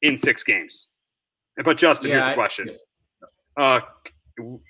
[0.04, 0.88] in six games.
[1.64, 2.78] But Justin, Yeah, here's the I- question:
[3.56, 3.80] uh,
[4.36, 4.60] do,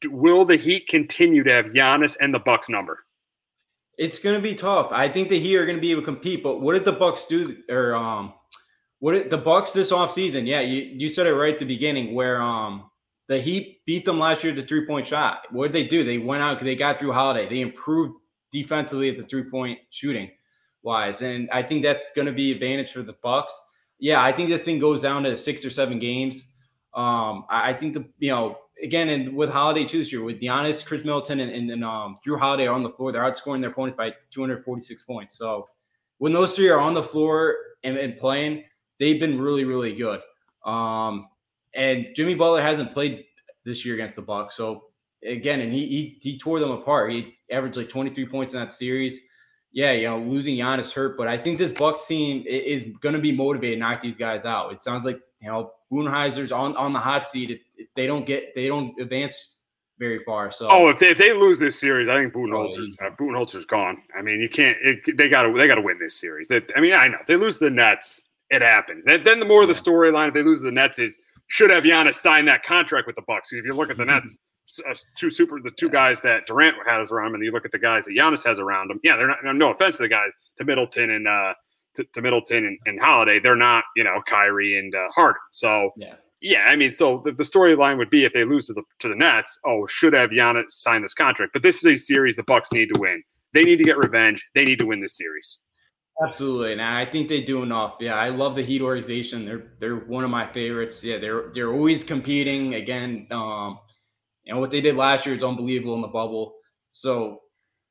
[0.00, 3.04] do will the Heat continue to have Giannis and the Bucks number?
[3.96, 4.88] It's going to be tough.
[4.90, 6.92] I think the Heat are going to be able to compete, but what did the
[6.92, 7.56] Bucks do?
[7.70, 8.32] Or um,
[8.98, 10.46] what did the Bucks this offseason?
[10.46, 12.90] Yeah, you, you said it right at the beginning where um
[13.28, 15.42] the Heat beat them last year at the three point shot.
[15.50, 16.02] What did they do?
[16.04, 17.48] They went out, they got Jrue Holiday.
[17.48, 18.14] They improved
[18.52, 20.30] defensively at the three point shooting
[20.82, 23.54] wise, and I think that's going to be advantage for the Bucks.
[23.98, 26.44] Yeah, I think this thing goes down to six or seven games.
[26.94, 30.40] Um, I, I think the you know again and with Holiday too this year with
[30.40, 33.70] Giannis, Khris Middleton, and, and, and um, Jrue Holiday on the floor, they're outscoring their
[33.70, 35.38] opponents by 246 points.
[35.38, 35.68] So
[36.18, 38.64] when those three are on the floor and, and playing,
[38.98, 40.20] they've been really really good.
[40.64, 41.28] Um,
[41.74, 43.24] and Jimmy Butler hasn't played
[43.64, 44.84] this year against the Bucks, so
[45.24, 47.12] again, and he he, he tore them apart.
[47.12, 49.20] He averaged like 23 points in that series.
[49.74, 53.20] Yeah, you know, losing Giannis hurt, but I think this Bucks team is going to
[53.20, 54.72] be motivated to knock these guys out.
[54.72, 57.50] It sounds like you know Budenholzer's on on the hot seat.
[57.50, 59.60] It, it- they don't get they don't advance
[59.98, 60.50] very far.
[60.52, 62.96] So Oh, if they, if they lose this series, I think Budenholzer's easy.
[63.04, 64.02] uh, Budenholzer's gone.
[64.16, 64.76] I mean, you can't.
[64.80, 66.46] It, they got to they got to win this series.
[66.48, 68.20] That I mean, I know if they lose the Nets,
[68.50, 69.04] it happens.
[69.04, 71.18] Then, then the more of the storyline if they lose the Nets is
[71.48, 73.52] should have Giannis sign that contract with the Bucks.
[73.52, 74.38] If you look at the Nets,
[74.88, 77.72] uh, two super the two guys that Durant has around him, and you look at
[77.72, 79.00] the guys that Giannis has around him.
[79.02, 79.38] Yeah, they're not.
[79.44, 81.54] No offense to the guys to Middleton and uh
[81.96, 85.40] to, to Middleton and, and Holiday, they're not you know Kyrie and uh, Harden.
[85.52, 86.14] So yeah.
[86.40, 89.08] yeah, I mean, so the, the storyline would be if they lose to the to
[89.08, 91.52] the Nets, oh, should have Giannis sign this contract.
[91.52, 93.22] But this is a series the Bucks need to win.
[93.52, 94.44] They need to get revenge.
[94.54, 95.58] They need to win this series.
[96.24, 97.96] Absolutely, and I think they do enough.
[98.00, 99.44] Yeah, I love the Heat organization.
[99.44, 101.02] They're they're one of my favorites.
[101.02, 102.74] Yeah, they're they're always competing.
[102.74, 103.78] Again, um,
[104.52, 106.56] know what they did last year is unbelievable in the bubble.
[106.92, 107.40] So,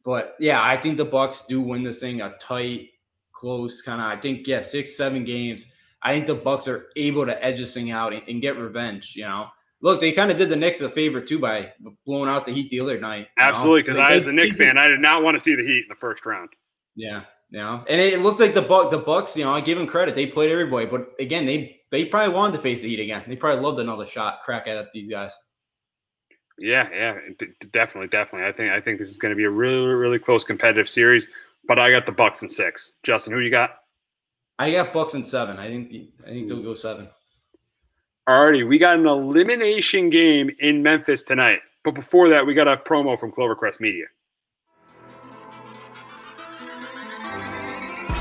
[0.06, 2.90] but yeah, I think the Bucks do win this thing a tight,
[3.34, 4.18] close kind of.
[4.18, 5.66] I think yeah, six seven games.
[6.04, 9.14] I think the Bucks are able to edge this thing out and, and get revenge.
[9.16, 9.48] You know,
[9.82, 11.74] look, they kind of did the Knicks a favor too by
[12.06, 13.28] blowing out the Heat the other night.
[13.38, 15.84] Absolutely, because I, as a Knicks fan, I did not want to see the Heat
[15.84, 16.50] in the first round.
[16.96, 19.36] yeah, yeah, and it looked like the Buck, the Bucks.
[19.38, 20.86] You know, I give them credit; they played everybody.
[20.86, 23.24] But again, they they probably wanted to face the Heat again.
[23.28, 25.34] They probably loved another shot, crack at these guys.
[26.58, 28.48] Yeah, yeah, d- definitely, definitely.
[28.48, 31.28] I think I think this is going to be a really, really close competitive series.
[31.68, 32.94] But I got the Bucks in six.
[33.04, 33.80] Justin, who you got?
[34.60, 35.58] I got Bucks in seven.
[35.58, 37.10] I think the, I think they'll go seven.
[38.28, 41.60] Alrighty, we got an elimination game in Memphis tonight.
[41.84, 44.06] But before that, we got a promo from Clovercrest Media.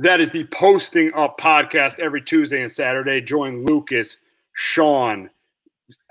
[0.00, 3.20] That is the Posting Up podcast every Tuesday and Saturday.
[3.20, 4.16] Join Lucas,
[4.54, 5.28] Sean,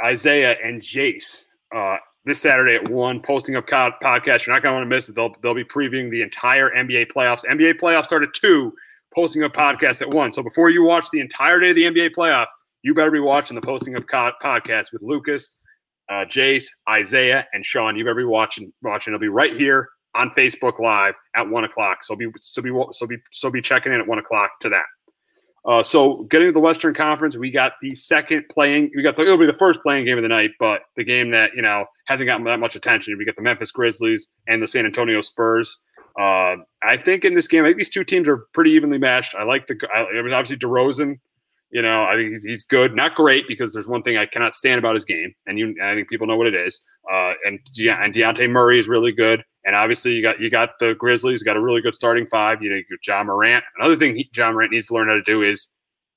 [0.03, 3.21] Isaiah, and Jace uh, this Saturday at 1.
[3.23, 4.45] Posting Up co- podcast.
[4.45, 5.15] You're not going to want to miss it.
[5.15, 7.43] They'll, they'll be previewing the entire NBA playoffs.
[7.45, 8.71] NBA playoffs start at 2,
[9.15, 10.33] Posting Up podcast at 1.
[10.33, 12.45] So before you watch the entire day of the NBA playoff,
[12.83, 15.49] you better be watching the Posting Up co- podcast with Lucas,
[16.09, 17.95] uh, Jace, Isaiah, and Sean.
[17.95, 18.71] You better be watching.
[18.83, 19.15] Watching.
[19.15, 22.03] It'll be right here on Facebook Live at one o'clock.
[22.03, 24.86] So be so be so be so be checking in at one o'clock to that.
[25.66, 28.89] Uh, so getting to the Western Conference, we got the second playing.
[28.95, 31.32] We got the, it'll be the first playing game of the night, but the game
[31.32, 33.18] that you know hasn't gotten that much attention.
[33.18, 35.78] We got the Memphis Grizzlies and the San Antonio Spurs.
[36.20, 39.36] Uh, I think in this game, I think these two teams are pretty evenly matched.
[39.36, 39.78] I like the.
[39.93, 41.20] I, I mean, obviously DeRozan
[41.72, 44.55] You know, I think he's, he's good, not great, because there's one thing I cannot
[44.55, 46.84] stand about his game, and you, and I think people know what it is.
[47.11, 50.80] Uh, and De- and Dejounte Murray is really good, and obviously you got you got
[50.80, 52.63] the Grizzlies, got a really good starting five.
[52.63, 53.63] You know, Ja Morant.
[53.78, 55.67] Another thing he, Ja Morant needs to learn how to do is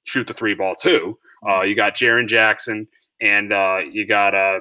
[0.05, 1.19] shoot the three ball too.
[1.47, 2.89] Uh, you got Jaren Jackson,
[3.21, 4.61] and uh, you got uh,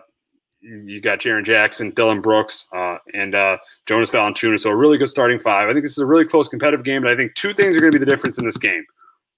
[0.62, 4.60] you got Jaren Jackson, Dillon Brooks, uh, and uh, Jonas Valanciunas.
[4.60, 5.70] So a really good starting five.
[5.70, 7.80] I think this is a really close competitive game, but I think two things are
[7.80, 8.84] going to be the difference in this game.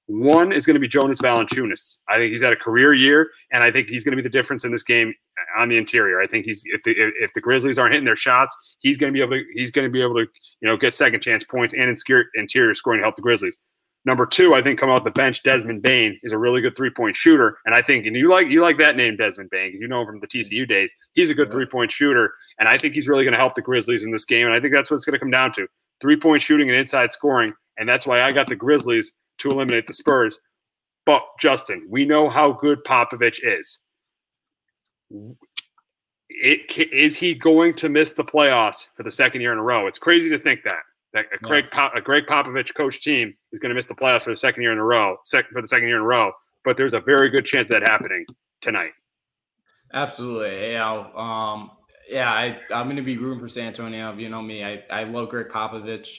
[0.07, 1.99] One is going to be Jonas Valanciunas.
[2.09, 4.29] I think he's had a career year, and I think he's going to be the
[4.29, 6.19] difference in this game uh, on the interior.
[6.19, 9.17] I think he's if the if the Grizzlies aren't hitting their shots, he's going to
[9.17, 10.25] be able to he's going to be able to
[10.61, 11.95] you know get second chance points and
[12.35, 13.57] interior scoring to help the Grizzlies.
[14.05, 16.89] Number two, I think coming off the bench, Desmond Bane is a really good three
[16.89, 19.81] point shooter, and I think and you like you like that name, Desmond Bane, because
[19.81, 20.93] you know him from the TCU days.
[21.13, 23.61] He's a good three point shooter, and I think he's really going to help the
[23.61, 24.45] Grizzlies in this game.
[24.45, 25.65] And I think that's what it's going to come down to:
[26.01, 27.51] three point shooting and inside scoring.
[27.77, 30.39] And that's why I got the Grizzlies to eliminate the Spurs.
[31.05, 33.79] But Justin, we know how good Popovich is.
[36.29, 39.87] It, is he going to miss the playoffs for the second year in a row?
[39.87, 40.81] It's crazy to think that
[41.13, 44.23] that a Greg Pop, a Greg Popovich coach team is going to miss the playoffs
[44.23, 46.31] for the second year in a row, second for the second year in a row.
[46.65, 48.25] But there's a very good chance that happening
[48.61, 48.93] tonight.
[49.93, 51.71] Absolutely, yeah, um,
[52.09, 52.31] yeah.
[52.31, 54.11] I I'm going to be rooting for San Antonio.
[54.11, 56.17] If You know me, I I love Greg Popovich.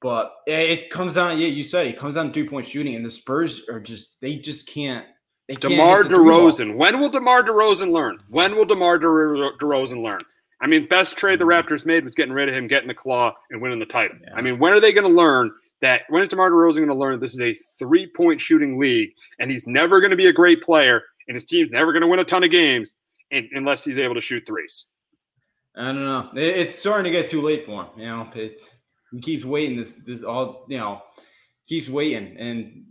[0.00, 2.94] But it comes down, yeah, you said it, it comes down to three point shooting,
[2.94, 5.06] and the Spurs are just they just can't.
[5.48, 6.76] They DeMar can't DeRozan.
[6.76, 8.18] When will DeMar DeRozan learn?
[8.30, 10.20] When will DeMar De- DeRozan learn?
[10.60, 11.68] I mean, best trade the mm-hmm.
[11.68, 14.18] Raptors made was getting rid of him, getting the claw, and winning the title.
[14.22, 14.34] Yeah.
[14.34, 16.02] I mean, when are they going to learn that?
[16.08, 19.50] When is DeMar DeRozan going to learn this is a three point shooting league, and
[19.50, 22.20] he's never going to be a great player, and his team's never going to win
[22.20, 22.94] a ton of games
[23.30, 24.86] in, unless he's able to shoot threes?
[25.76, 26.30] I don't know.
[26.34, 27.88] It's starting to get too late for him.
[27.96, 28.64] You know, it's
[29.12, 29.76] he keeps waiting.
[29.76, 31.02] This this all you know
[31.68, 32.84] keeps waiting and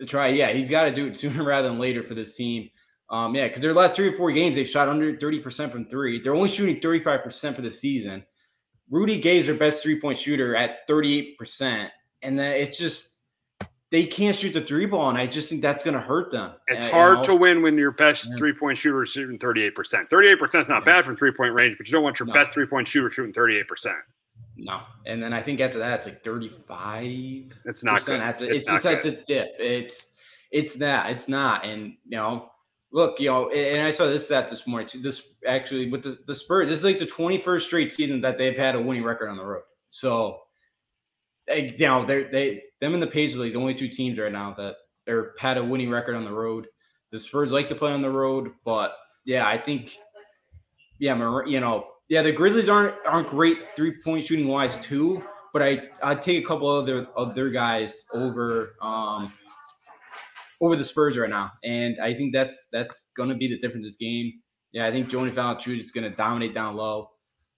[0.00, 0.28] to try.
[0.28, 2.70] Yeah, he's got to do it sooner rather than later for this team.
[3.10, 5.86] Um, yeah, because their last three or four games they've shot under thirty percent from
[5.86, 6.20] three.
[6.20, 8.24] They're only shooting thirty five percent for the season.
[8.90, 11.90] Rudy Gay is their best three point shooter at thirty eight percent,
[12.22, 13.14] and then it's just
[13.94, 16.54] they can't shoot the three ball, and I just think that's going to hurt them.
[16.66, 17.22] It's uh, hard you know?
[17.22, 18.36] to win when your best yeah.
[18.36, 19.72] three point shooter is shooting 38%.
[20.08, 20.84] 38% is not yeah.
[20.84, 22.32] bad from three point range, but you don't want your no.
[22.32, 23.94] best three point shooter shooting 38%.
[24.56, 27.52] No, and then I think after that it's like thirty-five.
[27.64, 28.20] It's not good.
[28.20, 29.56] After, it's, it's just like a dip.
[29.58, 30.06] It's
[30.52, 31.10] it's that.
[31.10, 31.64] It's not.
[31.64, 32.50] And you know,
[32.92, 34.86] look, you know, and I saw this stat this morning.
[34.86, 35.00] Too.
[35.00, 38.56] This actually with the, the Spurs, this is like the twenty-first straight season that they've
[38.56, 39.64] had a winning record on the road.
[39.90, 40.42] So,
[41.48, 44.30] they, you know, they they them and the Pacers like the only two teams right
[44.30, 44.76] now that
[45.08, 46.68] are had a winning record on the road.
[47.10, 49.96] The Spurs like to play on the road, but yeah, I think,
[50.98, 55.62] yeah, you know, yeah, the Grizzlies aren't aren't great three point shooting wise too, but
[55.62, 59.32] I I take a couple other other guys over um
[60.60, 63.96] over the Spurs right now, and I think that's that's gonna be the difference this
[63.96, 64.32] game.
[64.72, 67.10] Yeah, I think Jonas Valanciunas is gonna dominate down low.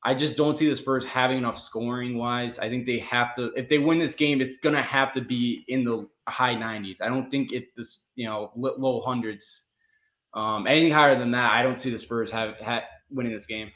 [0.05, 2.61] I just don't see the Spurs having enough scoring wise.
[2.61, 5.65] I think they have to if they win this game, it's gonna have to be
[5.67, 7.01] in the high 90s.
[7.01, 9.65] I don't think it this you know low hundreds.
[10.35, 13.71] Um, anything higher than that, I don't see the Spurs have, have winning this game.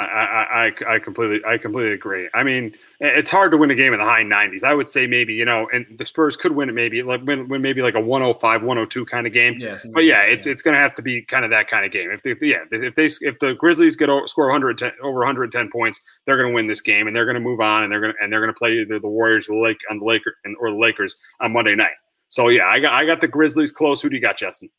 [0.00, 2.28] I, I, I completely I completely agree.
[2.34, 4.64] I mean, it's hard to win a game in the high 90s.
[4.64, 7.48] I would say maybe you know, and the Spurs could win it maybe like win,
[7.48, 9.54] win maybe like a 105, 102 kind of game.
[9.58, 11.92] Yeah, but yeah, it's it's going to have to be kind of that kind of
[11.92, 12.10] game.
[12.10, 16.00] If they yeah if they if the Grizzlies get over, score 110 over 110 points,
[16.26, 18.12] they're going to win this game and they're going to move on and they're going
[18.12, 20.70] to and they're going to play either the Warriors, the Lake on the Lakers, or
[20.70, 21.94] the Lakers on Monday night.
[22.30, 24.02] So yeah, I got I got the Grizzlies close.
[24.02, 24.70] Who do you got, Justin?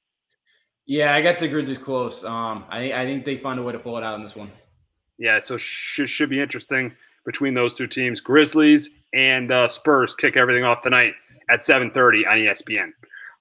[0.85, 2.25] Yeah, I got the Grizzlies close.
[2.25, 4.51] Um, I I think they find a way to pull it out in this one
[5.17, 6.93] yeah, so should should be interesting
[7.25, 8.21] between those two teams.
[8.21, 11.13] Grizzlies and uh, Spurs kick everything off tonight
[11.49, 12.91] at 7:30 on ESPN.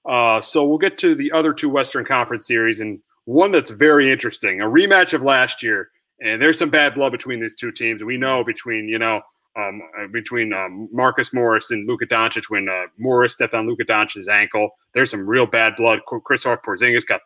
[0.05, 4.11] Uh, so we'll get to the other two Western Conference series and one that's very
[4.11, 5.89] interesting, a rematch of last year.
[6.21, 8.03] And there's some bad blood between these two teams.
[8.03, 9.21] We know between you know
[9.57, 13.83] um, uh, between um, Marcus Morris and Luka Doncic when uh, Morris stepped on Luka
[13.83, 14.69] Doncic's ankle.
[14.93, 16.01] There's some real bad blood.
[16.07, 17.21] Kristaps Porzingis got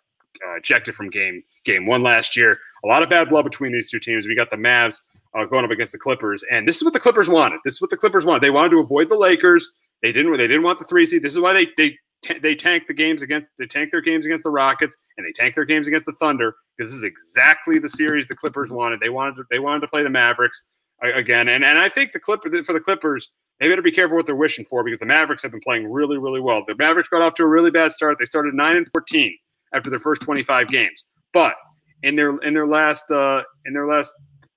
[0.47, 2.55] uh, ejected from game game one last year.
[2.83, 4.27] A lot of bad blood between these two teams.
[4.27, 4.97] We got the Mavs
[5.37, 7.59] uh, going up against the Clippers, and this is what the Clippers wanted.
[7.63, 8.41] This is what the Clippers wanted.
[8.41, 9.69] They wanted to avoid the Lakers.
[10.01, 10.31] They didn't.
[10.37, 11.21] They didn't want the three seed.
[11.21, 11.97] This is why they they
[12.41, 15.55] they tanked the games against they tanked their games against the Rockets and they tanked
[15.55, 18.99] their games against the Thunder because this is exactly the series the Clippers wanted.
[18.99, 20.65] They wanted to, they wanted to play the Mavericks
[21.01, 24.25] again, and and I think the Clipper for the Clippers they better be careful what
[24.25, 26.63] they're wishing for because the Mavericks have been playing really really well.
[26.65, 28.17] The Mavericks got off to a really bad start.
[28.19, 29.37] They started nine and fourteen
[29.73, 31.05] after their first 25 games.
[31.33, 31.55] But
[32.03, 34.13] in their in their last uh, in their last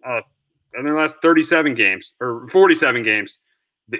[0.06, 0.20] uh,
[0.78, 3.38] in their last 37 games or 47 games,
[3.88, 3.98] they,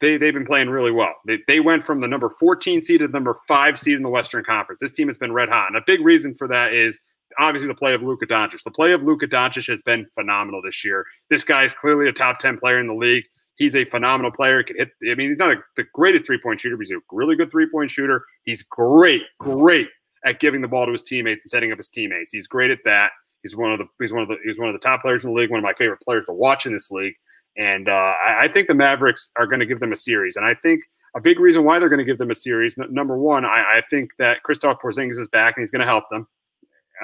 [0.00, 1.14] they, they've been playing really well.
[1.26, 4.08] They, they went from the number 14 seed to the number five seed in the
[4.08, 4.80] Western Conference.
[4.80, 5.68] This team has been red hot.
[5.68, 6.98] And a big reason for that is
[7.38, 8.62] obviously the play of Luka Doncic.
[8.62, 11.04] The play of Luka Doncic has been phenomenal this year.
[11.30, 13.24] This guy is clearly a top 10 player in the league.
[13.56, 14.62] He's a phenomenal player.
[14.62, 14.90] Can hit.
[15.08, 17.50] I mean, he's not a, the greatest three point shooter, but he's a really good
[17.50, 18.24] three point shooter.
[18.44, 19.88] He's great, great
[20.24, 22.32] at giving the ball to his teammates and setting up his teammates.
[22.32, 23.12] He's great at that.
[23.42, 25.30] He's one of the he's one of the he's one of the top players in
[25.30, 25.50] the league.
[25.50, 27.14] One of my favorite players to watch in this league.
[27.56, 30.36] And uh, I, I, think the Mavericks are going to give them a series.
[30.36, 32.86] And I think a big reason why they're going to give them a series, n-
[32.90, 36.04] number one, I, I, think that Kristaps Porzingis is back and he's going to help
[36.10, 36.26] them.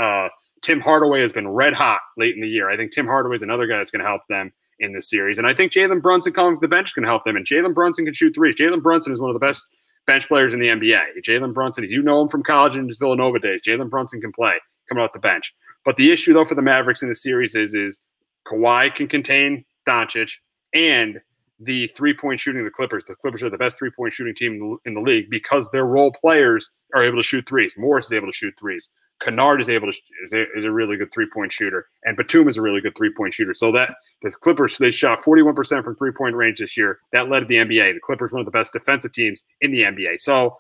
[0.01, 0.29] Uh,
[0.63, 2.71] Tim Hardaway has been red hot late in the year.
[2.71, 5.39] I think Tim Hardaway is another guy that's going to help them in this series.
[5.39, 7.37] And I think Jalen Brunson coming to the bench is going to help them.
[7.37, 8.57] And Jalen Brunson can shoot threes.
[8.57, 9.69] Jalen Brunson is one of the best
[10.09, 11.03] bench players in the NBA.
[11.25, 14.33] Jalen Brunson, if you know him from college and his Villanova days, Jalen Brunson can
[14.33, 14.55] play
[14.89, 15.55] coming off the bench.
[15.85, 18.01] But the issue, though, for the Mavericks in the series is, is
[18.49, 20.33] Kawhi can contain Doncic
[20.75, 21.21] and
[21.61, 23.05] the three point shooting of the Clippers.
[23.07, 26.13] The Clippers are the best three point shooting team in the league because their role
[26.13, 27.75] players are able to shoot threes.
[27.77, 28.89] Morris is able to shoot threes.
[29.21, 32.63] Kennard is able to is a really good three point shooter, and Batum is a
[32.63, 33.55] really good three point shooter.
[33.55, 36.99] So that the Clippers they shot forty one percent from three point range this year.
[37.13, 37.95] That led the NBA.
[37.95, 40.21] The Clippers one of the best defensive teams in the NBA.
[40.21, 40.57] So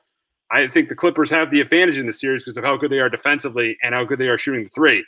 [0.51, 3.01] I think the Clippers have the advantage in the series because of how good they
[3.01, 5.05] are defensively and how good they are shooting the three.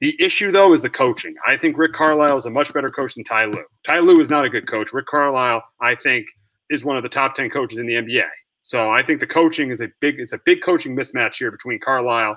[0.00, 1.34] The issue, though, is the coaching.
[1.46, 3.64] I think Rick Carlisle is a much better coach than Ty Lue.
[3.84, 4.92] Ty Lue is not a good coach.
[4.92, 6.26] Rick Carlisle, I think,
[6.68, 8.28] is one of the top ten coaches in the NBA.
[8.62, 11.78] So I think the coaching is a big it's a big coaching mismatch here between
[11.78, 12.36] Carlisle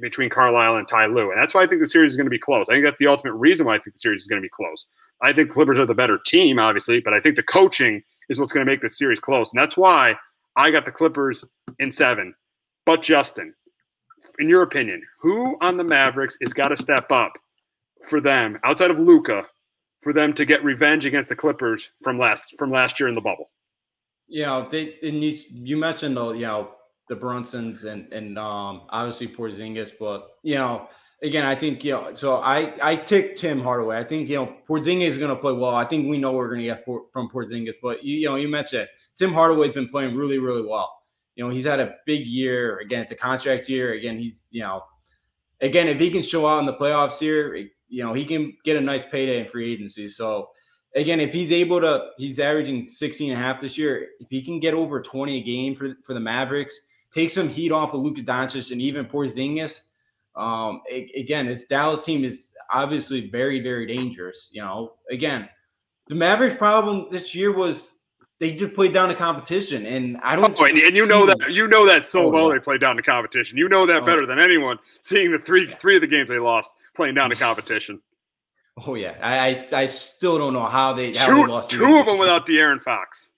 [0.00, 1.30] between Carlisle and Ty Lue.
[1.30, 2.66] And that's why I think the series is going to be close.
[2.68, 4.50] I think that's the ultimate reason why I think the series is going to be
[4.50, 4.88] close.
[5.22, 8.52] I think Clippers are the better team, obviously, but I think the coaching is what's
[8.52, 9.52] going to make this series close.
[9.52, 10.16] And that's why
[10.56, 11.44] I got the Clippers
[11.78, 12.34] in seven.
[12.86, 13.54] But Justin,
[14.38, 17.32] in your opinion, who on the Mavericks has got to step up
[18.08, 19.44] for them outside of Luka
[20.00, 23.20] for them to get revenge against the Clippers from last from last year in the
[23.20, 23.50] bubble?
[24.26, 26.70] You know, they you mentioned the you know
[27.08, 30.88] the Brunsons and and um obviously Porzingis, but you know
[31.22, 33.98] again I think you know so I I take Tim Hardaway.
[33.98, 35.74] I think you know Porzingis is going to play well.
[35.74, 38.48] I think we know we're going to get from Porzingis, but you, you know you
[38.48, 38.88] mentioned it.
[39.16, 40.90] Tim Hardaway's been playing really really well
[41.36, 42.78] you know, he's had a big year.
[42.78, 43.94] Again, it's a contract year.
[43.94, 44.82] Again, he's, you know,
[45.60, 47.56] again, if he can show out in the playoffs here,
[47.88, 50.08] you know, he can get a nice payday in free agency.
[50.08, 50.50] So,
[50.94, 54.08] again, if he's able to, he's averaging 16 and a half this year.
[54.20, 56.78] If he can get over 20 a game for, for the Mavericks,
[57.14, 59.82] take some heat off of Luka Doncic and even Porzingis.
[60.36, 60.82] Um,
[61.14, 64.48] again, this Dallas team is obviously very, very dangerous.
[64.52, 65.48] You know, again,
[66.08, 67.92] the Mavericks problem this year was
[68.40, 70.58] they just played down the competition, and I don't.
[70.58, 72.48] Oh, and, and, you know that you know that so oh, well.
[72.48, 72.54] Yeah.
[72.54, 73.56] They played down the competition.
[73.56, 74.06] You know that oh.
[74.06, 74.78] better than anyone.
[75.02, 78.00] Seeing the three three of the games they lost playing down the competition.
[78.84, 81.96] Oh yeah, I I, I still don't know how they how two, they lost two
[81.96, 83.30] of them without De'Aaron Fox.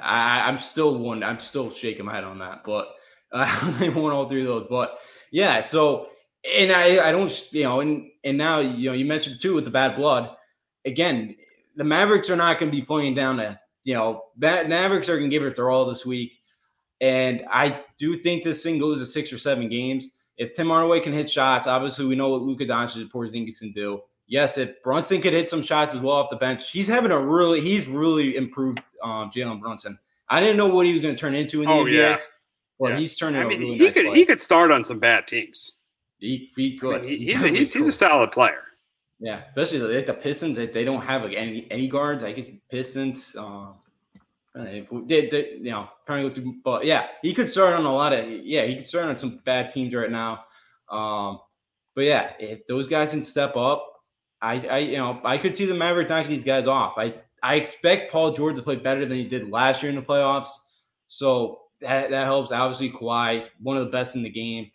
[0.00, 1.22] I, I'm still one.
[1.22, 2.88] I'm still shaking my head on that, but
[3.32, 4.66] uh, they won all three of those.
[4.68, 4.98] But
[5.32, 6.08] yeah, so
[6.44, 9.64] and I I don't you know and and now you know you mentioned too with
[9.64, 10.30] the bad blood.
[10.84, 11.36] Again,
[11.76, 15.18] the Mavericks are not going to be playing down a you know, bad Mavericks are
[15.18, 16.32] going to give it their all this week.
[17.00, 20.08] And I do think this thing goes to six or seven games.
[20.36, 23.72] If Tim Hardaway can hit shots, obviously we know what Luka Doncic and Porzingis can
[23.72, 24.00] do.
[24.30, 27.20] Yes, if Brunson could hit some shots as well off the bench, he's having a
[27.20, 29.98] really, he's really improved um, Jalen Brunson.
[30.28, 32.18] I didn't know what he was going to turn into in the oh, NBA, yeah.
[32.78, 32.96] but yeah.
[32.98, 33.42] he's turning.
[33.42, 34.16] I mean, really he nice could play.
[34.16, 35.72] he could start on some bad teams.
[36.18, 37.00] He, he could.
[37.00, 37.82] I mean, he, he's, a, he's, cool.
[37.82, 38.62] he's a solid player.
[39.18, 42.22] Yeah, especially like the Pistons, they, they don't have like any any guards.
[42.22, 43.34] I guess Pistons.
[43.36, 43.74] Um,
[44.54, 44.86] they,
[45.28, 46.32] they, you know, through,
[46.64, 49.40] but yeah, he could start on a lot of yeah, he could start on some
[49.44, 50.44] bad teams right now.
[50.88, 51.40] Um,
[51.96, 53.89] but yeah, if those guys can step up,
[54.42, 56.94] I, I you know I could see the Mavericks knocking these guys off.
[56.96, 60.02] I I expect Paul George to play better than he did last year in the
[60.02, 60.50] playoffs,
[61.06, 62.52] so that that helps.
[62.52, 64.70] Obviously, Kawhi, one of the best in the game.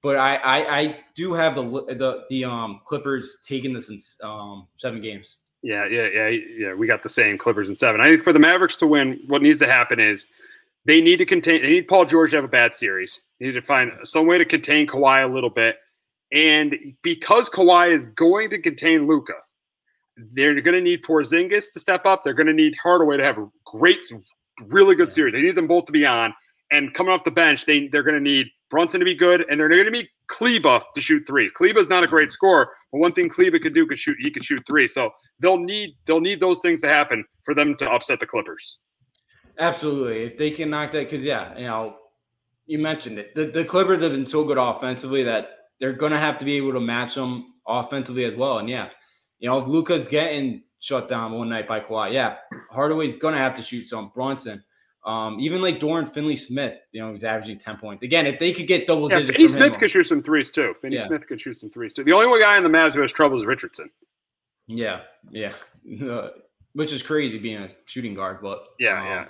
[0.00, 4.68] But I, I, I do have the the the um Clippers taking this in um
[4.76, 5.38] seven games.
[5.62, 6.74] Yeah, yeah, yeah, yeah.
[6.74, 8.00] We got the same Clippers in seven.
[8.00, 10.28] I think for the Mavericks to win, what needs to happen is
[10.84, 11.62] they need to contain.
[11.62, 13.22] They need Paul George to have a bad series.
[13.40, 15.76] They need to find some way to contain Kawhi a little bit,
[16.32, 19.34] and because Kawhi is going to contain Luka,
[20.16, 22.24] they're going to need Porzingis to step up.
[22.24, 24.04] They're going to need Hardaway to have a great,
[24.66, 25.32] really good series.
[25.32, 26.34] They need them both to be on,
[26.70, 29.58] and coming off the bench, they they're going to need Brunson to be good, and
[29.60, 31.50] they're going to need Kleber to shoot threes.
[31.52, 32.14] Kleber's not a mm-hmm.
[32.14, 34.88] great scorer, but one thing Kleber could do could shoot he could shoot three.
[34.88, 35.10] So
[35.40, 38.78] they'll need they'll need those things to happen for them to upset the Clippers.
[39.58, 41.96] Absolutely, if they can knock that, because yeah, you know,
[42.66, 43.34] you mentioned it.
[43.34, 46.56] The, the Clippers have been so good offensively that they're going to have to be
[46.56, 48.58] able to match them offensively as well.
[48.58, 48.88] And yeah,
[49.38, 52.12] you know, if Luka's getting shut down one night by Kawhi.
[52.12, 52.36] Yeah,
[52.70, 54.12] Hardaway's gonna have to shoot some.
[54.14, 54.62] Brunson,
[55.04, 58.02] um, even like Dorian Finney Smith, you know, he's averaging ten points.
[58.02, 60.74] Again, if they could get double Yeah, digits, Finney Smith could shoot some threes too.
[60.80, 61.06] Finney Yeah.
[61.06, 62.04] Smith could shoot some threes too.
[62.04, 63.90] The only one guy in the Mavs who has trouble is Richardson.
[64.66, 65.00] Yeah,
[65.30, 65.52] yeah,
[66.08, 66.28] Uh,
[66.74, 69.24] which is crazy being a shooting guard, but Yeah, um, yeah.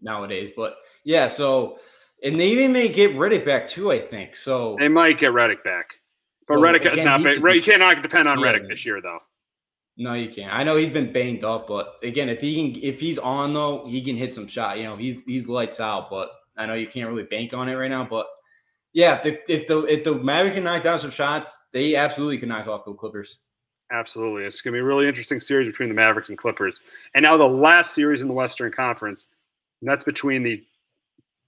[0.00, 0.50] nowadays.
[0.56, 1.78] But yeah, so
[2.22, 3.90] and they even may get Reddick back too.
[3.92, 4.76] I think so.
[4.78, 5.94] They might get Reddick back,
[6.46, 7.42] but Well, Reddick has not been.
[7.42, 8.46] you cannot depend on Yeah.
[8.46, 9.20] Reddick this year though.
[10.00, 10.52] No, you can't.
[10.52, 13.84] I know he's been banged up, but again, if he can, if he's on though,
[13.88, 14.78] he can hit some shot.
[14.78, 16.08] You know, he's he's lights out.
[16.08, 18.06] But I know you can't really bank on it right now.
[18.08, 18.26] But
[18.92, 22.38] yeah, if the if the if the Mavericks can knock down some shots, they absolutely
[22.38, 23.38] can knock off the Clippers.
[23.90, 24.44] Absolutely.
[24.44, 26.82] It's going to be a really interesting series between the Mavericks and Clippers.
[27.14, 29.26] And now the last series in the Western Conference,
[29.80, 30.62] and that's between the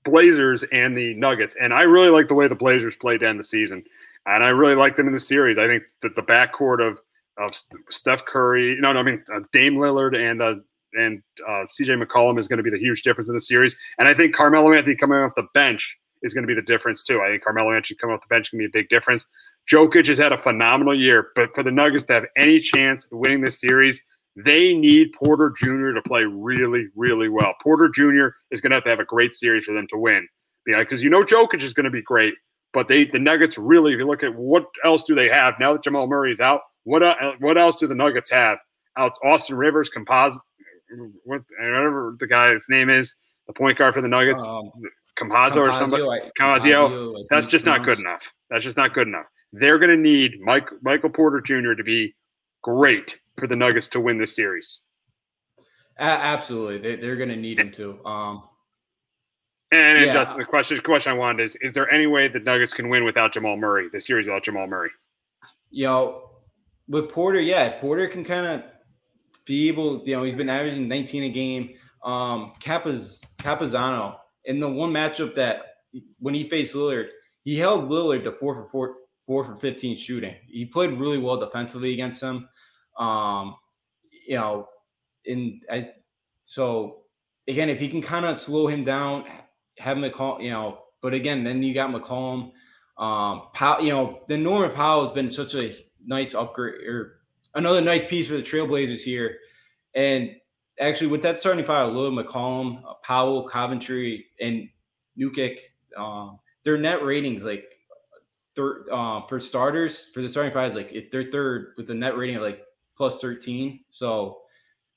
[0.05, 1.57] Blazers and the Nuggets.
[1.61, 3.85] And I really like the way the Blazers played to end the season.
[4.27, 5.59] And I really like them in the series.
[5.59, 7.01] I think that the backcourt of
[7.39, 7.55] of
[7.89, 10.57] Steph Curry, no, no, I mean uh, Dame Lillard and uh,
[10.93, 13.77] and uh, CJ McCollum is going to be the huge difference in the series.
[13.99, 17.03] And I think Carmelo Anthony coming off the bench is going to be the difference
[17.03, 17.23] too.
[17.23, 19.27] I think Carmelo Anthony coming off the bench can be a big difference.
[19.71, 23.19] Jokic has had a phenomenal year, but for the Nuggets to have any chance of
[23.19, 24.03] winning this series,
[24.37, 25.93] they need Porter Jr.
[25.93, 27.55] to play really, really well.
[27.63, 28.29] Porter Jr.
[28.51, 30.27] is going to have to have a great series for them to win.
[30.67, 32.35] Yeah, because you know Jokic is going to be great,
[32.73, 35.73] but they the Nuggets really, if you look at what else do they have now
[35.73, 38.59] that Jamal Murray is out, what uh, what else do the Nuggets have?
[38.97, 40.39] Out Austin Rivers, Compos,
[41.25, 43.15] what whatever the guy's name is,
[43.47, 44.71] the point guard for the Nuggets, Um,
[45.19, 46.03] Compazzo or somebody.
[46.03, 47.21] Compazio, I- Camazio.
[47.21, 48.33] I That's just not good enough.
[48.51, 49.27] That's just not good enough.
[49.53, 51.75] They're going to need Mike Michael Porter Jr.
[51.75, 52.15] to be
[52.63, 54.81] great for the Nuggets to win this series.
[55.99, 58.05] A- absolutely, they, they're going to need him to.
[58.05, 58.43] Um,
[59.73, 60.13] And, and Yeah.
[60.13, 62.89] Justin, the question, the question I wanted is: Is there any way the Nuggets can
[62.89, 63.89] win without Jamal Murray?
[63.91, 64.91] The series without Jamal Murray?
[65.71, 66.31] you know,
[66.89, 68.63] with Porter, yeah, Porter can kind of
[69.45, 71.71] be able, you know, he's been averaging 19 a game.
[72.05, 75.63] Um, Capaz, Capazano in the one matchup that
[76.19, 77.09] when he faced Lillard,
[77.45, 78.95] he held Lillard to four for four,
[79.27, 80.35] four for 15 shooting.
[80.49, 82.49] He played really well defensively against him.
[83.01, 83.57] Um,
[84.29, 84.69] you know,
[85.25, 85.91] in I,
[86.45, 87.03] so
[87.49, 89.25] again, if he can kind of slow him down,
[89.79, 92.53] have McCall, you know, but again, then you got McCollum.
[92.99, 95.75] Um, Powell, you know, the Norman Powell has been such a
[96.05, 97.21] nice upgrade or
[97.55, 99.39] another nice piece for the Trailblazers here.
[99.95, 100.37] And
[100.79, 104.69] actually, with that starting five, Lillard, McCollum, uh, Powell, Covington, and
[105.19, 105.57] Nurkic,
[105.97, 107.65] um, their net ratings like
[108.55, 112.17] third uh, for starters for the starting five is like they're third with a net
[112.17, 112.61] rating of like
[113.01, 113.81] plus 13.
[113.89, 114.43] So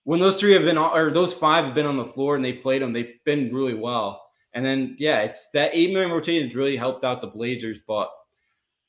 [0.03, 2.43] when those three have been on, or those five have been on the floor and
[2.43, 4.21] they played them, they've been really well.
[4.53, 7.79] And then yeah, it's that eight man rotation has really helped out the Blazers.
[7.87, 8.11] But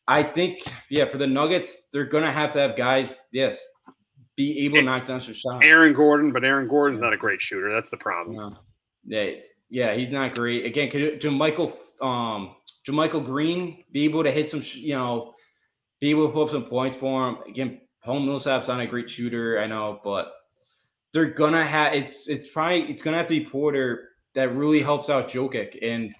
[0.09, 3.65] I think yeah, for the Nuggets, they're gonna have to have guys, yes,
[4.37, 5.65] be able to knock down some shots.
[5.65, 7.73] Aaron Gordon, but Aaron Gordon's not a great shooter.
[7.73, 8.37] That's the problem.
[8.37, 8.59] No.
[9.07, 9.31] Yeah,
[9.71, 10.67] yeah, he's not great.
[10.67, 15.35] Again, could JaMychal um JaMychal Green be able to hit some, you know,
[16.01, 17.39] be able to put up some points for him?
[17.49, 20.33] Again, Paul Millsap's not a great shooter, I know, but
[21.13, 25.09] they're gonna have it's it's probably it's gonna have to be Porter that really helps
[25.09, 25.79] out Jokic.
[25.81, 26.15] And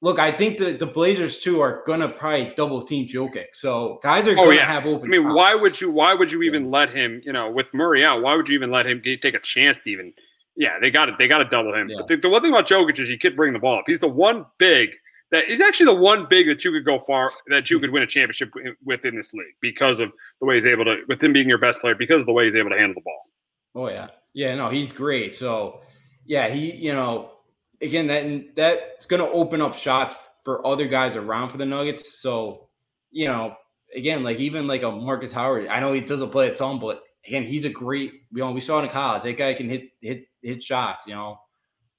[0.00, 3.46] look, I think the the Blazers too are gonna probably double team Jokic.
[3.52, 4.66] So guys are Oh gonna yeah.
[4.66, 5.08] have open.
[5.08, 5.90] I mean, why would you?
[5.90, 7.22] Why would you even let him?
[7.24, 9.78] You know, with Murray out, why would you even let him get, take a chance
[9.80, 10.12] to even?
[10.56, 11.14] Yeah, they got it.
[11.18, 11.88] They got to double him.
[11.88, 11.96] Yeah.
[12.00, 13.84] But the, the one thing about Jokic is he could bring the ball up.
[13.86, 14.90] He's the one big
[15.32, 18.02] that he's actually the one big that you could go far that you could win
[18.02, 21.24] a championship wi- with in this league because of the way he's able to, with
[21.24, 23.22] him being your best player, because of the way he's able to handle the ball.
[23.74, 24.54] Oh yeah, yeah.
[24.54, 25.34] No, he's great.
[25.34, 25.80] So
[26.26, 27.32] yeah, he you know
[27.80, 30.14] again that that's gonna open up shots
[30.44, 32.20] for other guys around for the Nuggets.
[32.20, 32.68] So
[33.10, 33.56] you know
[33.96, 35.66] again like even like a Marcus Howard.
[35.68, 38.12] I know he doesn't play a ton, but again he's a great.
[38.32, 39.22] You know we saw in college.
[39.22, 41.06] That guy can hit hit hit shots.
[41.06, 41.38] You know.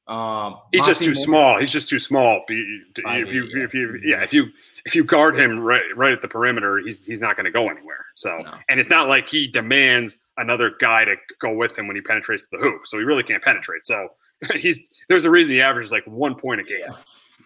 [0.08, 1.60] Um, He's just too Morris- small.
[1.60, 2.44] He's just too small.
[2.48, 3.64] If you, yeah.
[3.64, 4.48] if you, yeah, if you,
[4.86, 7.70] if you guard him right, right at the perimeter, he's he's not going to go
[7.70, 8.06] anywhere.
[8.16, 8.54] So, No.
[8.70, 12.48] and it's not like he demands another guy to go with him when he penetrates
[12.52, 12.82] the hoop.
[12.86, 13.86] So he really can't penetrate.
[13.86, 14.10] So
[14.56, 16.94] he's there's a reason he averages like one point a game.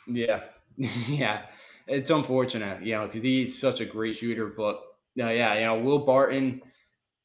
[0.07, 0.41] Yeah,
[0.77, 1.43] yeah,
[1.87, 4.47] it's unfortunate, you know, because he's such a great shooter.
[4.47, 4.81] But
[5.15, 6.61] no, yeah, you know, Will Barton,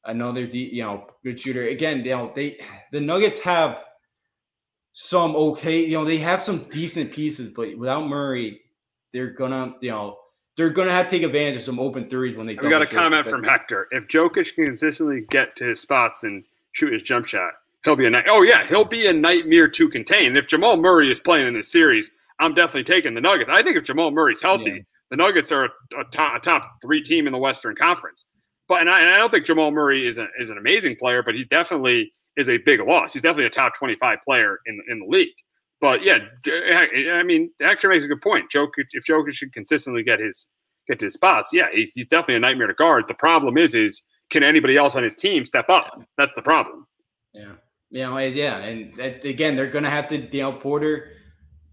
[0.05, 1.67] another you know good shooter.
[1.69, 2.59] Again, you know, they
[2.91, 3.79] the Nuggets have
[4.93, 8.61] some okay, you know, they have some decent pieces, but without Murray,
[9.11, 10.17] they're gonna, you know,
[10.55, 12.53] they're gonna have to take advantage of some open threes when they.
[12.61, 13.87] We got a comment from Hector.
[13.91, 18.05] If Jokic can consistently get to his spots and shoot his jump shot, he'll be
[18.05, 18.25] a night.
[18.27, 20.27] Oh yeah, he'll be a nightmare to contain.
[20.27, 23.49] And if Jamal Murray is playing in this series, I'm definitely taking the Nuggets.
[23.51, 24.81] I think if Jamal Murray's healthy, Yeah.
[25.09, 25.69] the Nuggets are a,
[25.99, 28.25] a, top, a top three team in the Western Conference.
[28.67, 31.23] but and I, and I don't think Jamal Murray is, a, is an amazing player,
[31.23, 33.13] but he definitely is a big loss.
[33.13, 35.35] He's definitely a top 25 player in, in the league.
[35.79, 38.49] But yeah, I mean, Hector makes a good point.
[38.49, 40.47] Jokic, if Jokic should consistently get his
[40.87, 43.05] get to his spots, yeah, he's definitely a nightmare to guard.
[43.07, 46.01] The problem is, is can anybody else on his team step up?
[46.17, 46.87] That's the problem.
[47.33, 47.53] Yeah,
[47.91, 51.11] know, yeah, and that, again, they're going to have to, you know, Porter.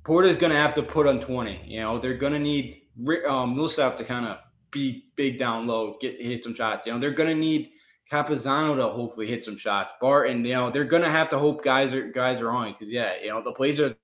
[0.03, 1.63] Porter's going to have to put on 20.
[1.67, 2.83] You know, they're going to need
[3.29, 4.39] um, Millsap to kind of
[4.73, 6.87] be big down low, get hit some shots.
[6.87, 7.71] You know, they're going to need
[8.11, 9.93] Campazzo to hopefully hit some shots.
[10.01, 12.89] Barton, you know, they're going to have to hope guys are guys are on because
[12.89, 13.95] yeah, you know, the plays are.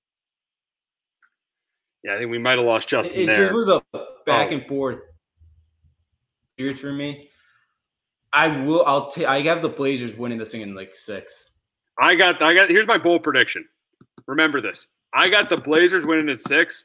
[2.05, 3.47] Yeah, I think we might have lost Justin it, there.
[3.47, 3.83] It was a
[4.25, 4.55] back oh.
[4.55, 5.01] and forth
[6.57, 7.31] series for me.
[8.33, 8.85] I will.
[8.87, 9.27] I'll take.
[9.27, 11.51] I have the Blazers winning this thing in like six.
[11.99, 12.43] I got.
[12.43, 12.71] I got.
[12.71, 13.67] Here's my bold prediction.
[14.27, 14.87] Remember this.
[15.13, 16.85] I got the Blazers winning in six,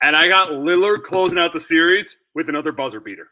[0.00, 3.28] and I got Lillard closing out the series with another buzzer beater.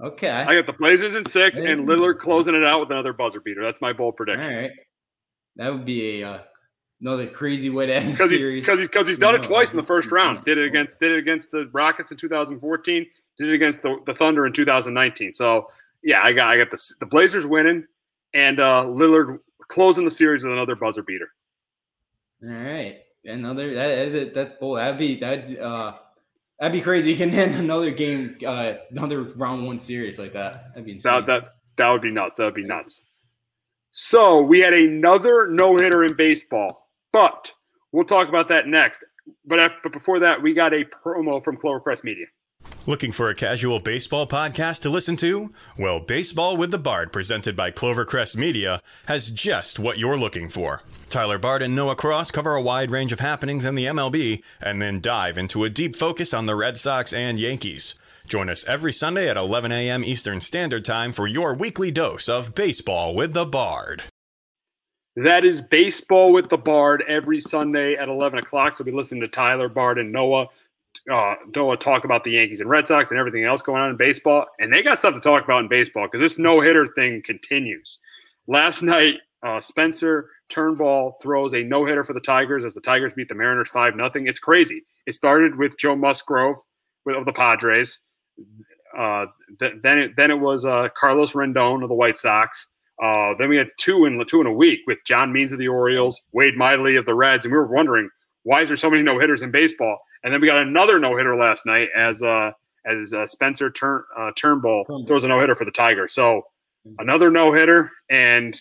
[0.00, 0.30] Okay.
[0.30, 3.64] I got the Blazers in six, and Lillard closing it out with another buzzer beater.
[3.64, 4.52] That's my bold prediction.
[4.52, 4.70] All right.
[5.56, 6.40] That would be a uh,
[7.00, 9.76] another crazy way to end because he's because he's because he's done it twice in
[9.76, 10.44] the first round.
[10.44, 13.06] Did it against did it against the Rockets in 2014.
[13.38, 15.34] Did it against the, the Thunder in 2019.
[15.34, 15.68] So
[16.02, 17.84] yeah, I got I got the the Blazers winning
[18.34, 21.28] and uh, Lillard closing the series with another buzzer beater.
[22.42, 25.94] All right, another that that, that boy that'd be that uh
[26.58, 27.12] that'd be crazy.
[27.12, 30.68] You can end another game, uh, another round one series like that.
[30.70, 31.12] That'd be insane.
[31.12, 32.36] That that that would be nuts.
[32.36, 33.02] That would be nuts.
[33.90, 37.52] So we had another no hitter in baseball, but
[37.92, 39.04] we'll talk about that next.
[39.44, 42.26] But after, but before that, we got a promo from Clovercrest Media.
[42.88, 45.52] Looking for a casual baseball podcast to listen to?
[45.76, 50.80] Well, Baseball with the Bard, presented by Clovercrest Media, has just what you're looking for.
[51.10, 54.80] Tyler Bard and Noah Cross cover a wide range of happenings in the MLB and
[54.80, 57.94] then dive into a deep focus on the Red Sox and Yankees.
[58.26, 60.02] Join us every Sunday at 11 a.m.
[60.02, 64.04] Eastern Standard Time for your weekly dose of Baseball with the Bard.
[65.14, 68.76] That is Baseball with the Bard every Sunday at 11 o'clock.
[68.76, 70.48] So we'll be listening to Tyler Bard and Noah
[71.10, 73.96] uh, Noah talk about the Yankees and Red Sox and everything else going on in
[73.96, 77.22] baseball, and they got stuff to talk about in baseball because this no hitter thing
[77.24, 77.98] continues.
[78.46, 83.12] Last night, uh, Spencer Turnbull throws a no hitter for the Tigers as the Tigers
[83.14, 84.26] beat the Mariners five nothing.
[84.26, 84.82] It's crazy.
[85.06, 86.56] It started with Joe Musgrove
[87.04, 88.00] with, of the Padres.
[88.96, 89.26] Uh,
[89.58, 92.68] th- then it then it was uh, Carlos Rendon of the White Sox.
[93.00, 95.68] Uh, then we had two in two in a week with John Means of the
[95.68, 98.10] Orioles, Wade Miley of the Reds, and we were wondering
[98.42, 99.98] why is there so many no hitters in baseball?
[100.24, 102.52] And then we got another no hitter last night as uh,
[102.86, 106.12] as uh, Spencer Turn uh, Turnbull throws a no hitter for the Tigers.
[106.12, 106.42] So
[106.98, 108.60] another no hitter, and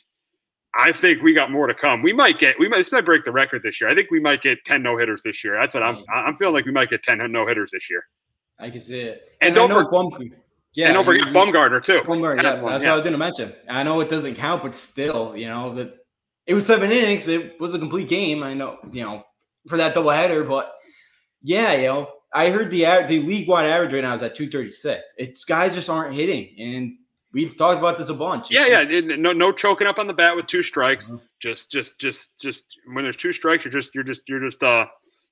[0.75, 2.01] I think we got more to come.
[2.01, 3.89] We might get we might this might break the record this year.
[3.89, 5.57] I think we might get ten no hitters this year.
[5.59, 8.03] That's what I'm I'm feeling like we might get ten no hitters this year.
[8.59, 9.37] I can see it.
[9.41, 10.31] And, and don't forget Bum,
[10.73, 12.01] yeah, and don't forget Bumgarner too.
[12.01, 12.61] Bumgarner, yeah, that's yeah.
[12.61, 13.53] what I was going to mention.
[13.69, 15.95] I know it doesn't count, but still, you know that
[16.45, 17.27] it was seven innings.
[17.27, 18.43] It was a complete game.
[18.43, 19.23] I know, you know,
[19.67, 20.73] for that doubleheader, but
[21.41, 25.01] yeah, you know, I heard the the league wide average right now is at 236.
[25.17, 26.97] It's guys just aren't hitting, and
[27.33, 28.51] we've talked about this a bunch.
[28.51, 31.11] It's yeah, just, yeah, no, no choking up on the bat with two strikes.
[31.11, 31.19] Uh-huh.
[31.39, 32.63] Just, just, just, just
[32.93, 34.85] when there's two strikes, you're just, you're just, you're just, uh,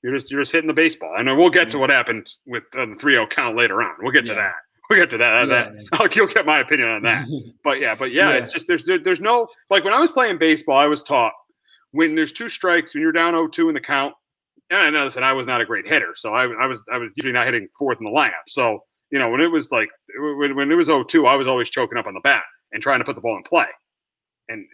[0.04, 1.12] you're just, you're just hitting the baseball.
[1.16, 3.96] I know we'll get to what happened with uh, the 3-0 count later on.
[4.02, 4.54] We'll get to that.
[4.90, 5.48] We'll get to that.
[5.48, 7.26] Yeah, that you'll get my opinion on that.
[7.64, 10.12] but yeah, but yeah, yeah, it's just there's there, there's no like when I was
[10.12, 11.34] playing baseball, I was taught
[11.90, 14.14] when there's two strikes when you're down 0-2 in the count,
[14.70, 17.12] and I listen, I was not a great hitter, so I, I was I was
[17.16, 18.48] usually not hitting fourth in the lineup.
[18.48, 18.80] So
[19.12, 21.98] you know when it was like when, when it was 0-2, I was always choking
[21.98, 23.68] up on the bat and trying to put the ball in play.
[24.50, 24.66] And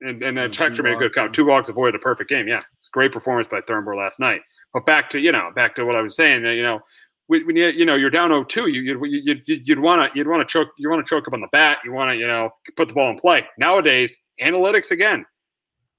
[0.00, 1.34] and and then Hector made a good count.
[1.34, 2.48] Two walks avoided a perfect game.
[2.48, 4.42] Yeah, it's great performance by Turnbull last night.
[4.72, 6.44] But back to you know back to what I was saying.
[6.44, 6.80] You know
[7.26, 10.46] when you you know you're down 0-2, you you'd you'd, you'd want to you'd want
[10.46, 11.78] to choke you want to choke up on the bat.
[11.84, 13.46] You want to you know put the ball in play.
[13.56, 15.24] Nowadays, analytics again.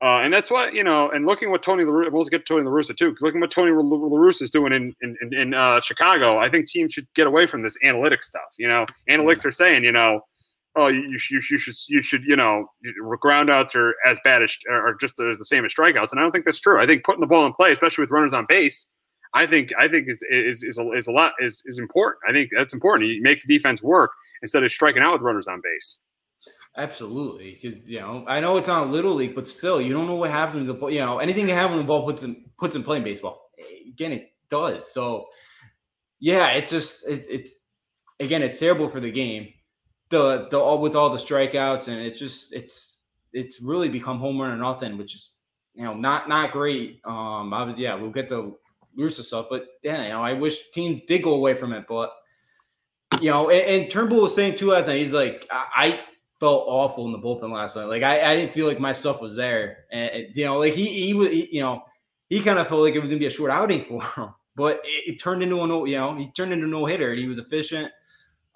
[0.01, 1.09] Uh, and that's what you know.
[1.11, 3.15] And looking what Tony, La- we'll get to Tony La Russa too.
[3.21, 6.93] Looking what Tony La Russa is doing in in, in uh, Chicago, I think teams
[6.93, 8.55] should get away from this analytics stuff.
[8.57, 10.21] You know, analytics are saying, you know,
[10.75, 12.65] oh, you, you, you should you should you know,
[13.23, 16.31] groundouts are as bad as are just as the same as strikeouts, and I don't
[16.31, 16.81] think that's true.
[16.81, 18.87] I think putting the ball in play, especially with runners on base,
[19.35, 22.21] I think I think is is is a, is a lot is is important.
[22.27, 23.09] I think that's important.
[23.09, 25.99] You make the defense work instead of striking out with runners on base.
[26.77, 30.15] Absolutely, because you know I know it's not little league, but still, you don't know
[30.15, 30.67] what happens.
[30.67, 32.97] The ball, you know, anything can happen when the ball puts in puts in play
[32.97, 33.49] in baseball.
[33.89, 34.89] Again, it does.
[34.93, 35.27] So,
[36.19, 37.65] yeah, it's just it's it's
[38.21, 39.49] again, it's terrible for the game.
[40.09, 43.03] The the all with all the strikeouts and it's just it's
[43.33, 45.33] it's really become home run or nothing, which is
[45.73, 47.01] you know not not great.
[47.05, 48.55] Um, I was yeah, we'll get the
[48.97, 52.11] Russa stuff, but yeah, you know, I wish teams did go away from it, but
[53.19, 55.01] you know, and, and Turnbull was saying too last night.
[55.01, 56.01] He's like, I
[56.41, 57.85] felt awful in the bullpen last night.
[57.85, 60.87] Like I, I didn't feel like my stuff was there, and, you know, like he
[61.05, 61.83] he was, he, you know,
[62.29, 64.81] he kind of felt like it was gonna be a short outing for him, but
[64.83, 67.27] it, it turned into a no, you know, he turned into no hitter, and he
[67.27, 67.91] was efficient.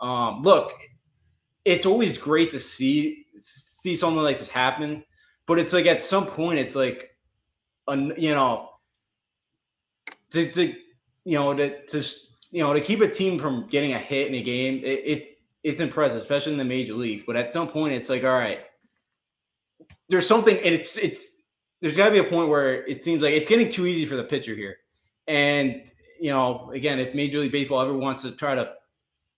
[0.01, 0.71] Um, look,
[1.63, 5.03] it's always great to see see something like this happen,
[5.45, 7.11] but it's like at some point, it's like,
[7.87, 8.71] a, you know,
[10.31, 10.73] to, to
[11.23, 12.03] you know to to
[12.49, 15.34] you know to keep a team from getting a hit in a game, it, it
[15.65, 17.23] it's impressive, especially in the major leagues.
[17.25, 18.59] But at some point, it's like, all right,
[20.09, 21.25] there's something, and it's it's
[21.81, 24.15] there's got to be a point where it seems like it's getting too easy for
[24.15, 24.77] the pitcher here.
[25.27, 25.81] And
[26.21, 28.73] you know, again, if Major League Baseball ever wants to try to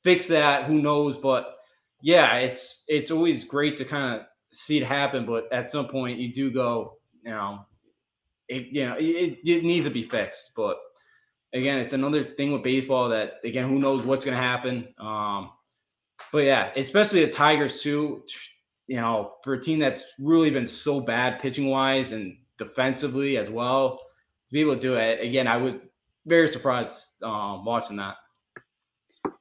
[0.04, 1.18] fix that, who knows?
[1.18, 1.56] But
[2.02, 5.26] yeah, it's it's always great to kind of see it happen.
[5.26, 7.66] But at some point, you do go, you know,
[8.50, 10.52] it you know it, it needs to be fixed.
[10.58, 10.76] But
[11.54, 14.90] again, it's another thing with baseball that again, who knows what's going to happen.
[15.00, 15.52] Um,
[16.32, 18.24] but yeah, especially the Tigers too.
[18.88, 23.50] You know, for a team that's really been so bad pitching wise and defensively as
[23.50, 24.00] well,
[24.48, 25.74] to be able to do it again, I was
[26.26, 28.16] very surprised um, watching that.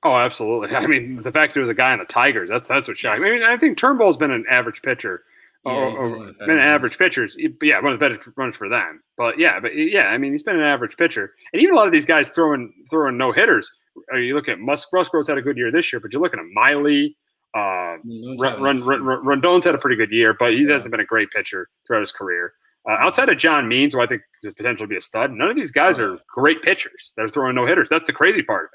[0.03, 0.75] Oh, absolutely.
[0.77, 3.21] I mean, the fact there was a guy on the Tigers, that's that's what shocked
[3.21, 3.29] me.
[3.29, 5.23] I mean, I think Turnbull's been an average pitcher.
[5.65, 7.37] Yeah, or, or one of the better been an average pitchers.
[7.61, 9.03] Yeah, one of the better runs for them.
[9.17, 11.33] But yeah, but yeah, I mean, he's been an average pitcher.
[11.53, 13.71] And even a lot of these guys throwing throwing no hitters.
[14.13, 16.41] Are you look at Musk Musgrove's had a good year this year, but you're looking
[16.41, 17.17] at Miley.
[17.55, 18.83] Uh, No Run, Run.
[19.25, 20.73] Rondon's had a pretty good year, but he Yeah.
[20.75, 22.53] hasn't been a great pitcher throughout his career.
[22.89, 25.57] Uh, outside of John Means, who I think has potentially be a stud, none of
[25.57, 27.13] these guys are great pitchers.
[27.17, 27.89] They're throwing no hitters.
[27.89, 28.71] That's the crazy part of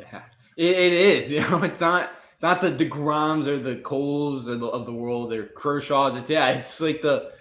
[0.00, 0.06] it.
[0.12, 0.22] Yeah,
[0.56, 1.30] it, it is.
[1.30, 2.10] You know, it's not
[2.42, 6.18] not the Degroms or the Coles of the, of the world or Kershaws.
[6.18, 7.32] It's yeah, it's like the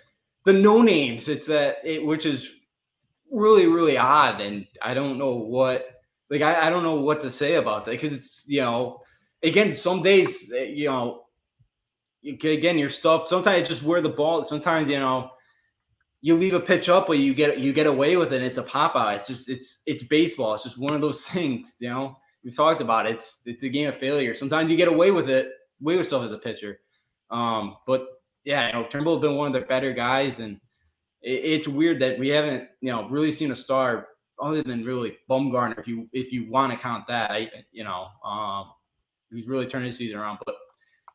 [0.45, 1.27] the no names.
[1.29, 2.49] It's that it, which is
[3.31, 5.94] really really odd, and I don't know what
[6.29, 9.01] like I, I don't know what to say about that because it's you know
[9.43, 11.21] again some days eh, you know again
[12.21, 15.29] you can- again your stuff sometimes it's just where the ball sometimes you know
[16.21, 18.57] you leave a pitch up but you get you get away with it and it's
[18.57, 19.13] a pop out.
[19.15, 20.55] It's just it's it's baseball.
[20.55, 22.17] It's just one of those things you know?
[22.43, 23.15] We talked about it.
[23.15, 24.33] it's it's a game of failure.
[24.35, 25.49] Sometimes you get away with it
[25.81, 26.79] away with stuff as a pitcher.
[27.29, 28.07] Um but
[28.43, 30.59] yeah you know Turnbull has been one of the better guys and
[31.21, 34.07] it, it's weird that we haven't you know really seen a star
[34.39, 38.07] other than really Bumgarner if you if you want to count that I you know
[38.23, 38.71] um
[39.31, 40.55] who's really turning his season around but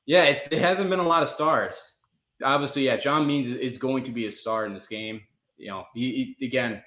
[0.06, 2.00] yeah it hasn't been a lot of stars
[2.42, 5.20] obviously yeah John Means is- going to be a star in this game
[5.56, 6.82] you know he, he again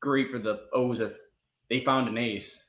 [0.00, 1.16] great for the O's that
[1.68, 2.62] they found an ace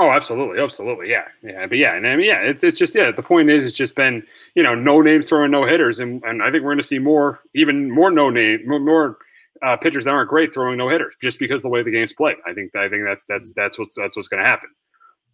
[0.00, 3.12] Oh, absolutely, absolutely, yeah, yeah, but yeah, and I mean, yeah, it's it's just yeah.
[3.12, 6.42] The point is, it's just been you know no names throwing no hitters, and and
[6.42, 9.18] I think we're going to see more, even more no name, more
[9.62, 12.12] uh, pitchers that aren't great throwing no hitters, just because of the way the game's
[12.12, 12.36] played.
[12.46, 14.70] I think I think that's that's that's what's that's what's going to happen.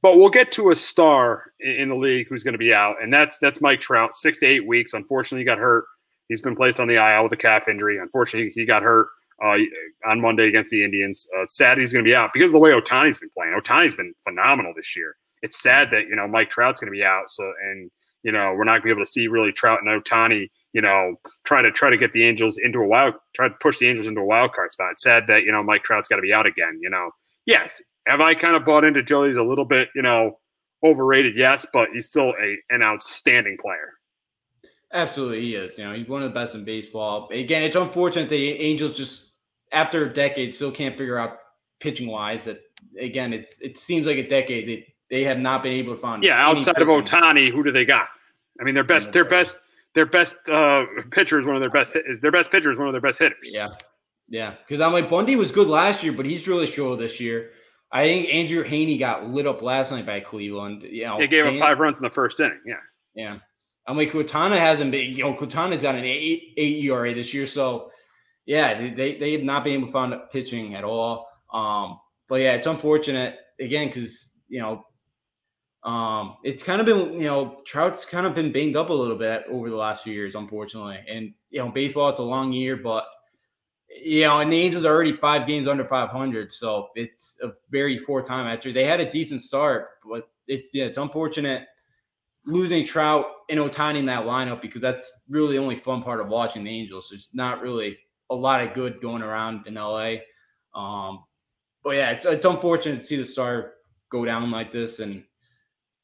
[0.03, 3.03] But we'll get to a star in, in the league who's going to be out,
[3.03, 4.93] and that's that's Mike Trout, six to eight weeks.
[4.93, 5.85] Unfortunately, he got hurt.
[6.29, 7.99] He's been placed on the IL with a calf injury.
[7.99, 9.09] Unfortunately, he got hurt
[9.45, 9.59] uh,
[10.07, 11.27] on Monday against the Indians.
[11.37, 13.59] Uh, it's sad he's going to be out because of the way Ohtani's been playing.
[13.59, 15.17] Ohtani's been phenomenal this year.
[15.43, 17.31] It's sad that you know Mike Trout's going to be out.
[17.31, 17.91] So and
[18.23, 20.49] you know we're not going to be able to see really Trout and Ohtani.
[20.73, 23.79] You know, try to try to get the Angels into a wild, try to push
[23.79, 24.93] the Angels into a wild card spot.
[24.93, 26.79] It's sad that you know Mike Trout's got to be out again.
[26.81, 27.11] You know,
[27.47, 29.89] yes, have I kind of bought into Joey's a little bit?
[29.95, 30.39] You know,
[30.85, 33.95] overrated, yes, but he's still a an outstanding player.
[34.93, 35.79] Absolutely, he is.
[35.79, 37.29] You know, he's one of the best in baseball.
[37.31, 39.33] Again, it's unfortunate the Angels just
[39.73, 41.39] after a decade still can't figure out
[41.81, 42.45] pitching wise.
[42.45, 42.61] That
[42.99, 46.23] again, it's it seems like a decade they they have not been able to find.
[46.23, 46.89] Yeah, outside of.
[46.89, 48.09] Ohtani, who do they got?
[48.61, 49.61] I mean, their best, their best,
[49.95, 51.97] their best uh, pitcher is one of their best.
[51.97, 53.51] Is their best pitcher is one of their best hitters.
[53.53, 53.69] Yeah,
[54.29, 54.55] yeah.
[54.67, 57.51] Because I'm like Bundy was good last year, but he's really struggled this year.
[57.93, 60.83] I think Andrew Heaney got lit up last night by Cleveland.
[60.83, 62.61] You know, They gave up Heaney- five runs in the first inning.
[62.65, 62.75] Yeah.
[63.15, 63.39] Yeah.
[63.89, 67.47] I'm like Quintana hasn't been, you know, Quintana's got an eight, eight ERA this year.
[67.47, 67.91] So
[68.47, 71.27] yeah, they, they, they have not been able to find pitching at all.
[71.53, 71.99] Um,
[72.29, 74.85] but yeah, it's unfortunate again, because, you know,
[75.83, 79.17] um, it's kind of been, you know, Trout's kind of been banged up a little
[79.17, 80.99] bit over the last few years, unfortunately.
[81.09, 83.07] And, you know, baseball, it's a long year, but,
[83.89, 86.53] you know, and the Angels are already five games under 500.
[86.53, 90.85] So it's a very poor time after they had a decent start, but it's, yeah,
[90.85, 91.67] it's unfortunate
[92.47, 96.29] losing Trout and Ohtani in that lineup because that's really the only fun part of
[96.29, 97.09] watching the Angels.
[97.11, 97.99] There's not really
[98.31, 100.17] a lot of good going around in LA.
[100.75, 101.25] Um,
[101.83, 103.73] but yeah, it's it's unfortunate to see the star
[104.11, 105.25] go down like this, and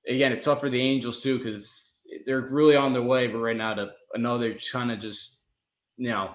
[0.08, 3.56] again, it's tough for the Angels too because they're really on their way, but right
[3.56, 5.40] now to another kind of just
[5.96, 6.34] you know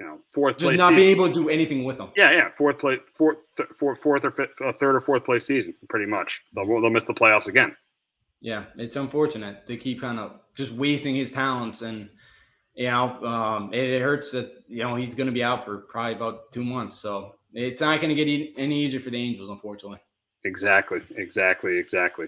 [0.00, 0.78] You know, fourth Just place.
[0.78, 0.96] not season.
[0.96, 2.10] being able to do anything with them.
[2.16, 5.46] Yeah, yeah, fourth place, fourth, th- fourth, fourth or fifth, uh, third or fourth place
[5.46, 6.40] season, pretty much.
[6.54, 7.76] They'll, they'll miss the playoffs again.
[8.40, 9.62] Yeah, it's unfortunate.
[9.68, 12.08] They keep kind of just wasting his talents, and
[12.74, 15.78] you know, um, it, it hurts that you know he's going to be out for
[15.92, 16.96] probably about two months.
[16.98, 20.00] So it's not going to get any easier for the Angels, unfortunately.
[20.44, 22.26] Exactly, exactly, exactly.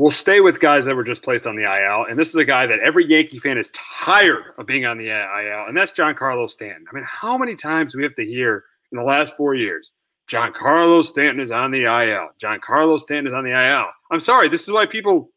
[0.00, 2.44] We'll stay with guys that were just placed on the IL, and this is a
[2.46, 6.48] guy that every Yankee fan is tired of being on the IL, and that's Giancarlo
[6.48, 6.86] Stanton.
[6.90, 9.92] I mean, how many times do we have to hear in the last four years?
[10.26, 12.30] Giancarlo Stanton is on the IL.
[12.42, 13.88] Giancarlo Stanton is on the IL.
[14.10, 15.32] I'm sorry, this is why people.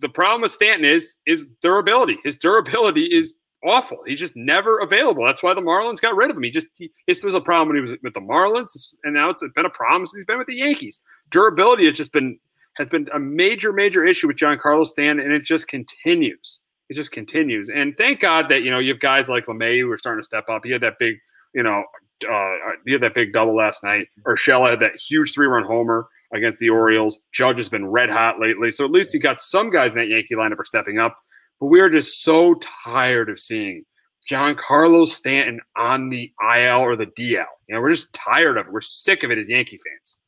[0.00, 2.18] The problem with Stanton is is durability.
[2.22, 3.34] His durability is
[3.64, 3.98] awful.
[4.06, 5.24] He's just never available.
[5.24, 6.44] That's why the Marlins got rid of him.
[6.44, 8.68] He just he, this was a problem when he was with the Marlins,
[9.02, 11.00] and now it's been a problem since he's been with the Yankees.
[11.30, 12.38] Durability has just been
[12.80, 16.60] has been a major major issue with Giancarlo Stanton, and it just continues.
[16.88, 17.70] It just continues.
[17.70, 20.26] And thank God that you know you have guys like LeMahieu who are starting to
[20.26, 20.64] step up.
[20.64, 21.16] He had that big,
[21.54, 21.84] you know,
[22.28, 24.08] uh, he had that big double last night.
[24.26, 27.20] Urshela had that huge three run homer against the Orioles.
[27.32, 30.08] Judge has been red hot lately, so at least you got some guys in that
[30.08, 31.16] Yankee lineup are stepping up.
[31.60, 32.54] But we are just so
[32.86, 33.84] tired of seeing
[34.28, 37.44] Giancarlo Stanton on the IL or the DL.
[37.68, 38.72] You know, we're just tired of it.
[38.72, 40.18] We're sick of it as Yankee fans.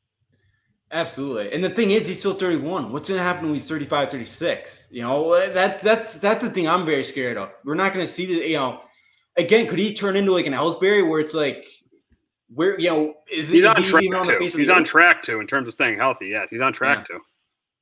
[0.93, 1.52] Absolutely.
[1.52, 2.93] And the thing is, he's still 31.
[2.93, 4.89] What's going to happen when he's 35, 36?
[4.90, 7.51] You know, that that's that's the thing I'm very scared of.
[7.64, 8.81] We're not going to see the, you know,
[9.39, 11.64] again, could he turn into like an Ellsbury where it's like,
[12.55, 14.39] where, you know, is He's on track on the to.
[14.39, 14.89] face He's on earth?
[14.89, 16.28] track to in terms of staying healthy.
[16.28, 17.20] Yeah, he's on track to.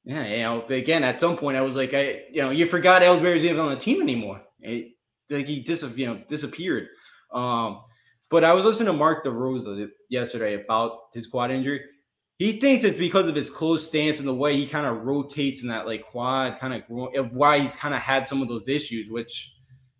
[0.04, 3.02] Yeah, you know, again, at some point, I was like, I, you know, you forgot
[3.02, 4.40] Ellsbury's even on the team anymore.
[4.60, 4.92] It,
[5.28, 6.88] like he dis, you know, disappeared.
[7.32, 7.82] Um,
[8.30, 11.82] but I was listening to Mark DeRosa yesterday about his quad injury.
[12.40, 15.60] He thinks it's because of his close stance and the way he kind of rotates
[15.60, 19.10] in that like quad, kind of why he's kind of had some of those issues.
[19.10, 19.52] Which,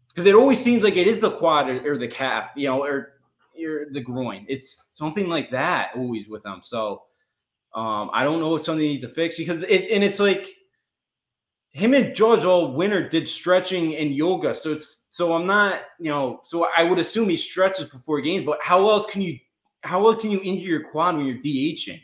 [0.08, 2.82] because it always seems like it is the quad or, or the calf, you know,
[2.82, 3.12] or,
[3.62, 4.46] or the groin.
[4.48, 6.60] It's something like that always with him.
[6.62, 7.02] So.
[7.72, 10.48] Um, I don't know if something needs to fix because it and it's like
[11.70, 14.54] him and George all winter did stretching and yoga.
[14.54, 18.44] So it's so I'm not, you know, so I would assume he stretches before games,
[18.44, 19.38] but how else can you
[19.82, 22.00] how else can you injure your quad when you're DHing?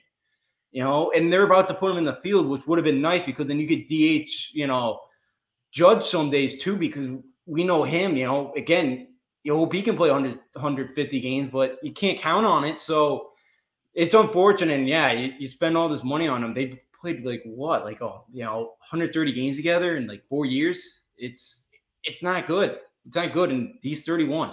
[0.77, 3.01] You know, and they're about to put him in the field, which would have been
[3.01, 5.01] nice because then you could DH, you know,
[5.73, 7.07] Judge some days too, because
[7.47, 9.09] we know him, you know, again,
[9.43, 12.79] you hope he can play 100, 150 games, but you can't count on it.
[12.79, 13.31] So
[13.95, 14.79] it's unfortunate.
[14.79, 16.53] And yeah, you, you spend all this money on them.
[16.53, 21.01] They've played like what, like oh, you know, 130 games together in like four years.
[21.17, 21.69] It's
[22.05, 22.81] it's not good.
[23.07, 23.49] It's not good.
[23.49, 24.53] And he's 31.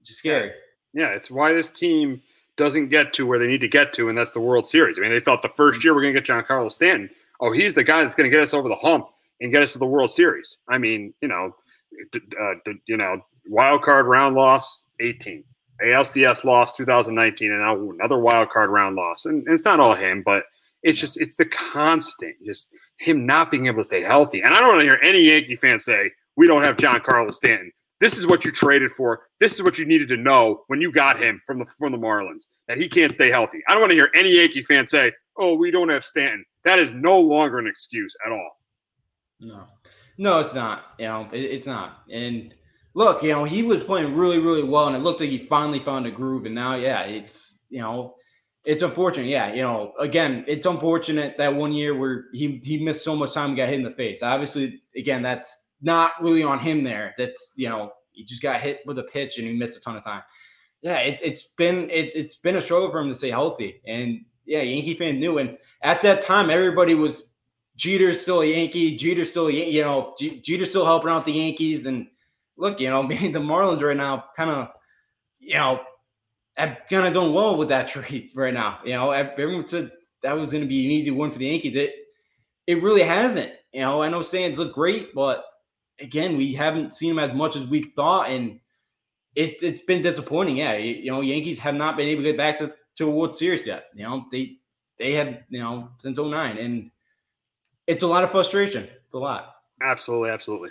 [0.00, 0.50] It's scary.
[0.92, 2.20] Yeah, it's why this team
[2.56, 4.98] doesn't get to where they need to get to, and that's the World Series.
[4.98, 7.10] I mean, they thought the first year we're going to get Giancarlo Stanton.
[7.40, 9.08] Oh, he's the guy that's going to get us over the hump
[9.40, 10.58] and get us to the World Series.
[10.68, 11.54] I mean, you know,
[12.14, 12.54] uh,
[12.86, 15.44] you know, wild card round loss, 18.
[15.84, 19.26] ALCS loss 2019 and now another wild card round loss.
[19.26, 20.44] And it's not all him, but
[20.82, 22.68] it's just it's the constant, just
[22.98, 24.40] him not being able to stay healthy.
[24.40, 27.72] And I don't want to hear any Yankee fan say we don't have Giancarlo Stanton.
[27.98, 29.22] This is what you traded for.
[29.40, 31.98] This is what you needed to know when you got him from the from the
[31.98, 33.62] Marlins that he can't stay healthy.
[33.68, 36.78] I don't want to hear any Yankee fan say, "Oh, we don't have Stanton." That
[36.78, 38.50] is no longer an excuse at all.
[39.40, 39.64] No,
[40.18, 40.94] no, it's not.
[40.98, 42.02] You know, it, it's not.
[42.10, 42.54] And
[42.94, 45.80] look, you know, he was playing really, really well, and it looked like he finally
[45.80, 46.44] found a groove.
[46.44, 48.16] And now, yeah, it's you know,
[48.64, 49.28] it's unfortunate.
[49.28, 53.32] Yeah, you know, again, it's unfortunate that one year where he he missed so much
[53.32, 54.22] time, got hit in the face.
[54.22, 57.14] Obviously, again, that's not really on him there.
[57.18, 59.96] That's you know, he just got hit with a pitch and he missed a ton
[59.96, 60.22] of time.
[60.82, 63.80] Yeah, it's it's been it, it's been a struggle for him to stay healthy.
[63.86, 65.38] And yeah, Yankee fan knew.
[65.38, 67.28] And at that time, everybody was
[67.76, 68.96] Jeter's still a Yankee.
[68.96, 71.86] Jeter's still, a, you know, Jeter's still helping out the Yankees.
[71.86, 72.06] And
[72.56, 74.68] look, you know, maybe the Marlins right now kind of,
[75.38, 75.80] you know,
[76.56, 78.78] have kind of done well with that trade right now.
[78.84, 79.92] You know, everyone said
[80.22, 81.76] that was going to be an easy one for the Yankees.
[81.76, 81.92] It,
[82.66, 83.52] it really hasn't.
[83.72, 85.44] You know, I know Sands look great, but
[86.00, 88.60] again, we haven't seen him as much as we thought, and
[89.34, 90.56] it, it's been disappointing.
[90.56, 93.10] Yeah, you, you know, Yankees have not been able to get back to, to a
[93.10, 93.86] World Series yet.
[93.94, 94.56] You know, they
[94.98, 96.58] they have you know since 09.
[96.58, 96.90] and
[97.86, 98.88] it's a lot of frustration.
[99.04, 99.54] It's a lot.
[99.82, 100.70] Absolutely, absolutely.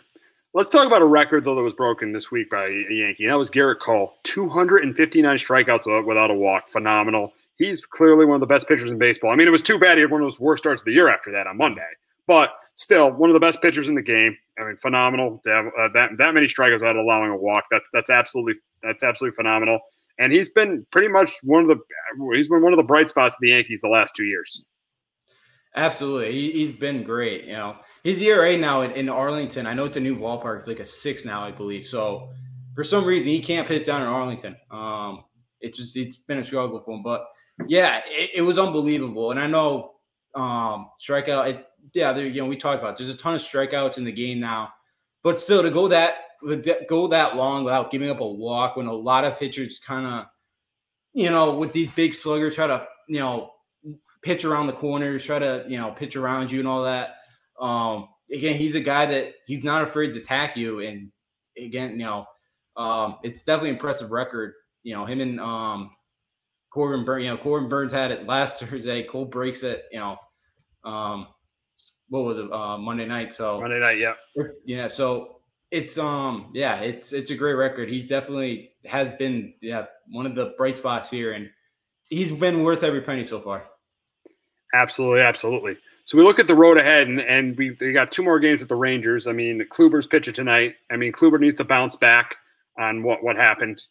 [0.53, 3.27] Let's talk about a record though that was broken this week by a Yankee.
[3.27, 6.69] That was Gerrit Cole, 259 strikeouts without, without a walk.
[6.69, 7.33] Phenomenal.
[7.57, 9.31] He's clearly one of the best pitchers in baseball.
[9.31, 10.91] I mean, it was too bad he had one of those worst starts of the
[10.91, 11.87] year after that on Monday,
[12.27, 14.37] but still one of the best pitchers in the game.
[14.59, 17.65] I mean, phenomenal to have uh, that that many strikeouts without allowing a walk.
[17.71, 19.79] That's that's absolutely that's absolutely phenomenal.
[20.17, 21.77] And he's been pretty much one of the
[22.33, 24.63] he's been one of the bright spots of the Yankees the last two years.
[25.75, 27.45] Absolutely, he, he's been great.
[27.45, 29.67] You know, his ERA now in, in Arlington.
[29.67, 30.59] I know it's a new ballpark.
[30.59, 31.85] It's like a six now, I believe.
[31.85, 32.29] So
[32.75, 34.55] for some reason he can't pitch down in Arlington.
[34.71, 35.23] Um,
[35.59, 37.03] it's just it's been a struggle for him.
[37.03, 37.25] But
[37.67, 39.31] yeah, it, it was unbelievable.
[39.31, 39.94] And I know
[40.35, 41.49] um, strikeout.
[41.49, 42.93] It, yeah, there, you know we talked about.
[42.93, 43.05] It.
[43.05, 44.73] There's a ton of strikeouts in the game now,
[45.23, 46.15] but still to go that
[46.89, 50.25] go that long without giving up a walk when a lot of pitchers kind of,
[51.13, 53.51] you know, with these big sluggers try to you know
[54.21, 57.15] pitch around the corners, try to you know pitch around you and all that.
[57.59, 61.11] Um, again, he's a guy that he's not afraid to attack you, and
[61.57, 62.25] again, you know,
[62.75, 64.53] um, it's definitely impressive record.
[64.83, 65.91] You know, him and um,
[66.71, 67.23] Corbin Burnes.
[67.23, 69.03] You know, Corbin Burnes had it last Thursday.
[69.03, 69.85] Cole breaks it.
[69.91, 70.17] You know,
[70.85, 71.27] um,
[72.09, 72.51] what was it?
[72.51, 73.33] Uh, Monday night.
[73.33, 74.13] So Monday night, yeah,
[74.65, 74.87] yeah.
[74.87, 75.37] So
[75.71, 77.89] it's um, yeah, it's it's a great record.
[77.89, 81.49] He definitely has been yeah one of the bright spots here, and
[82.09, 83.65] he's been worth every penny so far.
[84.73, 85.77] Absolutely, absolutely.
[86.05, 88.59] So we look at the road ahead, and, and we, we got two more games
[88.59, 89.25] with the Rangers.
[89.25, 90.75] I mean, Kluber's pitcher tonight.
[90.91, 92.35] I mean, Kluber needs to bounce back
[92.77, 93.81] on what what happened.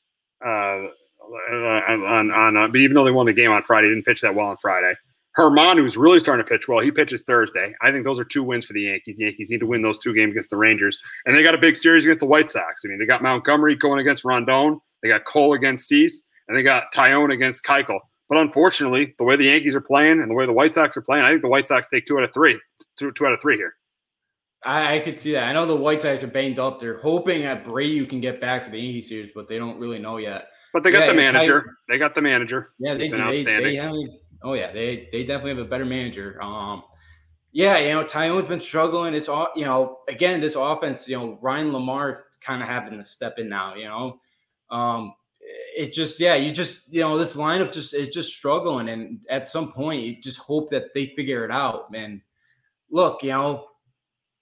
[0.45, 0.87] Uh,
[1.51, 4.35] on on, uh, but even though they won the game on Friday, didn't pitch that
[4.35, 4.95] well on Friday.
[5.39, 7.75] Germán, who's really starting to pitch well, he pitches Thursday.
[7.83, 9.17] I think those are two wins for the Yankees.
[9.17, 11.59] The Yankees need to win those two games against the Rangers, and they got a
[11.59, 12.85] big series against the White Sox.
[12.85, 16.63] I mean, they got Montgomery going against Rondon, they got Cole against Cease, and they
[16.63, 17.99] got Taillon against Keuchel.
[18.29, 21.03] But unfortunately, the way the Yankees are playing and the way the White Sox are
[21.03, 22.59] playing, I think the White Sox take two out of three.
[22.99, 23.75] Two out of three here.
[24.65, 25.45] I, I could see that.
[25.45, 26.81] I know the White Sox are banged up.
[26.81, 29.99] They're hoping that Abreu can get back for the Yankee series, but they don't really
[29.99, 30.49] know yet.
[30.73, 31.77] But they got yeah, the manager.
[31.89, 32.71] they got the manager.
[32.79, 33.95] Yeah, they, they, they have,
[34.45, 36.39] oh yeah, they they definitely have a better manager.
[36.41, 36.85] Um,
[37.53, 39.15] yeah, you know, Taillon's been struggling.
[39.15, 40.01] It's all you know.
[40.09, 43.75] Again, this offense, you know, Ryan LaMarre kind of having to step in now.
[43.75, 44.21] You know,
[44.71, 49.21] um, it just yeah, you just you know this lineup just it's just struggling, and
[49.31, 51.91] at some point you just hope that they figure it out.
[51.91, 52.23] Man,
[52.91, 53.67] look, you know,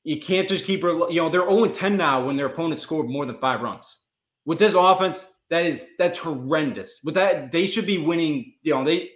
[0.04, 3.26] you can't just keep you know they're 0 10 now when their opponent scored more
[3.26, 3.98] than five runs.
[4.44, 7.00] With this offense, that is that's horrendous.
[7.04, 8.54] With that, they should be winning.
[8.62, 9.10] You know, they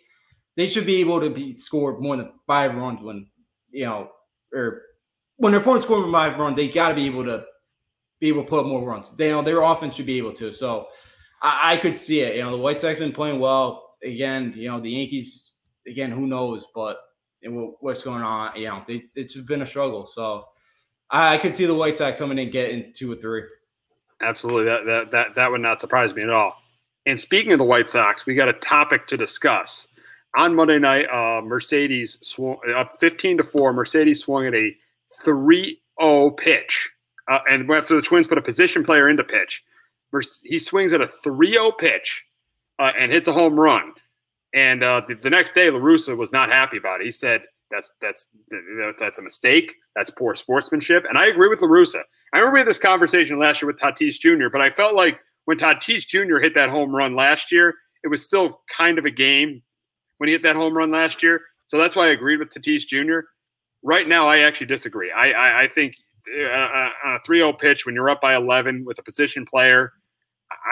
[0.57, 3.27] they should be able to be scored more than five runs when
[3.71, 4.11] you know
[4.53, 4.83] or
[5.37, 7.45] when their opponent scores five runs, they got to be able to
[8.21, 9.15] be able to put up more runs.
[9.17, 10.53] They you know their offense should be able to.
[10.53, 10.89] So
[11.43, 12.37] I, I could see it.
[12.37, 13.97] You know, the White Sox been playing well.
[14.03, 15.53] Again, you know, the Yankees.
[15.87, 16.67] Again, who knows?
[16.75, 16.99] But
[17.81, 18.57] what's going on?
[18.57, 20.07] You know, they, it's been a struggle.
[20.07, 20.47] So
[21.11, 23.43] I, I could see the White Sox coming in getting two or three.
[24.21, 24.65] Absolutely.
[24.65, 26.57] That, that that that would not surprise me at all.
[27.05, 29.87] And speaking of the White Sox, we got a topic to discuss.
[30.35, 33.73] On Monday night, uh, Mercedes swung up 15 to 4.
[33.73, 34.77] Mercedes swung at a
[35.25, 36.91] 3 0 pitch.
[37.29, 39.65] Uh, and after the Twins put a position player into pitch,
[40.45, 42.27] he swings at a 3 0 pitch
[42.79, 43.93] uh, and hits a home run.
[44.55, 47.05] And uh, the, the, next day, La Russa was not happy about it.
[47.05, 48.29] He said, that's that's
[48.99, 49.75] that's a mistake.
[49.97, 51.05] That's poor sportsmanship.
[51.09, 52.03] And I agree with La Russa.
[52.33, 55.19] I remember we had this conversation last year with Tatis Jr., but I felt like
[55.47, 56.39] when Tatis Jr.
[56.39, 57.75] hit that home run last year,
[58.05, 59.63] it was still kind of a game
[60.19, 61.41] when he hit that home run last year.
[61.69, 63.27] So that's why I agreed with Tatis Jr.
[63.83, 65.11] Right now, I actually disagree.
[65.11, 65.95] I I, I think
[66.37, 69.93] uh, uh on a 3-0 pitch when you're up by 11 with a position player,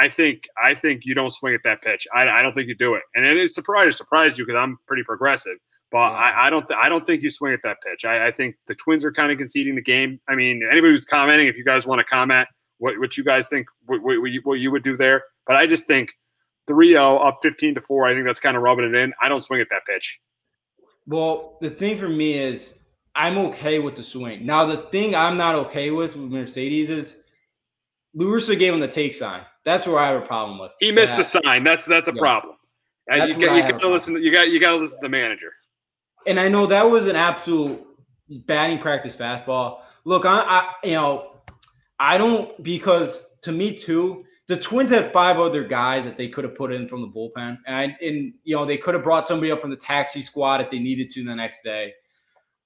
[0.01, 2.07] I think I think you don't swing at that pitch.
[2.15, 5.03] I, I don't think you do it, and it surprised surprised you because I'm pretty
[5.03, 5.57] progressive.
[5.91, 6.13] But.
[6.13, 8.05] I, I, don't th- I don't think you swing at that pitch.
[8.05, 10.19] I, I think the Twins are kind of conceding the game.
[10.29, 12.49] I mean, anybody who's commenting, if you guys want to comment
[12.79, 15.55] what, what you guys think what, what, what, you, what you would do there, but
[15.55, 16.13] I just think
[16.69, 19.13] 3-0 up 15 to 4, I think that's kind of rubbing it in.
[19.21, 20.21] I don't swing at that pitch.
[21.07, 22.79] Well, the thing for me is
[23.15, 24.47] I'm okay with the swing.
[24.47, 27.17] Now the thing I'm not okay with with Mercedes is
[28.15, 29.43] La Russa gave him the take sign.
[29.65, 30.73] That's where I have a problem with.
[30.81, 31.65] He missed the sign.
[31.65, 32.21] That's that's a yeah.
[32.21, 32.57] problem.
[33.07, 34.17] That's you got you got to listen.
[34.17, 35.53] You got you got to listen to the manager
[36.27, 37.85] and I know that was an absolute
[38.47, 39.81] batting practice fastball.
[40.05, 41.33] Look, I, I you know,
[41.99, 46.45] I don't because to me too, the Twins had five other guys that they could
[46.45, 49.51] have put in from the bullpen, and and you know they could have brought somebody
[49.51, 51.93] up from the taxi squad if they needed to the next day.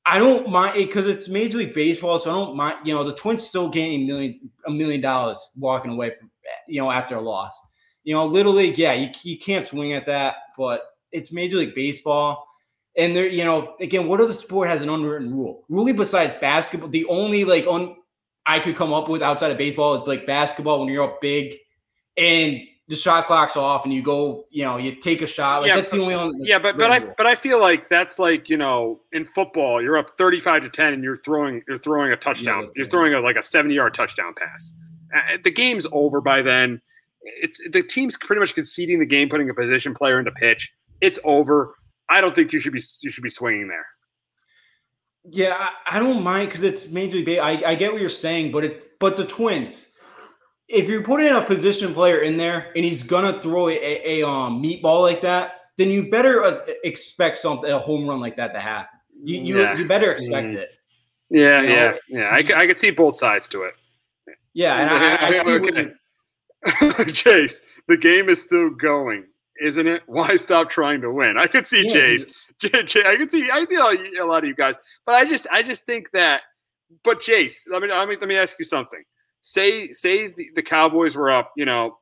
[0.04, 2.78] I don't mind because it, it's Major League Baseball, so I don't mind.
[2.84, 6.30] You know, the Twins still getting a million a million dollars walking away from
[6.66, 7.58] you know after a loss.
[8.02, 10.82] You know, Little League, yeah, you you can't swing at that, but
[11.12, 12.44] it's Major League Baseball.
[12.96, 15.64] And there, you know, again, what other sport has an unwritten rule?
[15.68, 17.94] Really, besides basketball, the only like on
[18.46, 21.54] I could come up with outside of baseball is like basketball when you're up big
[22.18, 25.60] and the shot clock's off and you go, you know, you take a shot.
[25.60, 26.34] Like yeah, that's but, the only one.
[26.40, 29.98] Yeah, but but I but I feel like that's like you know in football you're
[29.98, 32.64] up 35 to 10 and you're throwing you're throwing a touchdown.
[32.64, 32.90] Yeah, you're yeah.
[32.90, 34.72] throwing a like a 70 yard touchdown pass.
[35.42, 36.80] The game's over by then.
[37.22, 40.72] It's the team's pretty much conceding the game, putting a position player into pitch.
[41.00, 41.74] It's over.
[42.08, 43.86] I don't think you should be you should be swinging there.
[45.30, 47.38] Yeah, I, I don't mind because it's major league.
[47.38, 49.87] I, I get what you're saying, but it's but the Twins.
[50.68, 54.28] If you're putting a position player in there and he's gonna throw a, a, a
[54.28, 58.52] um meatball like that, then you better uh, expect something a home run like that
[58.52, 58.98] to happen.
[59.22, 59.76] You you, Yeah.
[59.76, 60.56] you better expect Mm.
[60.56, 60.70] it.
[61.30, 62.54] Yeah, You know, yeah, yeah.
[62.56, 63.74] I, I could see both sides to it.
[64.54, 69.26] Yeah, and I, I, I you- Chase, the game is still going,
[69.60, 70.02] isn't it?
[70.06, 71.38] Why stop trying to win?
[71.38, 72.26] I could see Yeah, Chase.
[72.64, 73.48] I could see.
[73.50, 74.74] I see a, a lot of you guys,
[75.06, 76.42] but I just, I just think that.
[77.04, 79.02] But Chase, let me, let me, let me ask you something.
[79.40, 81.98] Say, say the, the Cowboys were up, you know,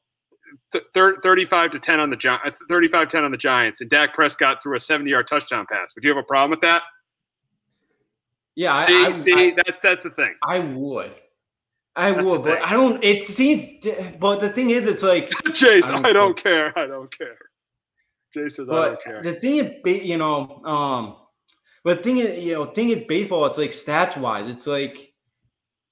[0.73, 4.15] th- thir- 35 to 10 on the Gi- 35 10 on the Giants, and Dak
[4.15, 5.95] Prescott threw a 70 yard touchdown pass.
[5.95, 6.83] Would you have a problem with that?
[8.55, 10.35] yeah, see, I, see, I, that's that's the thing.
[10.49, 11.13] I would.
[11.95, 12.61] I That's would, but.
[12.63, 13.03] I don't.
[13.03, 13.67] It seems,
[14.19, 16.79] but the thing is, it's like Chase, I don't I don't think- care.
[16.79, 17.39] I don't care.
[18.35, 19.23] Jay says I don't care.
[19.23, 21.17] the thing is, you know, um,
[21.85, 23.47] but the thing is, you know, thing is baseball.
[23.47, 24.51] It's like stats wise.
[24.51, 25.15] It's like,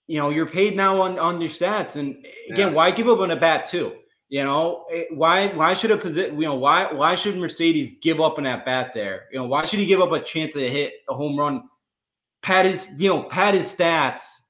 [0.06, 2.16] you know, you're paid now on on your stats, and
[2.51, 2.74] again, Yeah.
[2.74, 3.93] why give up on a bat too?
[4.28, 6.36] You know, why why should a position?
[6.36, 9.26] You know, why why should Mercedes give up on that bat there?
[9.32, 11.68] You know, why should he give up a chance to hit a home run?
[12.43, 14.40] Pad his, you know, pad his stats.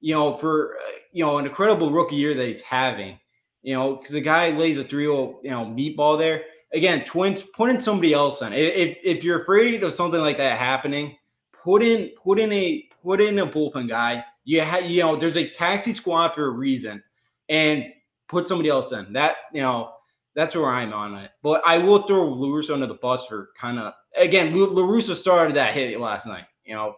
[0.00, 3.18] You know, for uh, you know an incredible rookie year that he's having.
[3.62, 6.42] You know, because the guy lays a 3-0, you know, meatball there
[6.72, 8.52] again, twins, put in somebody else on.
[8.52, 11.16] If if you're afraid of something like that happening,
[11.52, 14.24] put in put in a put in a bullpen guy.
[14.44, 17.02] You ha, you know, there's a taxi squad for a reason,
[17.48, 17.84] and
[18.28, 19.12] put somebody else in.
[19.12, 19.92] That you know,
[20.34, 21.30] that's where I'm on it.
[21.42, 24.54] But I will throw La Russa under the bus for kind of again.
[24.54, 26.46] La Russa started that hit last night.
[26.64, 26.96] You know.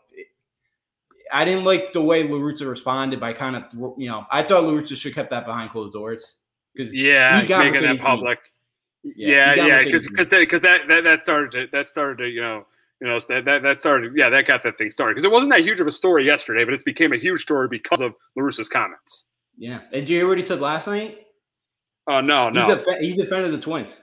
[1.33, 3.65] I didn't like the way La Russa responded by kind of,
[3.99, 6.37] you know, I thought La Russa should have kept that behind closed doors
[6.75, 8.39] because Yeah, he got making that public.
[9.03, 12.29] Yeah, Yeah, got yeah, because that because that, that that started to, that started to,
[12.29, 12.67] you know
[13.01, 15.51] you know that, that that started yeah that got that thing started because it wasn't
[15.51, 18.45] that huge of a story yesterday, but it became a huge story because of La
[18.45, 19.27] Russa's comments.
[19.57, 19.81] Yeah.
[19.93, 21.19] And did you hear what he said last night?
[22.09, 22.67] Oh no, He, no.
[22.67, 24.01] defe- he defended the Twins.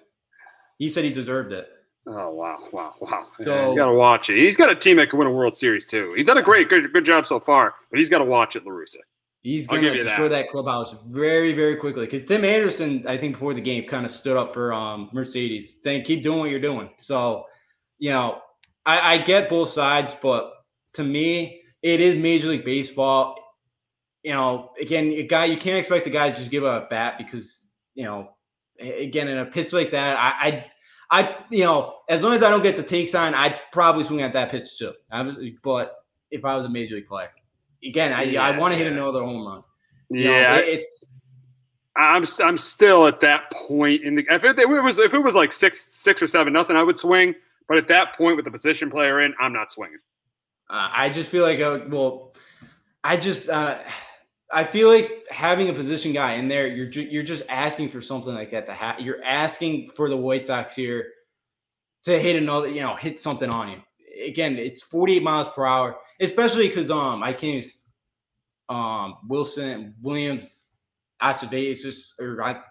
[0.78, 1.68] He said he deserved it.
[2.08, 3.28] Oh wow, wow, wow.
[3.40, 4.38] So- he's got to watch it.
[4.38, 6.14] He's got a team that can win a World Series too.
[6.16, 8.66] He's done a great, good, good job so far, but he's got to watch it,
[8.66, 8.98] La Russa.
[9.44, 10.44] He's going to destroy that.
[10.44, 10.50] that.
[10.52, 12.06] clubhouse very, very quickly.
[12.06, 15.78] Because Tim Anderson, I think before the game, kind of stood up for um, Mercedes,
[15.82, 16.92] saying, keep doing what you're doing.
[17.00, 17.46] So,
[17.98, 18.42] you know,
[18.86, 20.54] I, I get both sides, but
[20.94, 23.36] to me, it is Major League Baseball.
[24.24, 26.90] You know, again, a guy, you can't expect the guy to just give up a
[26.90, 28.30] bat because, you know,
[28.80, 30.66] again, in a pitch like that, I,
[31.10, 34.04] I, I, you know, as long as I don't get the take sign, I'd probably
[34.04, 34.94] swing at that pitch too.
[35.12, 35.96] I was, but
[36.30, 37.30] if I was a major league player,
[37.84, 38.94] again, I, I want to hit yeah.
[38.94, 39.64] another home run.
[40.10, 41.10] You know, Yeah, it- it's
[41.98, 45.36] I'm I'm still at that point in the if it, it was if it was
[45.36, 47.36] like six six or seven nothing, I would swing.
[47.72, 50.00] But at that point with the position player in, I'm not swinging.
[50.70, 52.34] uh, I just feel like uh, well,
[53.02, 53.80] I just uh,
[54.52, 58.02] I feel like having a position guy in there, you're ju- you're just asking for
[58.02, 59.06] something like that to happen.
[59.06, 61.14] You're asking for the White Sox here
[62.04, 63.78] to hit another, you know, hit something on you.
[64.28, 67.64] Again, it's 48 miles per hour, especially because um I can't
[68.68, 70.68] um Wilson Williams
[71.24, 72.62] Acevedos or I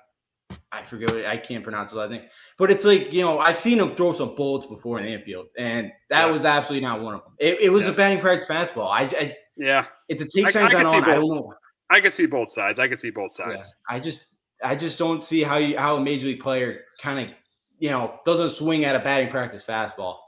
[0.72, 2.22] I forget what I can't pronounce his last name,
[2.58, 5.48] but it's like you know I've seen him throw some bullets before in the infield,
[5.58, 6.32] and that Yeah.
[6.32, 7.32] was absolutely not one of them.
[7.38, 7.90] It, it was Yeah.
[7.90, 8.88] a batting practice fastball.
[8.90, 11.20] I, I Yeah, it's a take I- signs I can see on, I both.
[11.20, 11.54] don't know.
[11.90, 12.78] I can see both sides.
[12.78, 13.74] I can see both Yeah, sides.
[13.88, 14.26] I just
[14.62, 17.36] I just don't see how you how a major league player kind of
[17.78, 20.18] you know doesn't swing at a batting practice fastball.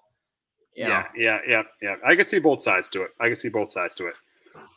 [0.74, 0.88] You know?
[0.90, 1.94] Yeah, yeah, yeah, yeah.
[2.04, 3.10] I can see both sides to it.
[3.20, 4.14] I can see both sides to it.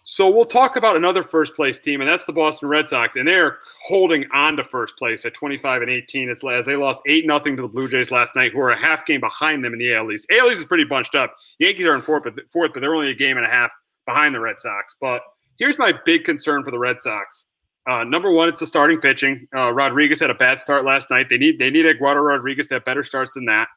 [0.07, 3.27] So we'll talk about another first place team, and that's the Boston Red Sox, and
[3.27, 7.55] they're holding on to first place at 25 and 18 as, they lost eight nothing
[7.55, 9.95] to the Blue Jays last night, who are a half game behind them in the
[9.95, 10.27] AL East.
[10.31, 11.33] AL East is pretty bunched up.
[11.57, 13.71] Yankees are in fourth, but fourth, but they're only a game and a half
[14.05, 14.95] behind the Red Sox.
[15.01, 15.23] But
[15.57, 17.47] here's my big concern for the Red Sox.
[17.89, 19.47] Uh, number one, it's the starting pitching.
[19.55, 21.29] Uh, Rodriguez had a bad start last night.
[21.29, 23.69] They need they need Eduardo Rodriguez to have better starts than that.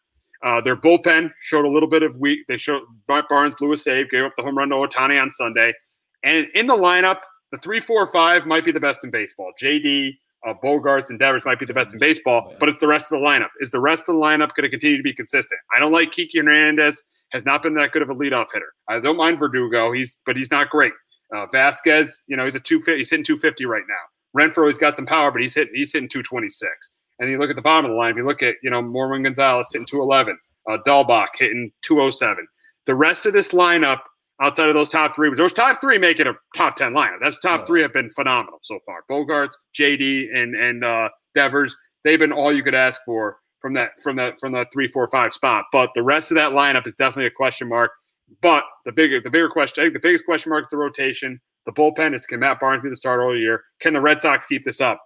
[0.42, 2.40] Uh, their bullpen showed a little bit of weak.
[2.48, 5.74] They showed Barnes blew a save, gave up the home run to Ohtani on Sunday,
[6.22, 7.20] and in the lineup,
[7.52, 9.52] the three, four, five might be the best in baseball.
[9.60, 10.12] JD,
[10.46, 13.20] uh, Bogaerts, and Devers might be the best in baseball, but it's the rest of
[13.20, 13.48] the lineup.
[13.60, 15.58] Is the rest of the lineup going to continue to be consistent?
[15.74, 17.02] I don't like Kiki Hernandez.
[17.32, 18.72] Has not been that good of a leadoff hitter.
[18.88, 19.92] I don't mind Verdugo.
[19.92, 20.94] He's but he's not great.
[21.34, 22.82] Uh, Vasquez, you know, he's a two.
[22.86, 24.40] He's hitting two fifty right now.
[24.40, 26.72] Renfroe, he's got some power, but he's hitting he's hitting two twenty six.
[27.18, 28.12] And you look at the bottom of the line.
[28.12, 30.38] If you look at you know Marwin Gonzalez hitting two eleven,
[30.70, 32.46] uh, Dalbec hitting two oh seven.
[32.86, 34.00] The rest of this lineup,
[34.40, 37.18] outside of those top three, those top three make it a top ten lineup.
[37.20, 39.04] That's top three have been phenomenal so far.
[39.10, 43.90] Bogaerts, JD, and and uh, Devers, they've been all you could ask for from that
[44.02, 45.66] from that from that three, four, five spot.
[45.72, 47.90] But the rest of that lineup is definitely a question mark.
[48.42, 51.40] But the bigger the bigger question, I think the biggest question mark is the rotation.
[51.66, 53.62] The bullpen is can Matt Barnes be the starter all year?
[53.80, 55.00] Can the Red Sox keep this up?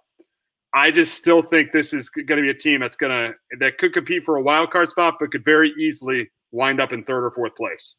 [0.73, 3.77] I just still think this is going to be a team that's going to that
[3.77, 7.25] could compete for a wild card spot, but could very easily wind up in third
[7.25, 7.95] or fourth place.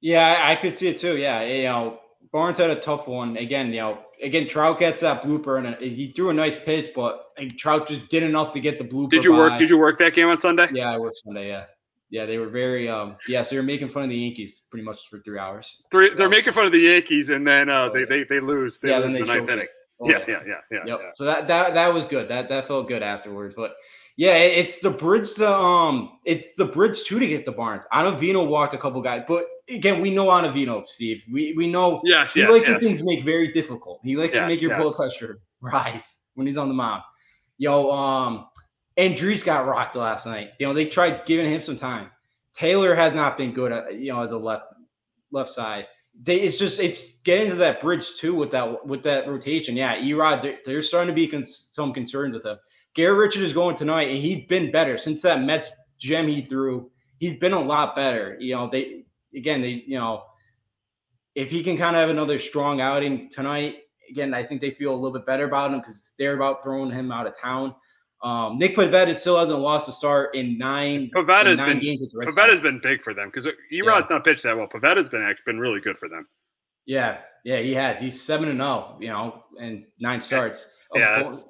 [0.00, 1.16] Yeah, I, could see it too.
[1.16, 1.98] Yeah, you know,
[2.32, 3.36] Barnes had a tough one.
[3.36, 7.26] Again, you know, again, Trout gets that blooper and he threw a nice pitch, but
[7.56, 9.10] Trout just did enough to get the blooper.
[9.10, 9.58] Did you work?
[9.58, 10.68] Did you work that game on Sunday?
[10.72, 11.48] Yeah, I worked Sunday.
[11.48, 11.64] Yeah,
[12.10, 12.88] yeah, they were very.
[12.88, 15.82] um Yeah, so you're making fun of the Yankees pretty much for three hours.
[15.90, 18.80] Three, they're making fun of the Yankees, and then uh, they, they they lose.
[18.80, 19.66] They yeah, lose then the ninth inning.
[20.00, 20.98] Oh, yeah, yeah, yeah, yeah, Yep.
[21.02, 21.10] yeah.
[21.16, 22.28] So that that that was good.
[22.28, 23.54] That that felt good afterwards.
[23.56, 23.74] But
[24.16, 27.84] yeah, it- it's the bridge to um, it's the bridge too to get the Barnes.
[27.90, 31.22] I know Vino walked a couple guys, but again, we know Ottavino, Steve.
[31.32, 32.82] We we know Yes, he yes, likes yes.
[32.82, 34.00] to things make very difficult.
[34.02, 37.02] He likes to make your blood pressure rise when he's on the mound.
[37.58, 38.46] Yo, um,
[38.98, 40.50] Andriese got rocked last night.
[40.58, 42.10] You know, they tried giving him some time.
[42.54, 44.64] Taylor has not been good, at, you know, as a left
[45.30, 45.86] left side.
[46.20, 49.76] They it's just it's getting to that bridge too with that with that rotation.
[49.76, 52.58] Yeah, Erod, there's starting to be cons- some concerns with him.
[52.94, 56.90] Garrett Richard is going tonight, and he's been better since that Mets gem he threw.
[57.18, 58.36] He's been a lot better.
[58.40, 59.04] You know, they
[59.34, 60.24] again they you know
[61.34, 63.76] if he can kind of have another strong outing tonight,
[64.10, 66.90] again, I think they feel a little bit better about him because they're about throwing
[66.90, 67.76] him out of town.
[68.24, 71.08] Um, Nick Pivetta still hasn't lost a start in nine.
[71.14, 72.62] Pivetta's in nine been games with the Red Pivetta's Sox.
[72.62, 74.66] been big for them because Erod's not pitched that well.
[74.66, 76.26] Pivetta's been actually been really good for them.
[76.86, 78.00] Yeah, yeah, he has.
[78.00, 80.68] He's seven and zero, you know, and nine starts.
[80.94, 81.46] Yeah, Oh, that's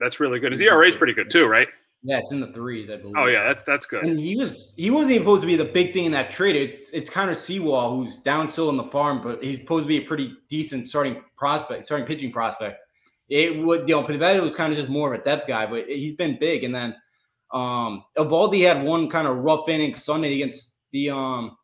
[0.00, 0.52] that's really good.
[0.52, 1.68] His ERA is pretty good too, right?
[2.02, 3.14] Yeah, it's in the threes, I believe.
[3.16, 4.04] Oh yeah, that's that's good.
[4.04, 6.56] And he was he wasn't even supposed to be the big thing in that trade.
[6.56, 9.88] It's it's kind of Seawall who's down still in the farm, but he's supposed to
[9.88, 12.80] be a pretty decent starting prospect, starting pitching prospect.
[13.28, 15.86] It would you know, Pivetta was kind of just more of a depth guy, but
[15.86, 16.64] he's been big.
[16.64, 16.94] And then
[17.52, 21.56] um Eovaldi had one kind of rough inning Sunday against the um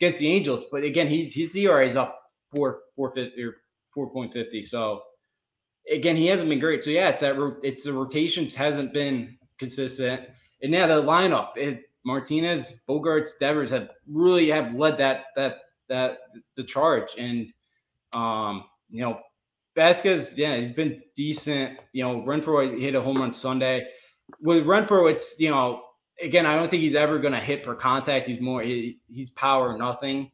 [0.00, 2.20] against the Angels, but again, he's his ERA is up
[2.54, 3.56] four four fifty or
[3.94, 4.62] four point fifty.
[4.62, 5.00] So
[5.90, 6.84] again, he hasn't been great.
[6.84, 10.22] So yeah, it's that it's the rotations hasn't been consistent.
[10.62, 15.56] And now the lineup, it, Martinez, Bogaerts, Devers have really have led that that
[15.88, 16.18] that
[16.56, 17.14] the charge.
[17.18, 17.52] And
[18.12, 19.20] um, you know,
[19.76, 21.78] Vasquez, yeah, he's been decent.
[21.92, 23.86] You know, Renfroe hit a home run Sunday.
[24.40, 25.82] With Renfroe, it's you know,
[26.22, 28.28] again, I don't think he's ever going to hit for contact.
[28.28, 30.30] He's more he, he's power nothing.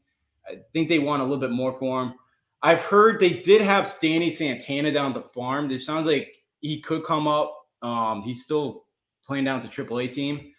[0.48, 2.14] I think they want a little bit more for him.
[2.62, 5.70] I've heard they did have Stanley Santana down the farm.
[5.70, 7.54] It sounds like he could come up.
[7.82, 8.84] Um, he's still
[9.26, 10.52] playing down to the AAA team.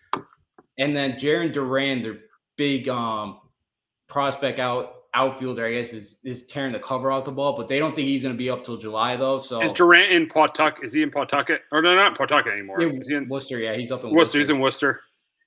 [0.78, 2.18] And then Jarren Duran, their
[2.58, 3.40] big um,
[4.08, 7.80] prospect out outfielder, I guess, is is tearing the cover off the ball, but they
[7.80, 9.40] don't think he's going to be up till July though.
[9.40, 10.84] So Is Duran in Pawtucket?
[10.84, 11.62] Is he in Pawtucket?
[11.72, 12.82] Or no, not Pawtucket anymore.
[12.82, 14.38] Yeah, Is he in Worcester, yeah, he's up in Worcester?
[14.40, 15.00] He's in Worcester.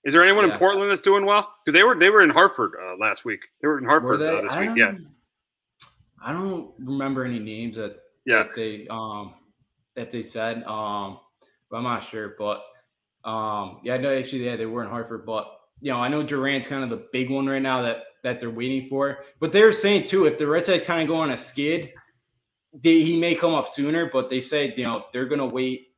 [0.05, 0.55] Is there anyone Yeah.
[0.55, 1.53] in Portland that's doing well?
[1.62, 3.40] Because they were they were in Hartford uh, last week.
[3.61, 4.28] They were in Hartford they?
[4.28, 4.70] uh, this I week.
[4.77, 4.93] Yeah,
[6.24, 8.45] I don't remember any names that Yeah.
[8.45, 9.35] that they um
[9.97, 10.62] that they said.
[10.65, 11.19] Um,
[11.70, 12.36] but I'm not sure.
[12.39, 12.62] But
[13.29, 15.27] um, yeah, no, actually, yeah, they were in Hartford.
[15.27, 15.47] But
[15.83, 18.51] you know, I know Duran's kind of the big one right now that that they're
[18.51, 19.19] waiting for.
[19.39, 21.93] But they're saying too, if the Red Sox kind of go on a skid,
[22.73, 24.09] they, he may come up sooner.
[24.11, 25.89] But they say you know they're gonna wait.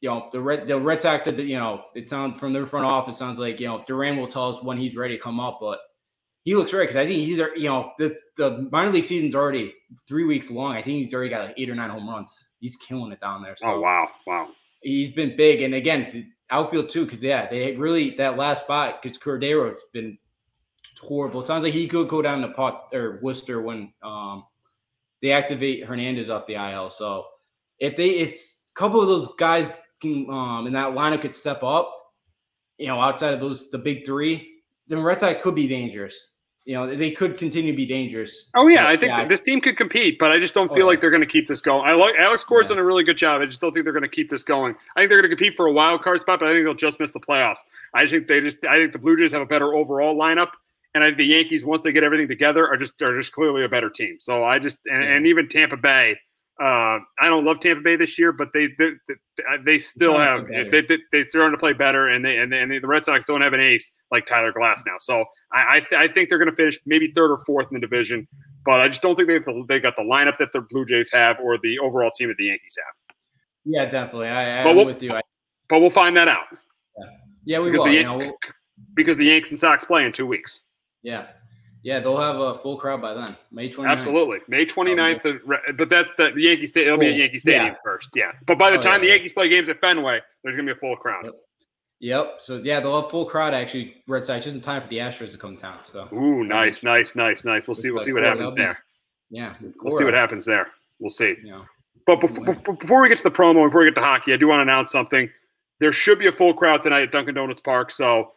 [0.00, 2.66] You know, the Red the Red Sox said that you know it sounds from their
[2.66, 5.40] front office sounds like you know Duran will tell us when he's ready to come
[5.40, 5.80] up, but
[6.44, 9.74] he looks right because I think he's you know the the minor league season's already
[10.08, 10.72] three weeks long.
[10.72, 12.48] I think he's already got like eight or nine home runs.
[12.60, 13.56] He's killing it down there.
[13.58, 14.48] So Oh wow, wow.
[14.80, 19.16] He's been big, and again outfield too because yeah they really that last spot because
[19.18, 20.18] Cordero's been
[21.00, 21.42] horrible.
[21.42, 24.44] Sounds like he could go down to Pot or Worcester when um
[25.22, 26.90] they activate Hernandez off the IL.
[26.90, 27.26] So
[27.78, 31.62] if they if a couple of those guys can um in that lineup could step
[31.62, 31.94] up,
[32.78, 36.34] you know outside of those the big three, then Red Sox could be dangerous.
[36.66, 38.48] You know they could continue to be dangerous.
[38.54, 40.74] Oh yeah, But, I think yeah, this team could compete, but I just don't Oh,
[40.74, 40.90] feel yeah.
[40.90, 41.88] like they're going to keep this going.
[41.88, 42.76] I like Alex Gord's Yeah.
[42.76, 43.40] done a really good job.
[43.40, 44.74] I just don't think they're going to keep this going.
[44.94, 46.74] I think they're going to compete for a wild card spot, but I think they'll
[46.74, 47.60] just miss the playoffs.
[47.94, 50.50] I think they just I think the Blue Jays have a better overall lineup,
[50.94, 53.64] and I think the Yankees once they get everything together are just are just clearly
[53.64, 54.18] a better team.
[54.20, 56.18] So I just and, and even Tampa Bay.
[56.60, 60.46] Uh, I don't love Tampa Bay this year, but they they, they, they still have
[60.46, 63.24] they, they, they're starting to play better, and they and, they, and the Red Sox
[63.24, 64.96] don't have an ace like Tyler Glasnow.
[65.00, 67.80] So I I, I think they're going to finish maybe third or fourth in the
[67.80, 68.28] division,
[68.66, 69.38] but I just don't think they
[69.68, 72.44] they got the lineup that the Blue Jays have or the overall team that the
[72.46, 73.16] Yankees have.
[73.64, 74.28] yeah, definitely.
[74.28, 75.12] I, I'm we'll- with you.
[75.12, 75.22] I,
[75.70, 76.44] But we'll find that out
[77.46, 77.86] yeah, we because will.
[77.86, 78.38] the You know, we'll-
[78.94, 80.60] because the Yanks and Sox play in two weeks.
[81.02, 81.28] yeah,
[81.82, 83.36] yeah, they'll have a full crowd by then.
[83.50, 83.88] May 29th.
[83.90, 85.24] Absolutely, May 29th.
[85.26, 86.94] uh, re- But that's the, the Yankee Stadium.
[86.94, 87.74] It'll be at Yankee Stadium Yeah.
[87.84, 88.08] first.
[88.14, 89.06] Yeah, but by the Oh, time yeah, the.
[89.08, 91.24] Yankees play games at Fenway, there's going to be a full crowd.
[91.24, 91.34] Yep.
[92.02, 92.36] Yep.
[92.40, 94.02] So yeah, they'll have full crowd actually.
[94.06, 95.78] Red Sox just in time for the Astros to come to town.
[95.84, 97.66] So Ooh, nice, nice, nice, nice.
[97.66, 97.90] We'll see.
[97.90, 98.78] We'll see what happens be- there.
[99.30, 100.68] yeah, We'll see what happens there.
[100.98, 101.36] We'll see.
[102.06, 104.48] But before, before we get to the promo, before we get to hockey, I do
[104.48, 105.30] want to announce something.
[105.78, 107.90] There should be a full crowd tonight at Dunkin' Donuts Park.
[107.90, 108.32] So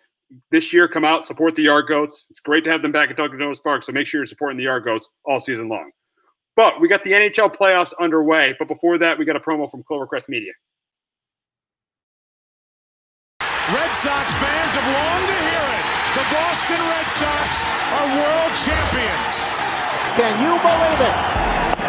[0.52, 2.26] this year, come out, support the Yard Goats.
[2.30, 3.84] It's great to have them back at Dunkin' Donuts Park.
[3.84, 5.92] So make sure you're supporting the Yard Goats all season long.
[6.56, 8.56] But we got the NHL playoffs underway.
[8.60, 10.54] But before that, we got a promo from Clovercrest Media.
[13.42, 15.86] Red Sox fans have longed to hear it.
[16.14, 19.36] The Boston Red Sox are world champions.
[20.14, 21.18] Can you believe it?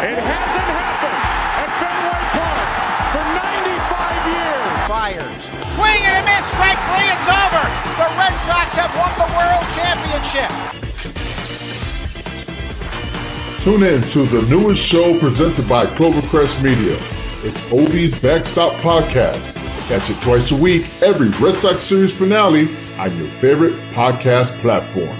[0.01, 1.19] It hasn't happened
[1.61, 2.67] at Fenway Park
[3.13, 4.65] for 95 years.
[4.89, 5.41] Fires.
[5.77, 6.45] Swing and a miss.
[6.55, 7.09] Strike three.
[7.11, 7.65] It's over.
[8.01, 8.34] The Red
[13.65, 16.99] Tune in to the newest show presented by Clovercrest Media.
[17.43, 19.55] It's Obie's Backstop Podcast.
[19.87, 25.17] Catch it twice a week, every Red Sox series finale on your favorite podcast platform.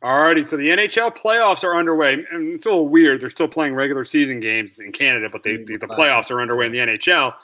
[0.00, 3.20] Alrighty, so the NHL playoffs are underway, and it's a little weird.
[3.20, 6.66] They're still playing regular season games in Canada, but they, the, the playoffs are underway
[6.66, 7.34] in the NHL.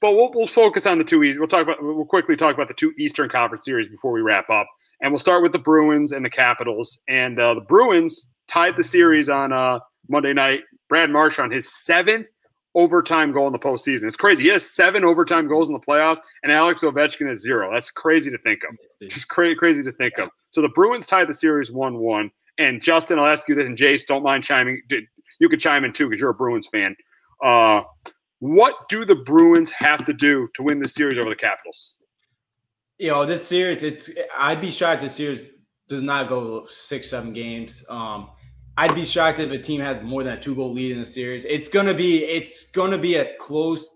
[0.00, 1.24] But we'll, we'll focus on the two.
[1.24, 1.40] East.
[1.40, 1.82] We'll talk about.
[1.82, 4.68] We'll quickly talk about the two Eastern Conference series before we wrap up,
[5.00, 7.00] and we'll start with the Bruins and the Capitals.
[7.08, 10.60] And uh, the Bruins tied the series on uh, Monday night.
[10.88, 12.26] Brad Marchand his seventh
[12.74, 14.04] overtime goal in the postseason.
[14.04, 14.44] It's crazy.
[14.44, 17.72] He has seven overtime goals in the playoffs, and Alex Ovechkin has zero.
[17.72, 18.76] That's crazy to think of.
[19.08, 20.30] Just crazy, crazy to think of.
[20.50, 22.30] So the Bruins tied the series one-one.
[22.58, 24.82] And Justin, I'll ask you this, and Jace, don't mind chiming.
[25.38, 26.94] You could chime in too because you're a Bruins fan.
[27.42, 27.82] Uh,
[28.40, 31.94] what do the Bruins have to do to win this series over the Capitals?
[33.00, 35.48] You know, this series, it's I'd be shocked this series
[35.88, 37.82] does not go six, seven games.
[37.88, 38.28] Um,
[38.76, 41.06] I'd be shocked if a team has more than a two goal lead in the
[41.06, 41.46] series.
[41.46, 43.88] It's gonna be it's gonna be a close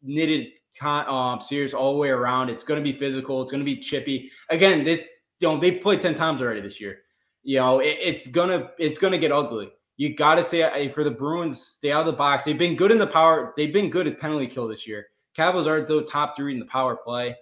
[0.00, 0.46] knitted
[0.80, 2.50] um, series all the way around.
[2.50, 3.42] It's gonna be physical.
[3.42, 4.30] It's gonna be chippy.
[4.48, 5.08] Again, this
[5.40, 6.98] you know they've played ten times already this year.
[7.42, 9.72] You know it, it's gonna it's gonna get ugly.
[9.96, 12.44] You got to say for the Bruins, stay out of the box.
[12.44, 13.54] They've been good in the power.
[13.56, 15.06] They've been good at penalty kill this year.
[15.34, 17.36] Capitals are the top three in the power play.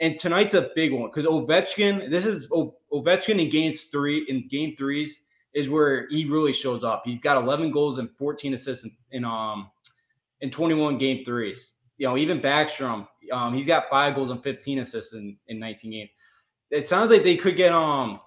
[0.00, 2.10] And tonight's a big one because Ovechkin.
[2.10, 5.20] This is Ovechkin in games three in game threes
[5.54, 7.02] is where he really shows up.
[7.04, 9.70] He's got 11 goals and 14 assists in, in um
[10.40, 11.74] in 21 game threes.
[11.96, 15.92] You know, even Backstrom, um, he's got five goals and 15 assists in, in 19
[15.92, 16.10] games.
[16.70, 18.20] It sounds like they could get um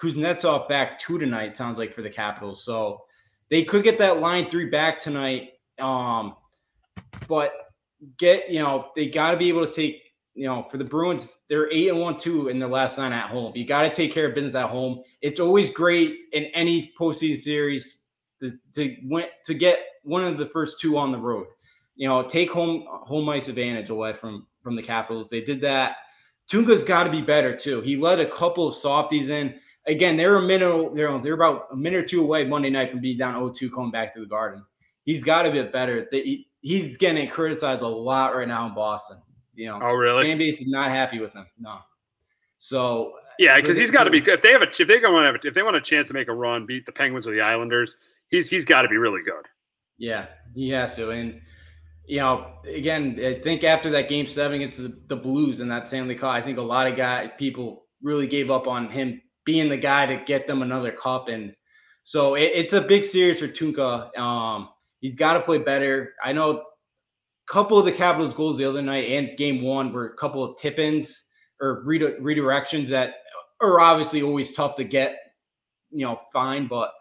[0.00, 1.56] Kuznetsov back two tonight.
[1.56, 3.02] Sounds like for the Capitals, so
[3.50, 5.50] they could get that line three back tonight.
[5.80, 6.36] Um,
[7.26, 7.52] but
[8.18, 10.00] get you know they got to be able to take
[10.38, 13.28] you know, for the Bruins, they're eight and one, two in their last nine at
[13.28, 13.52] home.
[13.56, 15.02] You got to take care of business at home.
[15.20, 17.98] It's always great in any postseason series
[18.40, 21.48] to, to win, to get one of the first two on the road.
[21.96, 25.28] You know, take home home ice advantage away from from the Capitals.
[25.28, 25.96] They did that.
[26.48, 27.80] Tuukka's got to be better too.
[27.80, 29.58] He let a couple of softies in.
[29.88, 30.94] Again, they're a minute.
[30.94, 33.90] They're they're about a minute or two away Monday night from being down 0-2 coming
[33.90, 34.64] back to the Garden.
[35.02, 36.08] He's got to be better.
[36.60, 39.20] He's getting criticized a lot right now in Boston.
[39.58, 40.24] You know, oh really?
[40.24, 41.44] Fan base is not happy with him.
[41.58, 41.78] No.
[42.58, 44.18] So yeah, because he's got to be.
[44.18, 46.06] If they have a, if they want to, have, a, if they want a chance
[46.08, 47.96] to make a run, beat the Penguins or the Islanders,
[48.28, 49.46] he's he's got to be really good.
[49.98, 51.10] Yeah, he has to.
[51.10, 51.40] And
[52.06, 55.88] you know, again, I think after that game seven against the, the Blues and that
[55.88, 59.68] Stanley Cup, I think a lot of guys, people really gave up on him being
[59.68, 61.26] the guy to get them another cup.
[61.26, 61.52] And
[62.04, 64.16] so it, it's a big series for Tuukka.
[64.16, 64.68] Um,
[65.00, 66.14] he's got to play better.
[66.22, 66.62] I know
[67.48, 70.58] couple of the Capitals' goals the other night and game one were a couple of
[70.58, 71.24] tip ins
[71.60, 73.14] or redi- redirections that
[73.60, 75.16] are obviously always tough to get,
[75.90, 76.68] you know, fine.
[76.68, 76.92] But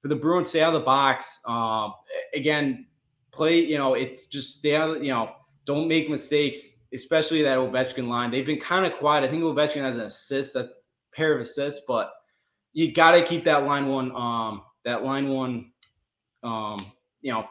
[0.00, 1.40] for the Bruins, stay out of the box.
[1.44, 1.90] Uh,
[2.34, 2.86] again,
[3.32, 5.32] play, you know, it's just stay out, you know,
[5.66, 6.58] don't make mistakes,
[6.94, 8.30] especially that Ovechkin line.
[8.30, 9.24] They've been kind of quiet.
[9.24, 12.12] I think Ovechkin has an assist, that's a pair of assists, but
[12.72, 15.72] you got to keep that line one, um, that line one,
[16.42, 17.46] um, you know,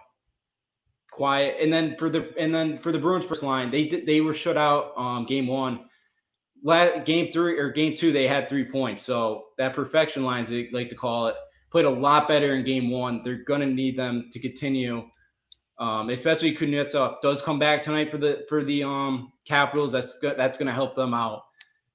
[1.17, 1.57] quiet.
[1.59, 4.55] And then for the and then for the Bruins first line, they they were shut
[4.55, 5.85] out um, game one.
[7.05, 9.03] game three or game two, they had three points.
[9.03, 11.35] So that perfection line, as they like to call it,
[11.71, 13.21] played a lot better in game one.
[13.23, 15.03] They're gonna need them to continue.
[15.79, 19.91] Um, especially Kuznetsov does come back tonight for the for the um Capitals.
[19.91, 20.37] That's good.
[20.37, 21.43] That's gonna help them out.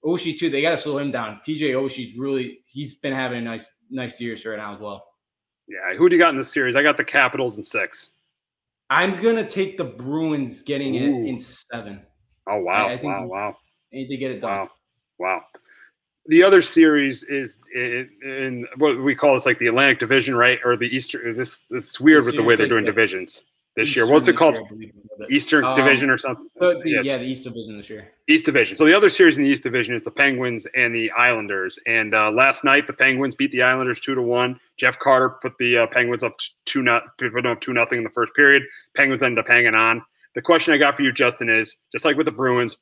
[0.05, 0.51] Oshie too.
[0.51, 1.41] They got to slow him down.
[1.47, 5.05] TJ Oshie's really he's been having a nice nice series right now as well.
[5.69, 6.77] Yeah, who do you got in this series?
[6.77, 8.11] I got the Capitals in six.
[8.93, 11.25] I'm gonna take the Bruins getting Ooh.
[11.25, 12.03] it in seven.
[12.47, 12.89] Oh wow!
[12.89, 13.27] I, I wow!
[13.27, 13.57] Wow!
[13.91, 14.51] Need to get it done.
[14.51, 14.71] Wow!
[15.19, 15.41] Wow!
[16.27, 20.59] The other series is in, in what we call it's like the Atlantic Division, right?
[20.63, 21.27] Or the Eastern?
[21.27, 21.65] Is this?
[21.71, 23.45] It's weird with the way they're doing divisions.
[23.77, 24.07] This year.
[24.07, 24.57] What's it called?
[25.31, 26.47] Eastern Um, Division or something?
[26.59, 28.13] The, the, Yeah, yeah, the East Division this year.
[28.29, 28.77] East Division.
[28.77, 31.79] So the other series in the East Division is the Penguins and the Islanders.
[31.87, 34.59] And uh, last night the Penguins beat the Islanders two to one.
[34.79, 36.37] Jeff Carter put the uh, Penguins up
[36.67, 38.63] two not put them up two nothing in the first period.
[38.97, 40.03] Penguins ended up hanging on.
[40.35, 42.77] The question I got for you, Justin, is just like with the Bruins,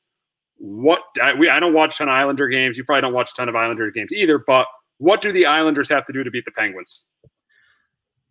[0.56, 2.76] what I, we I don't watch a ton of Islander games.
[2.76, 4.38] You probably don't watch a ton of Islander games either.
[4.38, 4.66] But
[4.98, 7.04] what do the Islanders have to do to beat the Penguins?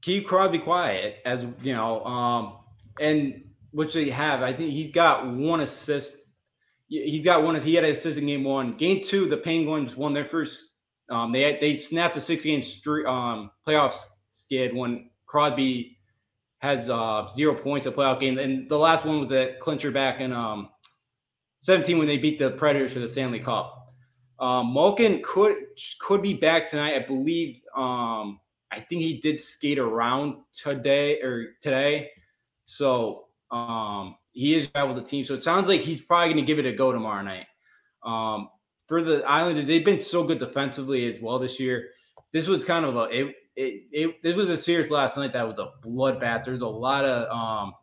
[0.02, 2.58] Keep Crosby quiet, as you know, um,
[3.00, 4.42] and which they have.
[4.42, 6.18] I think he's got one assist.
[6.88, 7.60] He's got one.
[7.62, 8.78] He had an assist in game one.
[8.78, 10.74] Game two, the Penguins won their first.
[11.10, 13.96] Um, they they snapped a six game streak, um, playoff
[14.32, 15.98] skid when Crosby
[16.60, 20.20] has uh, zero points a playoff game, and the last one was a clincher back
[20.20, 20.70] in um,
[21.62, 23.76] 17 when they beat the Predators for the Stanley Cup.
[24.40, 25.56] Um, Malkin could
[26.00, 27.62] could be back tonight, I believe.
[27.76, 28.40] Um,
[28.80, 32.12] I think he did skate around today or today,
[32.66, 35.26] so um, he is back with the team.
[35.26, 37.46] So it sounds like he's probably going to give it a go tomorrow night.
[38.04, 38.50] Um,
[38.88, 41.90] for the Islanders, they've been so good defensively as well this year.
[42.32, 45.46] This was kind of a it, it, it this was a series last night that
[45.46, 46.46] was a bloodbath.
[46.46, 47.74] There's a lot of um,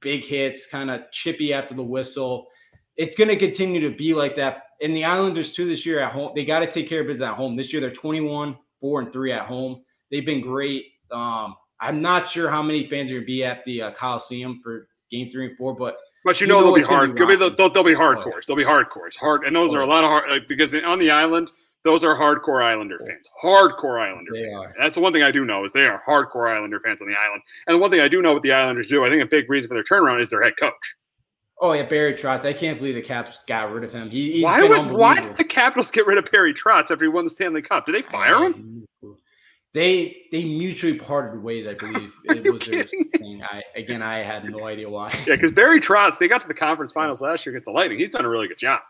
[0.00, 2.48] big hits, kind of chippy after the whistle.
[2.96, 4.64] It's going to continue to be like that.
[4.82, 7.28] And the Islanders too this year at home, they got to take care of business
[7.28, 7.54] at home.
[7.54, 9.82] This year they're 21, four and three at home.
[10.12, 10.84] They've been great.
[11.10, 14.60] Um, I'm not sure how many fans are going to be at the uh, Coliseum
[14.62, 17.16] for Game Three and Four, but But you know, they'll be hard.
[17.16, 17.56] They'll be, rocking.
[17.56, 18.46] they'll, they'll be hardcores.
[18.46, 19.16] They'll be hardcores.
[19.16, 21.50] Hard, and those are a lot of hard like, because on the island,
[21.84, 23.28] those are hardcore Islander fans.
[23.42, 24.68] Hardcore Islander They fans.
[24.68, 24.74] are.
[24.78, 27.16] That's the one thing I do know is they are hardcore Islander fans on the
[27.16, 27.42] island.
[27.66, 29.50] And the one thing I do know what the Islanders do, I think a big
[29.50, 30.94] reason for their turnaround is their head coach.
[31.60, 32.44] Oh yeah, Barry Trotz.
[32.44, 34.10] I can't believe the Caps got rid of him.
[34.10, 37.24] He, Why would why did the Capitals get rid of Barry Trotz after he won
[37.24, 37.86] the Stanley Cup?
[37.86, 38.84] Did they fire him?
[39.74, 41.66] They they mutually parted ways.
[41.66, 43.42] I believe it you was their thing.
[43.42, 45.10] I again, I had no idea why.
[45.26, 47.98] Yeah, because Barry Trotz, they got to the conference finals last year against the Lightning.
[47.98, 48.82] He's done a really good job.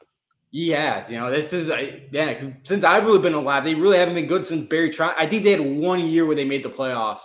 [0.50, 2.34] He has, you know, this is I, yeah.
[2.34, 5.14] 'cause Since I've really been alive, they really haven't been good since Barry Trotz.
[5.16, 7.20] I think they had one year where they made the playoffs.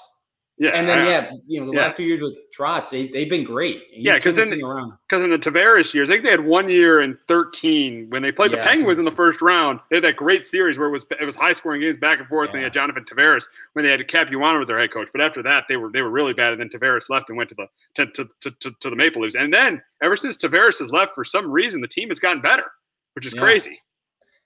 [0.60, 1.84] Yeah, and then I- yeah, you know, the yeah.
[1.84, 3.84] last few years with Trotz, they they've been great.
[3.92, 4.94] He's Yeah, 'cause turned then- around.
[5.08, 8.32] Because in the Tavares years, I think they had one year in 13 when they
[8.32, 9.80] played the Penguins in the first round.
[9.92, 12.28] They had that great series where it was it was high scoring games back and
[12.28, 12.50] forth.
[12.50, 13.44] And they had Jonathan Tavares
[13.74, 15.10] when they had Capuano as their head coach.
[15.12, 16.54] But after that, they were they were really bad.
[16.54, 19.22] And then Tavares left and went to the to, to, to, to, to the Maple
[19.22, 19.36] Leafs.
[19.36, 22.72] And then ever since Tavares has left, for some reason, the team has gotten better,
[23.14, 23.42] which is Yeah.
[23.42, 23.80] crazy.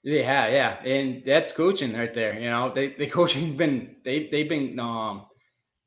[0.03, 2.33] Yeah, yeah, and that coaching right there.
[2.37, 5.27] You know, they the coaching been they they've been um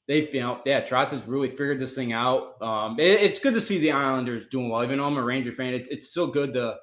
[0.09, 2.61] they know yeah Trotz has really figured this thing out.
[2.63, 4.83] Um, it- it's good to see the Islanders doing well.
[4.85, 6.77] Even though I'm a Ranger fan, it's it's still good to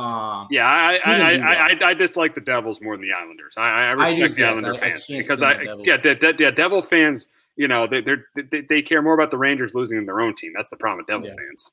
[0.00, 1.32] um Yeah, I I, I.
[1.36, 3.54] I, I, I dislike the Devils more than the Islanders.
[3.56, 6.14] I, I I do respect the too, Islander I fans because I the yeah, de-
[6.14, 7.26] de- yeah Devil fans.
[7.56, 10.34] You know they they're, they they care more about the Rangers losing than their own
[10.34, 10.52] team.
[10.54, 11.34] That's the problem with Devil Yeah.
[11.36, 11.72] fans.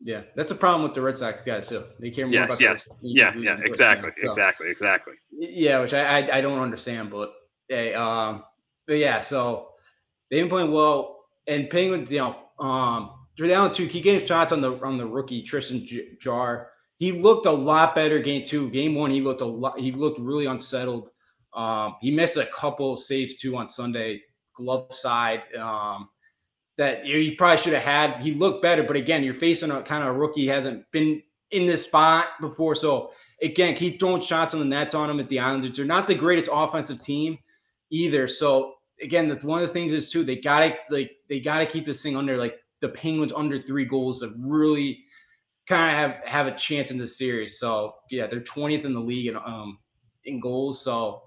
[0.00, 1.84] yeah that's a problem with the Red Sox guys too.
[2.00, 4.26] They care more Yes, about yes, the yeah, yeah, exactly, so.
[4.28, 5.14] exactly, exactly.
[5.38, 7.32] Yeah, which I, I I don't understand, but
[7.68, 8.44] hey, um,
[8.86, 9.72] but yeah, so
[10.30, 13.86] they've been playing well, and Penguins, you know, um, they're down two.
[13.86, 16.70] He gave shots on the on the rookie Tristan J- Jar.
[16.96, 18.70] He looked a lot better game two.
[18.70, 19.78] Game one, he looked a lot.
[19.78, 21.10] He looked really unsettled.
[21.54, 24.22] Um, he missed a couple saves too on Sunday,
[24.56, 25.42] glove side.
[25.54, 26.08] Um,
[26.76, 28.16] that you he probably should have had.
[28.18, 31.66] He looked better, but again, you're facing a kind of a rookie hasn't been in
[31.66, 35.38] this spot before, so again, keep throwing shots on the nets on them at the
[35.38, 35.76] Islanders.
[35.76, 37.38] They're not the greatest offensive team
[37.90, 38.28] either.
[38.28, 41.86] So again, that's one of the things is too they gotta like they gotta keep
[41.86, 45.04] this thing under like the Penguins under three goals to really
[45.68, 47.58] kind of have have a chance in the series.
[47.58, 49.78] So yeah, they're 20th in the league in um
[50.24, 50.82] in goals.
[50.82, 51.22] So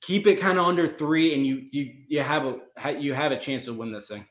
[0.00, 3.38] keep it kind of under three, and you you you have a you have a
[3.38, 4.26] chance to win this thing.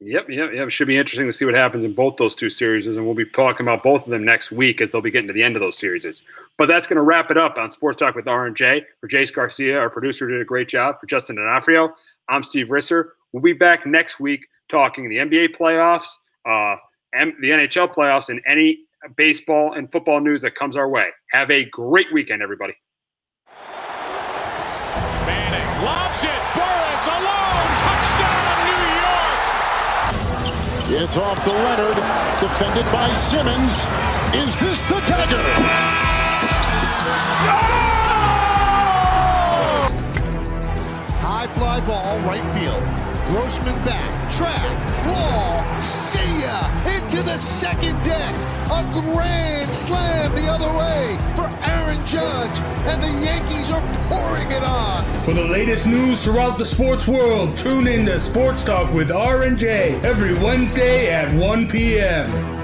[0.00, 0.70] Yep, yep, yep.
[0.70, 3.24] Should be interesting to see what happens in both those two series, and we'll be
[3.24, 5.60] talking about both of them next week as they'll be getting to the end of
[5.60, 6.22] those series.
[6.58, 8.84] But that's going to wrap it up on Sports Talk with R and J.
[9.00, 11.00] For Jace Garcia, our producer, did a great job.
[11.00, 11.94] For Justin D'Onofrio,
[12.28, 13.10] I'm Steve Risser.
[13.32, 16.08] We'll be back next week talking the NBA playoffs,
[16.44, 16.76] uh,
[17.14, 18.80] and the NHL playoffs, and any
[19.16, 21.08] baseball and football news that comes our way.
[21.30, 22.74] Have a great weekend, everybody.
[30.88, 31.96] It's off the Leonard,
[32.38, 33.72] defended by Simmons.
[34.36, 35.42] Is this the dagger?
[41.20, 42.95] High fly ball, right field.
[43.26, 48.34] Grossman back, track, wall, see ya, into the second deck.
[48.70, 54.62] A grand slam the other way for Aaron Judge, and the Yankees are pouring it
[54.62, 55.04] on.
[55.24, 59.42] For the latest news throughout the sports world, tune in to Sports Talk with R
[59.42, 62.55] and J every Wednesday at 1 p.m.